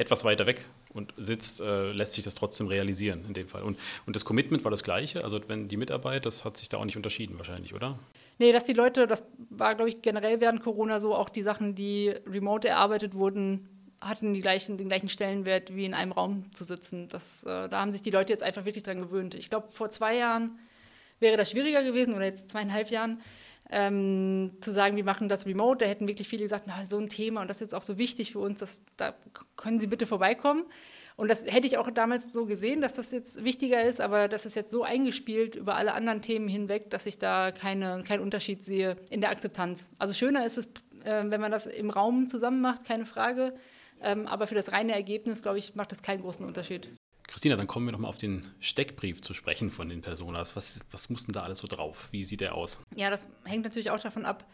etwas 0.00 0.24
weiter 0.24 0.46
weg 0.46 0.70
und 0.94 1.12
sitzt, 1.18 1.60
äh, 1.60 1.92
lässt 1.92 2.14
sich 2.14 2.24
das 2.24 2.34
trotzdem 2.34 2.66
realisieren 2.66 3.24
in 3.26 3.34
dem 3.34 3.48
Fall. 3.48 3.62
Und, 3.62 3.78
und 4.06 4.16
das 4.16 4.24
Commitment 4.24 4.64
war 4.64 4.70
das 4.70 4.82
gleiche, 4.82 5.22
also 5.22 5.40
wenn 5.46 5.68
die 5.68 5.76
Mitarbeit, 5.76 6.24
das 6.24 6.44
hat 6.44 6.56
sich 6.56 6.68
da 6.68 6.78
auch 6.78 6.84
nicht 6.86 6.96
unterschieden 6.96 7.36
wahrscheinlich, 7.36 7.74
oder? 7.74 7.98
Nee, 8.38 8.52
dass 8.52 8.64
die 8.64 8.72
Leute, 8.72 9.06
das 9.06 9.24
war, 9.50 9.74
glaube 9.74 9.90
ich, 9.90 10.00
generell 10.00 10.40
während 10.40 10.62
Corona 10.62 10.98
so, 11.00 11.14
auch 11.14 11.28
die 11.28 11.42
Sachen, 11.42 11.74
die 11.74 12.08
remote 12.26 12.66
erarbeitet 12.66 13.14
wurden, 13.14 13.68
hatten 14.00 14.32
die 14.32 14.40
gleichen, 14.40 14.78
den 14.78 14.88
gleichen 14.88 15.10
Stellenwert 15.10 15.74
wie 15.74 15.84
in 15.84 15.92
einem 15.92 16.12
Raum 16.12 16.50
zu 16.54 16.64
sitzen. 16.64 17.08
Das, 17.08 17.44
äh, 17.44 17.68
da 17.68 17.80
haben 17.80 17.92
sich 17.92 18.00
die 18.00 18.10
Leute 18.10 18.32
jetzt 18.32 18.42
einfach 18.42 18.64
wirklich 18.64 18.82
dran 18.82 19.02
gewöhnt. 19.02 19.34
Ich 19.34 19.50
glaube, 19.50 19.68
vor 19.70 19.90
zwei 19.90 20.16
Jahren 20.16 20.58
wäre 21.18 21.36
das 21.36 21.50
schwieriger 21.50 21.82
gewesen 21.84 22.14
oder 22.14 22.24
jetzt 22.24 22.48
zweieinhalb 22.48 22.90
Jahren. 22.90 23.20
Ähm, 23.72 24.52
zu 24.60 24.72
sagen, 24.72 24.96
wir 24.96 25.04
machen 25.04 25.28
das 25.28 25.46
remote, 25.46 25.84
da 25.84 25.88
hätten 25.88 26.08
wirklich 26.08 26.26
viele 26.26 26.42
gesagt, 26.42 26.64
na, 26.66 26.84
so 26.84 26.98
ein 26.98 27.08
Thema 27.08 27.42
und 27.42 27.48
das 27.48 27.58
ist 27.58 27.60
jetzt 27.60 27.74
auch 27.74 27.84
so 27.84 27.98
wichtig 27.98 28.32
für 28.32 28.40
uns, 28.40 28.58
dass, 28.58 28.82
da 28.96 29.14
können 29.56 29.78
Sie 29.78 29.86
bitte 29.86 30.06
vorbeikommen. 30.06 30.64
Und 31.16 31.30
das 31.30 31.44
hätte 31.44 31.66
ich 31.66 31.76
auch 31.76 31.90
damals 31.90 32.32
so 32.32 32.46
gesehen, 32.46 32.80
dass 32.80 32.94
das 32.94 33.10
jetzt 33.12 33.44
wichtiger 33.44 33.84
ist, 33.84 34.00
aber 34.00 34.26
das 34.26 34.46
ist 34.46 34.56
jetzt 34.56 34.70
so 34.70 34.84
eingespielt 34.84 35.54
über 35.54 35.76
alle 35.76 35.92
anderen 35.92 36.22
Themen 36.22 36.48
hinweg, 36.48 36.88
dass 36.88 37.04
ich 37.04 37.18
da 37.18 37.52
keine, 37.52 38.02
keinen 38.04 38.22
Unterschied 38.22 38.64
sehe 38.64 38.96
in 39.10 39.20
der 39.20 39.28
Akzeptanz. 39.28 39.90
Also 39.98 40.14
schöner 40.14 40.46
ist 40.46 40.56
es, 40.56 40.66
äh, 41.04 41.24
wenn 41.26 41.40
man 41.40 41.52
das 41.52 41.66
im 41.66 41.90
Raum 41.90 42.26
zusammen 42.26 42.62
macht, 42.62 42.86
keine 42.86 43.04
Frage. 43.04 43.54
Ähm, 44.02 44.26
aber 44.26 44.46
für 44.46 44.54
das 44.54 44.72
reine 44.72 44.94
Ergebnis, 44.94 45.42
glaube 45.42 45.58
ich, 45.58 45.74
macht 45.74 45.92
das 45.92 46.02
keinen 46.02 46.22
großen 46.22 46.44
Unterschied. 46.46 46.88
Christina, 47.30 47.54
dann 47.54 47.68
kommen 47.68 47.86
wir 47.86 47.92
nochmal 47.92 48.08
auf 48.08 48.18
den 48.18 48.44
Steckbrief 48.58 49.22
zu 49.22 49.34
sprechen 49.34 49.70
von 49.70 49.88
den 49.88 50.00
Personas. 50.00 50.56
Was, 50.56 50.80
was 50.90 51.10
muss 51.10 51.26
denn 51.26 51.32
da 51.32 51.42
alles 51.42 51.58
so 51.58 51.68
drauf? 51.68 52.08
Wie 52.10 52.24
sieht 52.24 52.40
der 52.40 52.56
aus? 52.56 52.82
Ja, 52.96 53.08
das 53.08 53.28
hängt 53.44 53.62
natürlich 53.62 53.90
auch 53.90 54.00
davon 54.00 54.24
ab, 54.24 54.44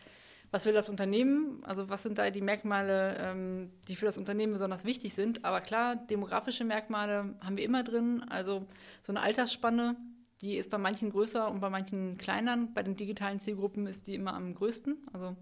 was 0.50 0.66
will 0.66 0.74
das 0.74 0.90
Unternehmen? 0.90 1.64
Also 1.64 1.88
was 1.88 2.02
sind 2.02 2.18
da 2.18 2.30
die 2.30 2.42
Merkmale, 2.42 3.16
ähm, 3.18 3.70
die 3.88 3.96
für 3.96 4.04
das 4.04 4.18
Unternehmen 4.18 4.52
besonders 4.52 4.84
wichtig 4.84 5.14
sind? 5.14 5.44
Aber 5.44 5.62
klar, 5.62 5.96
demografische 5.96 6.64
Merkmale 6.64 7.34
haben 7.42 7.56
wir 7.56 7.64
immer 7.64 7.82
drin. 7.82 8.22
Also 8.28 8.66
so 9.00 9.10
eine 9.10 9.22
Altersspanne, 9.22 9.96
die 10.42 10.56
ist 10.56 10.70
bei 10.70 10.78
manchen 10.78 11.10
größer 11.10 11.50
und 11.50 11.60
bei 11.60 11.70
manchen 11.70 12.18
kleiner. 12.18 12.68
Bei 12.74 12.82
den 12.82 12.94
digitalen 12.94 13.40
Zielgruppen 13.40 13.86
ist 13.86 14.06
die 14.06 14.14
immer 14.14 14.34
am 14.34 14.54
größten. 14.54 14.98
Also 15.14 15.34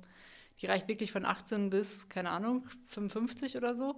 die 0.60 0.66
reicht 0.66 0.86
wirklich 0.86 1.10
von 1.10 1.24
18 1.24 1.70
bis, 1.70 2.08
keine 2.08 2.30
Ahnung, 2.30 2.66
55 2.86 3.56
oder 3.56 3.74
so. 3.74 3.96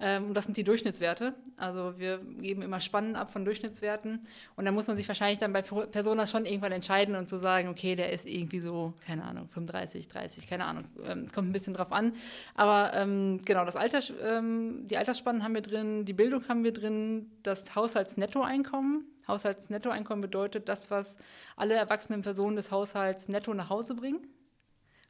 Ähm, 0.00 0.32
das 0.32 0.44
sind 0.44 0.56
die 0.56 0.64
Durchschnittswerte. 0.64 1.34
Also 1.56 1.98
wir 1.98 2.18
geben 2.40 2.62
immer 2.62 2.80
Spannen 2.80 3.16
ab 3.16 3.32
von 3.32 3.44
Durchschnittswerten. 3.44 4.26
Und 4.54 4.64
da 4.64 4.70
muss 4.72 4.86
man 4.86 4.96
sich 4.96 5.08
wahrscheinlich 5.08 5.38
dann 5.38 5.52
bei 5.52 5.62
Personas 5.62 6.30
schon 6.30 6.46
irgendwann 6.46 6.72
entscheiden 6.72 7.16
und 7.16 7.28
zu 7.28 7.36
so 7.36 7.42
sagen, 7.42 7.68
okay, 7.68 7.96
der 7.96 8.12
ist 8.12 8.26
irgendwie 8.26 8.60
so, 8.60 8.94
keine 9.04 9.24
Ahnung, 9.24 9.48
35, 9.48 10.06
30, 10.08 10.46
keine 10.46 10.66
Ahnung, 10.66 10.84
ähm, 11.04 11.28
kommt 11.32 11.48
ein 11.48 11.52
bisschen 11.52 11.74
drauf 11.74 11.92
an. 11.92 12.12
Aber 12.54 12.92
ähm, 12.94 13.40
genau, 13.44 13.64
das 13.64 13.76
Alter, 13.76 14.00
ähm, 14.22 14.86
die 14.86 14.96
Altersspannen 14.96 15.42
haben 15.42 15.54
wir 15.54 15.62
drin, 15.62 16.04
die 16.04 16.12
Bildung 16.12 16.46
haben 16.48 16.62
wir 16.62 16.72
drin, 16.72 17.30
das 17.42 17.74
Haushaltsnettoeinkommen. 17.74 19.04
Haushaltsnettoeinkommen 19.26 20.22
bedeutet 20.22 20.68
das, 20.68 20.90
was 20.90 21.18
alle 21.56 21.74
erwachsenen 21.74 22.22
Personen 22.22 22.56
des 22.56 22.70
Haushalts 22.70 23.28
netto 23.28 23.52
nach 23.52 23.68
Hause 23.68 23.94
bringen. 23.94 24.20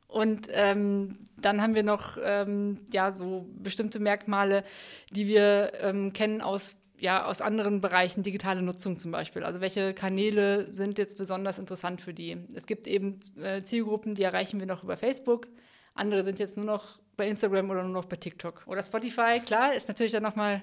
Und 0.08 0.48
ähm, 0.50 1.18
dann 1.40 1.60
haben 1.60 1.74
wir 1.74 1.82
noch 1.82 2.16
ähm, 2.22 2.78
ja, 2.92 3.10
so 3.10 3.46
bestimmte 3.58 4.00
Merkmale, 4.00 4.64
die 5.10 5.28
wir 5.28 5.72
ähm, 5.82 6.14
kennen 6.14 6.40
aus, 6.40 6.78
ja, 6.98 7.26
aus 7.26 7.42
anderen 7.42 7.82
Bereichen, 7.82 8.22
digitale 8.22 8.62
Nutzung 8.62 8.96
zum 8.96 9.10
Beispiel. 9.10 9.44
Also 9.44 9.60
welche 9.60 9.92
Kanäle 9.92 10.72
sind 10.72 10.96
jetzt 10.96 11.18
besonders 11.18 11.58
interessant 11.58 12.00
für 12.00 12.14
die? 12.14 12.38
Es 12.54 12.66
gibt 12.66 12.88
eben 12.88 13.20
äh, 13.40 13.62
Zielgruppen, 13.62 14.14
die 14.14 14.22
erreichen 14.22 14.58
wir 14.60 14.66
noch 14.66 14.82
über 14.82 14.96
Facebook. 14.96 15.46
Andere 15.94 16.24
sind 16.24 16.38
jetzt 16.38 16.56
nur 16.56 16.66
noch 16.66 16.98
bei 17.18 17.28
Instagram 17.28 17.68
oder 17.68 17.82
nur 17.82 17.92
noch 17.92 18.04
bei 18.06 18.16
TikTok. 18.16 18.62
Oder 18.66 18.82
Spotify, 18.82 19.40
klar, 19.44 19.74
ist 19.74 19.88
natürlich 19.88 20.12
dann 20.12 20.22
nochmal 20.22 20.62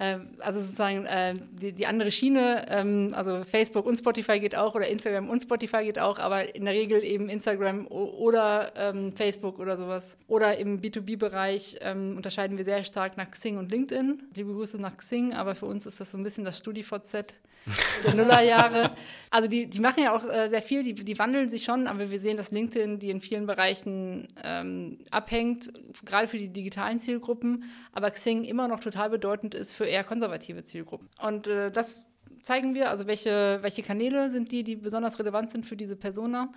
ähm, 0.00 0.28
also 0.38 0.60
sozusagen 0.60 1.04
äh, 1.06 1.34
die, 1.60 1.72
die, 1.72 1.86
andere 1.86 2.10
Schiene, 2.12 2.66
ähm, 2.70 3.12
also 3.14 3.42
Facebook 3.42 3.84
und 3.84 3.98
Spotify 3.98 4.38
geht 4.38 4.56
auch 4.56 4.76
oder 4.76 4.86
Instagram 4.86 5.28
und 5.28 5.42
Spotify 5.42 5.84
geht 5.84 5.98
auch, 5.98 6.20
aber 6.20 6.54
in 6.54 6.64
der 6.64 6.74
Regel 6.74 7.02
eben 7.02 7.28
Instagram 7.28 7.88
oder 7.88 8.72
ähm, 8.76 9.12
Facebook 9.12 9.58
oder 9.58 9.76
sowas. 9.76 10.16
Oder 10.28 10.56
im 10.56 10.80
B2B-Bereich 10.80 11.78
ähm, 11.80 12.16
unterscheiden 12.16 12.56
wir 12.56 12.64
sehr 12.64 12.84
stark 12.84 13.16
nach 13.16 13.30
Xing 13.30 13.58
und 13.58 13.70
LinkedIn. 13.70 14.22
Liebe 14.34 14.52
Grüße 14.52 14.80
nach 14.80 14.96
Xing, 14.96 15.34
aber 15.34 15.56
für 15.56 15.66
uns 15.66 15.84
ist 15.84 16.00
das 16.00 16.12
so 16.12 16.16
ein 16.16 16.22
bisschen 16.22 16.44
das 16.44 16.58
StudiVZ 16.58 17.34
der 18.04 18.14
Nullerjahre. 18.14 18.92
Also 19.30 19.48
die, 19.48 19.66
die 19.66 19.80
machen 19.80 20.02
ja 20.02 20.16
auch 20.16 20.24
äh, 20.24 20.48
sehr 20.48 20.62
viel, 20.62 20.82
die, 20.82 20.94
die 20.94 21.18
wandeln 21.18 21.50
sich 21.50 21.64
schon, 21.64 21.86
aber 21.86 22.10
wir 22.10 22.18
sehen, 22.18 22.36
dass 22.36 22.50
LinkedIn 22.50 22.98
die 22.98 23.10
in 23.10 23.20
vielen 23.20 23.46
Bereichen 23.46 24.28
ähm, 24.42 24.98
abhängt, 25.10 25.70
gerade 26.04 26.28
für 26.28 26.38
die 26.38 26.48
digitalen 26.48 26.98
Zielgruppen, 26.98 27.64
aber 27.92 28.10
Xing 28.10 28.44
immer 28.44 28.68
noch 28.68 28.80
total 28.80 29.10
bedeutend 29.10 29.54
ist 29.54 29.74
für 29.74 29.84
eher 29.84 30.04
konservative 30.04 30.64
Zielgruppen. 30.64 31.08
Und 31.20 31.46
äh, 31.46 31.70
das 31.70 32.07
zeigen 32.48 32.74
wir? 32.74 32.88
Also 32.88 33.06
welche, 33.06 33.58
welche 33.60 33.82
Kanäle 33.82 34.30
sind 34.30 34.50
die, 34.52 34.64
die 34.64 34.74
besonders 34.74 35.18
relevant 35.18 35.50
sind 35.50 35.66
für 35.66 35.76
diese 35.76 35.96
Persona? 35.96 36.50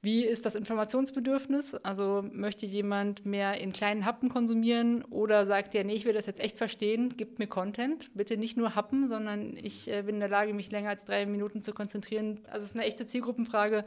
Wie 0.00 0.24
ist 0.24 0.46
das 0.46 0.54
Informationsbedürfnis? 0.54 1.74
Also 1.74 2.24
möchte 2.32 2.64
jemand 2.64 3.26
mehr 3.26 3.60
in 3.60 3.72
kleinen 3.72 4.06
Happen 4.06 4.30
konsumieren 4.30 5.04
oder 5.04 5.44
sagt 5.44 5.74
er, 5.74 5.84
nee, 5.84 5.92
ich 5.92 6.06
will 6.06 6.14
das 6.14 6.24
jetzt 6.24 6.40
echt 6.40 6.56
verstehen, 6.56 7.16
gibt 7.18 7.38
mir 7.38 7.46
Content. 7.46 8.10
Bitte 8.14 8.38
nicht 8.38 8.56
nur 8.56 8.74
Happen, 8.74 9.06
sondern 9.06 9.54
ich 9.56 9.86
äh, 9.88 10.02
bin 10.02 10.16
in 10.16 10.20
der 10.20 10.30
Lage, 10.30 10.54
mich 10.54 10.72
länger 10.72 10.88
als 10.88 11.04
drei 11.04 11.26
Minuten 11.26 11.60
zu 11.60 11.74
konzentrieren. 11.74 12.40
Also 12.50 12.64
es 12.64 12.70
ist 12.70 12.76
eine 12.76 12.86
echte 12.86 13.04
Zielgruppenfrage. 13.04 13.84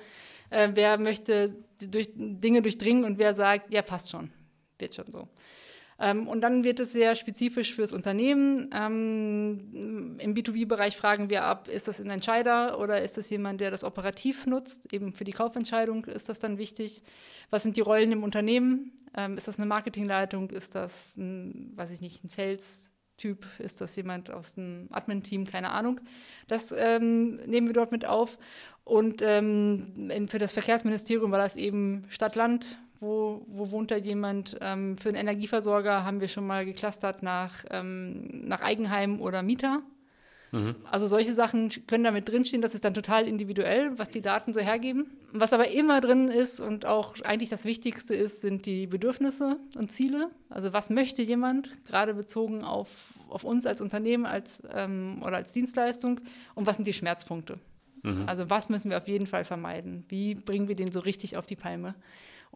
Äh, 0.51 0.69
wer 0.75 0.99
möchte 0.99 1.55
durch, 1.89 2.09
Dinge 2.15 2.61
durchdringen 2.61 3.03
und 3.03 3.17
wer 3.17 3.33
sagt, 3.33 3.73
ja, 3.73 3.81
passt 3.81 4.11
schon, 4.11 4.31
wird 4.77 4.93
schon 4.93 5.11
so. 5.11 5.27
Ähm, 5.99 6.27
und 6.27 6.41
dann 6.41 6.63
wird 6.63 6.79
es 6.79 6.91
sehr 6.91 7.15
spezifisch 7.15 7.73
fürs 7.73 7.91
Unternehmen. 7.91 8.69
Ähm, 8.73 10.17
Im 10.19 10.33
B2B-Bereich 10.35 10.95
fragen 10.95 11.29
wir 11.29 11.43
ab, 11.43 11.67
ist 11.67 11.87
das 11.87 11.99
ein 11.99 12.09
Entscheider 12.09 12.79
oder 12.79 13.01
ist 13.01 13.17
das 13.17 13.29
jemand, 13.29 13.61
der 13.61 13.71
das 13.71 13.83
operativ 13.83 14.45
nutzt? 14.45 14.93
Eben 14.93 15.13
für 15.13 15.23
die 15.23 15.31
Kaufentscheidung 15.31 16.05
ist 16.05 16.29
das 16.29 16.39
dann 16.39 16.57
wichtig. 16.57 17.03
Was 17.49 17.63
sind 17.63 17.77
die 17.77 17.81
Rollen 17.81 18.11
im 18.11 18.23
Unternehmen? 18.23 18.91
Ähm, 19.15 19.37
ist 19.37 19.47
das 19.47 19.57
eine 19.57 19.65
Marketingleitung? 19.65 20.51
Ist 20.51 20.75
das 20.75 21.17
ein, 21.17 21.73
weiß 21.75 21.91
ich 21.91 22.01
nicht, 22.01 22.23
ein 22.23 22.29
Sales? 22.29 22.91
Typ, 23.17 23.47
ist 23.57 23.81
das 23.81 23.95
jemand 23.95 24.29
aus 24.29 24.53
dem 24.53 24.89
Admin-Team, 24.91 25.45
keine 25.45 25.71
Ahnung. 25.71 25.99
Das 26.47 26.71
ähm, 26.71 27.37
nehmen 27.47 27.65
wir 27.65 27.73
dort 27.73 27.91
mit 27.91 28.05
auf. 28.05 28.37
Und 28.83 29.23
ähm, 29.23 30.27
für 30.29 30.37
das 30.37 30.51
Verkehrsministerium 30.51 31.31
war 31.31 31.39
das 31.39 31.55
eben 31.55 32.03
Stadt-Land, 32.09 32.77
wo, 32.99 33.45
wo 33.47 33.71
wohnt 33.71 33.91
da 33.91 33.97
jemand? 33.97 34.57
Ähm, 34.61 34.97
für 34.97 35.09
einen 35.09 35.17
Energieversorger 35.17 36.03
haben 36.03 36.21
wir 36.21 36.27
schon 36.27 36.47
mal 36.47 36.65
geclustert 36.65 37.23
nach, 37.23 37.63
ähm, 37.69 38.47
nach 38.47 38.61
Eigenheim 38.61 39.21
oder 39.21 39.43
Mieter. 39.43 39.83
Mhm. 40.51 40.75
Also 40.89 41.07
solche 41.07 41.33
Sachen 41.33 41.69
können 41.87 42.03
da 42.03 42.11
mit 42.11 42.29
drinstehen, 42.29 42.61
das 42.61 42.73
ist 42.73 42.85
dann 42.85 42.93
total 42.93 43.27
individuell, 43.27 43.97
was 43.97 44.09
die 44.09 44.21
Daten 44.21 44.53
so 44.53 44.59
hergeben. 44.59 45.11
Was 45.33 45.53
aber 45.53 45.69
immer 45.69 45.99
drin 45.99 46.29
ist 46.29 46.59
und 46.59 46.85
auch 46.85 47.19
eigentlich 47.21 47.49
das 47.49 47.65
Wichtigste 47.65 48.15
ist, 48.15 48.41
sind 48.41 48.65
die 48.65 48.87
Bedürfnisse 48.87 49.57
und 49.75 49.91
Ziele. 49.91 50.29
Also 50.49 50.73
was 50.73 50.89
möchte 50.89 51.21
jemand, 51.21 51.71
gerade 51.85 52.13
bezogen 52.13 52.63
auf, 52.63 53.13
auf 53.29 53.43
uns 53.43 53.65
als 53.65 53.81
Unternehmen 53.81 54.25
als, 54.25 54.63
ähm, 54.73 55.21
oder 55.21 55.37
als 55.37 55.51
Dienstleistung 55.51 56.21
und 56.55 56.65
was 56.65 56.77
sind 56.77 56.87
die 56.87 56.93
Schmerzpunkte. 56.93 57.59
Mhm. 58.03 58.23
Also 58.27 58.49
was 58.49 58.69
müssen 58.69 58.89
wir 58.89 58.97
auf 58.97 59.07
jeden 59.07 59.25
Fall 59.25 59.43
vermeiden? 59.43 60.05
Wie 60.07 60.35
bringen 60.35 60.67
wir 60.67 60.75
den 60.75 60.91
so 60.91 61.01
richtig 61.01 61.35
auf 61.35 61.45
die 61.45 61.55
Palme? 61.55 61.95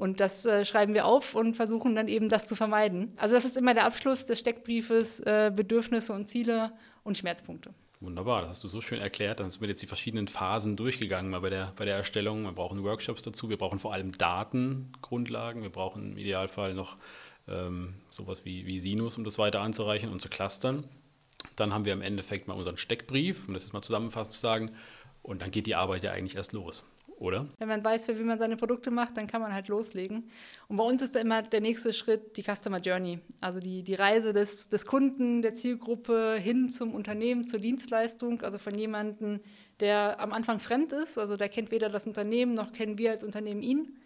Und 0.02 0.20
das 0.20 0.48
äh, 0.48 0.66
schreiben 0.66 0.96
wir 0.96 1.06
auf 1.06 1.36
und 1.36 1.54
versuchen 1.54 1.94
dann 1.94 2.08
eben 2.08 2.28
das 2.28 2.48
zu 2.48 2.56
vermeiden. 2.56 3.14
Also 3.18 3.36
das 3.36 3.46
ist 3.46 3.56
immer 3.56 3.76
der 3.76 3.86
Abschluss 3.86 4.26
des 4.26 4.40
Steckbriefes, 4.40 5.20
äh, 5.20 5.52
Bedürfnisse 5.56 6.12
und 6.12 6.26
Ziele 6.26 6.72
und 7.04 7.20
Schmerzpunkte. 7.20 7.72
Wunderbar, 8.00 8.42
das 8.42 8.50
hast 8.50 8.64
du 8.64 8.68
so 8.68 8.82
schön 8.82 9.00
erklärt. 9.00 9.40
Dann 9.40 9.52
sind 9.52 9.62
wir 9.62 9.70
jetzt 9.70 9.84
die 9.84 9.86
verschiedenen 9.86 10.28
Phasen 10.28 10.76
durchgegangen 10.76 11.32
bei 11.40 11.52
der, 11.52 11.74
bei 11.76 11.86
der 11.86 11.98
Erstellung. 11.98 12.46
Wir 12.46 12.52
brauchen 12.52 12.84
Workshops 12.84 13.22
dazu, 13.22 13.50
wir 13.50 13.60
brauchen 13.60 13.78
vor 13.78 13.94
allem 13.94 14.18
Datengrundlagen, 14.18 15.62
wir 15.62 15.70
brauchen 15.70 16.14
im 16.14 16.18
Idealfall 16.18 16.74
noch 16.74 16.98
ähm, 17.48 17.94
sowas 18.10 18.44
wie, 18.44 18.66
wie 18.66 18.80
Sinus, 18.80 19.20
um 19.20 19.24
das 19.24 19.38
weiter 19.38 19.62
anzureichen 19.62 20.10
und 20.10 20.20
zu 20.20 20.30
clustern. 20.30 20.84
Dann 21.56 21.76
haben 21.76 21.86
wir 21.86 21.94
im 21.94 22.02
Endeffekt 22.02 22.48
mal 22.48 22.56
unseren 22.56 22.78
Steckbrief, 22.78 23.48
um 23.48 23.54
das 23.54 23.62
jetzt 23.62 23.74
mal 23.74 23.84
zusammenfassend 23.84 24.34
zu 24.34 24.40
sagen. 24.40 24.72
Und 25.22 25.44
dann 25.44 25.52
geht 25.52 25.68
die 25.68 25.76
Arbeit 25.76 26.02
ja 26.02 26.12
eigentlich 26.12 26.38
erst 26.38 26.54
los 26.54 26.86
oder? 27.22 27.48
Wenn 27.60 27.68
man 27.68 27.86
weiß, 27.86 28.06
für 28.06 28.18
wie 28.18 28.24
man 28.24 28.40
seine 28.40 28.58
Produkte 28.58 28.90
macht, 28.90 29.16
dann 29.16 29.28
kann 29.28 29.42
man 29.42 29.54
halt 29.54 29.68
loslegen. 29.68 30.30
Und 30.68 30.78
bei 30.78 30.84
uns 30.84 31.04
ist 31.04 31.16
da 31.16 31.20
immer 31.20 31.44
der 31.44 31.62
nächste 31.62 31.94
Schritt 31.94 32.36
die 32.36 32.44
Customer 32.44 32.80
Journey, 32.80 33.20
also 33.40 33.60
die, 33.60 33.84
die 33.84 33.94
Reise 33.94 34.34
des, 34.34 34.70
des 34.70 34.88
Kunden, 34.88 35.44
der 35.44 35.54
Zielgruppe 35.54 36.38
hin 36.40 36.68
zum 36.70 36.96
Unternehmen, 36.96 37.46
zur 37.46 37.60
Dienstleistung, 37.60 38.42
also 38.42 38.58
von 38.58 38.74
jemandem, 38.76 39.40
der 39.80 40.20
am 40.20 40.34
Anfang 40.34 40.60
fremd 40.60 40.94
ist, 40.94 41.20
also 41.20 41.38
der 41.38 41.50
kennt 41.50 41.70
weder 41.70 41.90
das 41.90 42.08
Unternehmen 42.08 42.56
noch 42.56 42.72
kennen 42.72 42.98
wir 42.98 43.12
als 43.12 43.24
Unternehmen 43.24 43.62
ihn, 43.62 44.00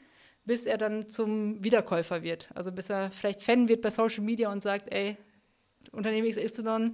bis 0.43 0.65
er 0.65 0.77
dann 0.77 1.07
zum 1.07 1.63
Wiederkäufer 1.63 2.21
wird. 2.21 2.49
Also 2.53 2.71
bis 2.71 2.89
er 2.89 3.11
vielleicht 3.11 3.41
Fan 3.41 3.69
wird 3.69 3.81
bei 3.81 3.91
Social 3.91 4.23
Media 4.23 4.51
und 4.51 4.61
sagt, 4.61 4.93
ey, 4.93 5.15
Unternehmen 5.93 6.29
XY, 6.29 6.91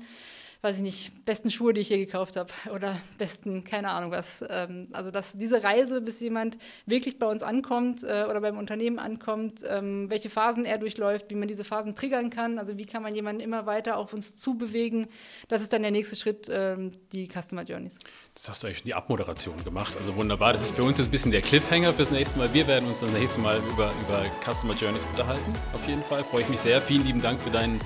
weiß 0.62 0.78
ich 0.78 0.84
nicht, 0.84 1.26
besten 1.26 1.50
Schuhe, 1.50 1.74
die 1.74 1.82
ich 1.82 1.88
hier 1.88 1.98
gekauft 1.98 2.38
habe 2.38 2.52
oder 2.74 3.00
besten, 3.18 3.64
keine 3.64 3.90
Ahnung 3.90 4.12
was. 4.12 4.44
Ähm, 4.48 4.88
also 4.92 5.12
dass 5.12 5.34
diese 5.34 5.64
Reise, 5.64 6.02
bis 6.02 6.20
jemand 6.20 6.58
wirklich 6.86 7.20
bei 7.20 7.26
uns 7.26 7.44
ankommt 7.44 8.04
äh, 8.04 8.26
oder 8.30 8.42
beim 8.42 8.58
Unternehmen 8.58 9.00
ankommt, 9.00 9.64
ähm, 9.68 10.10
welche 10.10 10.30
Phasen 10.30 10.66
er 10.66 10.78
durchläuft, 10.78 11.30
wie 11.30 11.36
man 11.36 11.48
diese 11.48 11.64
Phasen 11.64 11.96
triggern 11.96 12.30
kann, 12.30 12.60
also 12.60 12.78
wie 12.78 12.86
kann 12.86 13.02
man 13.02 13.16
jemanden 13.16 13.42
immer 13.42 13.66
weiter 13.66 13.98
auf 13.98 14.14
uns 14.14 14.38
zubewegen, 14.38 15.08
das 15.48 15.62
ist 15.62 15.74
dann 15.74 15.82
der 15.82 15.92
nächste 15.92 16.16
Schritt, 16.16 16.48
ähm, 16.52 16.92
die 17.12 17.28
Customer 17.28 17.64
Journeys. 17.64 17.98
Das 18.36 18.50
hast 18.50 18.64
du 18.64 18.68
eigentlich 18.68 18.80
schon 18.80 18.88
die 18.88 18.94
Abmoderation 18.94 19.64
gemacht, 19.64 19.96
also 19.98 20.16
wunderbar. 20.16 20.54
Das 20.54 20.64
ist 20.64 20.76
für 20.76 20.84
uns 20.84 20.98
jetzt 20.98 21.08
ein 21.08 21.12
bisschen 21.12 21.32
der 21.32 21.42
Cliffhanger 21.42 21.94
fürs 21.94 22.12
nächste 22.12 22.40
Mal. 22.40 22.54
Wir 22.54 22.68
werden 22.68 22.88
uns 22.88 23.00
das 23.00 23.12
nächste 23.12 23.40
Mal 23.40 23.60
über, 23.72 23.92
über 24.08 24.26
Customer 24.46 24.74
Journeys 24.74 25.06
unterhalten, 25.06 25.56
auf 25.74 25.88
jeden 25.88 26.04
Fall. 26.04 26.24
Freue 26.24 26.42
ich 26.42 26.50
mich 26.50 26.60
sehr. 26.60 26.82
Vielen 26.82 27.06
lieben 27.06 27.22
Dank 27.22 27.40
für 27.40 27.50
deinen 27.50 27.82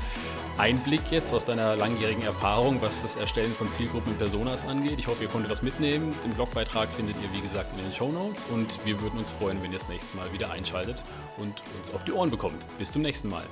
Einblick 0.58 1.12
jetzt 1.12 1.34
aus 1.34 1.46
deiner 1.46 1.76
langjährigen 1.76 2.24
Erfahrung, 2.24 2.82
was 2.82 3.02
das 3.02 3.18
Erstellen 3.18 3.52
von 3.52 3.70
Zielgruppen 3.70 4.14
und 4.14 4.18
Personas 4.18 4.66
angeht. 4.66 5.00
Ich 5.00 5.08
hoffe, 5.08 5.24
ihr 5.24 5.30
konntet 5.30 5.52
was 5.52 5.62
mitnehmen. 5.62 6.16
Den 6.24 6.32
Blogbeitrag 6.32 6.90
findet 6.90 7.18
ihr, 7.22 7.32
wie 7.34 7.42
gesagt, 7.42 7.72
in 7.78 7.84
den 7.84 7.92
Show 7.92 8.12
Notes 8.12 8.46
und 8.46 8.80
wir 8.86 9.02
würden 9.02 9.20
uns 9.20 9.32
freuen, 9.32 9.62
wenn 9.62 9.72
ihr 9.72 9.80
das 9.80 9.90
nächste 9.90 10.16
Mal 10.16 10.32
wieder 10.32 10.52
einschaltet 10.52 10.98
und 11.38 11.62
uns 11.78 11.94
auf 11.94 12.06
die 12.06 12.14
Ohren 12.14 12.30
bekommt. 12.30 12.66
Bis 12.78 12.92
zum 12.92 13.02
nächsten 13.02 13.30
Mal. 13.30 13.44